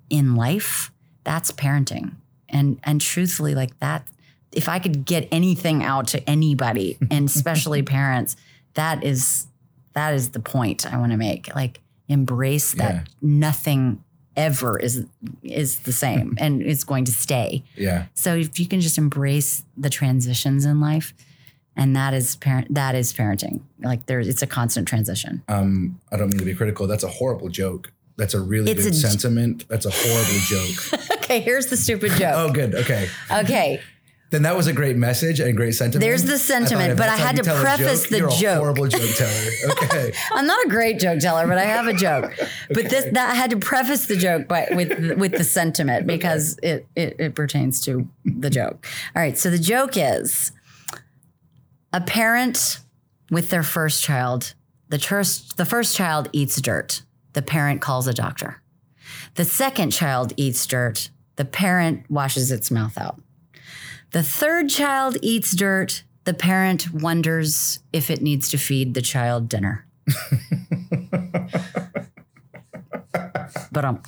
in 0.10 0.36
life, 0.36 0.92
that's 1.24 1.52
parenting. 1.52 2.16
And 2.50 2.80
and 2.84 3.02
truthfully, 3.02 3.56
like 3.56 3.78
that, 3.80 4.08
if 4.52 4.70
I 4.70 4.80
could 4.80 5.06
get 5.06 5.28
anything 5.32 5.84
out 5.84 6.08
to 6.10 6.30
anybody, 6.30 6.98
and 7.12 7.28
especially 7.28 7.84
parents, 7.84 8.36
that 8.74 9.04
is 9.04 9.48
that 9.94 10.14
is 10.14 10.32
the 10.32 10.40
point 10.40 10.92
I 10.92 10.98
want 10.98 11.12
to 11.12 11.18
make. 11.18 11.54
Like 11.56 11.82
embrace 12.08 12.74
that 12.74 12.94
Yeah. 12.94 13.04
nothing 13.22 14.04
ever 14.36 14.78
is 14.80 15.06
is 15.44 15.80
the 15.80 15.92
same 15.92 16.36
and 16.40 16.62
it's 16.62 16.84
going 16.84 17.06
to 17.06 17.12
stay. 17.12 17.64
Yeah. 17.76 18.06
So 18.14 18.36
if 18.36 18.60
you 18.60 18.68
can 18.68 18.80
just 18.82 18.98
embrace 18.98 19.64
the 19.76 19.90
transitions 19.90 20.64
in 20.66 20.80
life, 20.80 21.14
and 21.78 21.95
that 21.95 22.13
is 22.13 22.36
parent 22.36 22.73
that 22.73 22.95
is 22.95 23.13
parenting. 23.13 23.61
Like 23.82 24.05
there, 24.07 24.19
it's 24.19 24.41
a 24.41 24.47
constant 24.47 24.88
transition. 24.88 25.43
Um, 25.47 25.99
I 26.11 26.17
don't 26.17 26.30
mean 26.30 26.39
to 26.39 26.45
be 26.45 26.55
critical. 26.55 26.88
That's 26.88 27.03
a 27.03 27.07
horrible 27.07 27.49
joke. 27.49 27.93
That's 28.17 28.34
a 28.34 28.41
really 28.41 28.71
It's 28.71 28.84
good 28.84 28.93
a- 28.93 28.95
sentiment. 28.95 29.67
That's 29.69 29.86
a 29.86 29.91
horrible 29.91 30.39
joke. 30.47 31.11
okay, 31.23 31.39
here's 31.39 31.67
the 31.67 31.78
stupid 31.78 32.11
joke 32.13 32.34
oh, 32.36 32.51
good. 32.51 32.73
Okay. 32.73 33.07
Okay, 33.32 33.80
Then 34.32 34.41
that 34.41 34.57
was 34.57 34.65
a 34.65 34.73
great 34.73 34.95
message 34.97 35.39
and 35.39 35.55
great 35.55 35.73
sentiment. 35.75 36.01
There's 36.01 36.23
the 36.23 36.39
sentiment, 36.39 36.93
if 36.93 36.97
but 36.97 37.09
I 37.09 37.15
had 37.15 37.36
to 37.36 37.43
preface 37.43 38.09
joke, 38.09 38.09
the 38.09 38.19
joke. 38.39 38.43
A 38.43 38.55
horrible 38.55 38.88
joke 38.88 39.15
teller. 39.15 39.51
Okay. 39.84 40.13
I'm 40.32 40.47
not 40.47 40.65
a 40.65 40.69
great 40.69 40.97
joke 40.99 41.19
teller, 41.19 41.47
but 41.47 41.59
I 41.59 41.65
have 41.65 41.86
a 41.86 41.93
joke. 41.93 42.34
But 42.69 42.89
this 42.89 43.05
that 43.13 43.30
I 43.30 43.36
had 43.36 43.51
to 43.51 43.57
preface 43.57 44.07
the 44.07 44.17
joke 44.17 44.47
by 44.47 44.67
with 44.71 45.17
with 45.19 45.34
the 45.34 45.43
sentiment 45.43 46.07
because 46.07 46.57
it, 46.63 46.88
it 46.95 47.15
it 47.19 47.36
pertains 47.36 47.82
to 47.82 48.09
the 48.25 48.49
joke. 48.49 48.88
All 49.15 49.21
right, 49.21 49.38
so 49.38 49.51
the 49.51 49.59
joke 49.59 49.91
is 49.95 50.51
a 51.94 52.02
parent 52.02 52.80
with 53.32 53.50
their 53.50 53.64
first 53.64 54.04
child. 54.04 54.54
The 54.90 55.00
first 55.00 55.58
the 55.58 55.66
first 55.66 55.96
child 55.96 56.30
eats 56.34 56.60
dirt. 56.62 57.02
The 57.34 57.42
parent 57.42 57.82
calls 57.82 58.08
a 58.08 58.14
doctor. 58.14 58.62
The 59.36 59.46
second 59.46 59.92
child 59.92 60.34
eats 60.38 60.66
dirt. 60.66 61.10
The 61.36 61.46
parent 61.46 62.10
washes 62.10 62.52
its 62.52 62.72
mouth 62.72 62.98
out. 62.98 63.22
The 64.12 64.24
third 64.24 64.70
child 64.70 65.18
eats 65.22 65.52
dirt. 65.52 66.04
The 66.24 66.34
parent 66.34 66.92
wonders 66.94 67.80
if 67.94 68.10
it 68.10 68.22
needs 68.22 68.50
to 68.50 68.58
feed 68.58 68.94
the 68.94 69.02
child 69.02 69.48
dinner. 69.50 69.86
but 73.72 73.86
um, 73.86 74.02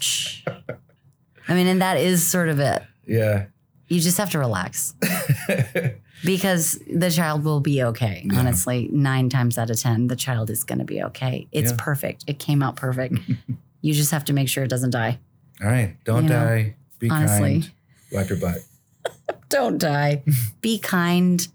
I 1.47 1.53
mean, 1.53 1.67
and 1.67 1.81
that 1.81 1.97
is 1.97 2.25
sort 2.25 2.49
of 2.49 2.59
it. 2.59 2.81
Yeah. 3.05 3.45
You 3.87 3.99
just 3.99 4.17
have 4.17 4.29
to 4.31 4.39
relax 4.39 4.93
because 6.23 6.79
the 6.93 7.09
child 7.11 7.43
will 7.43 7.59
be 7.59 7.81
okay. 7.83 8.27
Honestly, 8.33 8.89
nine 8.91 9.29
times 9.29 9.57
out 9.57 9.69
of 9.69 9.79
10, 9.79 10.07
the 10.07 10.15
child 10.15 10.49
is 10.49 10.63
going 10.63 10.79
to 10.79 10.85
be 10.85 11.01
okay. 11.03 11.47
It's 11.51 11.71
Yeah. 11.71 11.77
perfect. 11.79 12.23
It 12.27 12.39
came 12.39 12.61
out 12.63 12.75
perfect. 12.75 13.15
you 13.81 13.93
just 13.93 14.11
have 14.11 14.25
to 14.25 14.33
make 14.33 14.49
sure 14.49 14.63
it 14.63 14.69
doesn't 14.69 14.91
die. 14.91 15.19
All 15.61 15.67
right. 15.69 15.95
Don't 16.03 16.23
You 16.23 16.29
know, 16.29 16.45
die. 16.45 16.75
Be 16.99 17.09
honestly. 17.09 17.61
kind. 17.61 17.71
Wipe 18.11 18.29
your 18.29 18.39
butt. 18.39 18.57
Don't 19.49 19.77
die. 19.77 20.23
be 20.61 20.79
kind. 20.79 21.47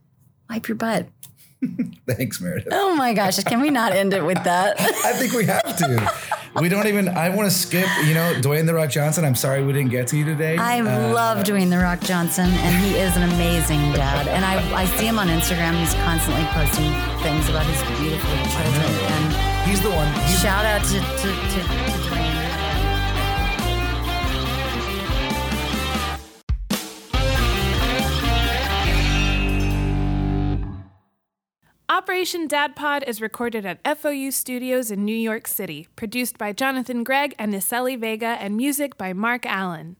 Wipe 0.49 0.69
your 0.69 0.77
butt. 0.77 1.09
Thanks, 2.07 2.41
Meredith. 2.43 2.69
Oh 2.73 2.95
my 2.95 3.15
gosh. 3.15 3.43
Can 3.45 3.61
we 3.63 3.71
not 3.71 3.93
end 3.93 4.13
it 4.13 4.25
with 4.25 4.43
that? 4.45 4.79
I 4.79 5.13
think 5.15 5.33
we 5.33 5.45
have 5.47 5.77
to. 5.79 6.13
We 6.61 6.69
don't 6.69 6.87
even. 6.87 7.09
I 7.09 7.31
want 7.31 7.51
to 7.51 7.57
skip. 7.57 7.89
You 8.07 8.15
know, 8.15 8.33
Dwayne 8.41 8.67
the 8.67 8.75
Rock 8.75 8.91
Johnson. 8.91 9.25
I'm 9.25 9.35
sorry 9.35 9.65
we 9.65 9.73
didn't 9.73 9.91
get 9.91 10.07
to 10.09 10.17
you 10.17 10.25
today. 10.25 10.57
I 10.57 10.81
Uh, 10.81 11.13
love 11.13 11.39
Dwayne 11.45 11.69
The 11.71 11.79
Rock 11.79 12.01
Johnson, 12.01 12.47
and 12.47 12.85
he 12.85 12.95
is 12.97 13.17
an 13.17 13.25
amazing 13.25 13.81
dad. 13.93 14.29
And 14.29 14.45
I, 14.45 14.83
I 14.83 14.85
see 14.97 15.07
him 15.07 15.19
on 15.19 15.27
Instagram. 15.29 15.75
He's 15.81 15.95
constantly 16.05 16.45
posting 16.55 16.93
things 17.23 17.49
about 17.49 17.67
his 17.67 17.81
beautiful 17.99 18.31
children. 18.55 18.95
And 19.13 19.55
He's 19.65 19.81
the 19.81 19.89
one. 19.91 20.07
He's, 20.13 20.41
shout 20.43 20.65
out 20.67 20.85
to, 20.85 21.01
to, 21.01 21.29
to, 21.33 21.61
to 21.65 22.04
Operation 31.95 32.49
Dad 32.49 32.75
Pod 32.75 33.05
is 33.07 33.21
recorded 33.21 33.65
at 33.65 33.79
FOU 33.99 34.33
Studios 34.33 34.91
in 34.91 35.05
New 35.05 35.15
York 35.15 35.47
City, 35.47 35.87
produced 35.95 36.37
by 36.37 36.53
Jonathan 36.53 37.05
Gregg 37.05 37.37
and 37.39 37.55
Niseli 37.55 37.97
Vega, 37.97 38.37
and 38.41 38.57
music 38.57 38.99
by 38.99 39.13
Mark 39.13 39.47
Allen. 39.47 39.95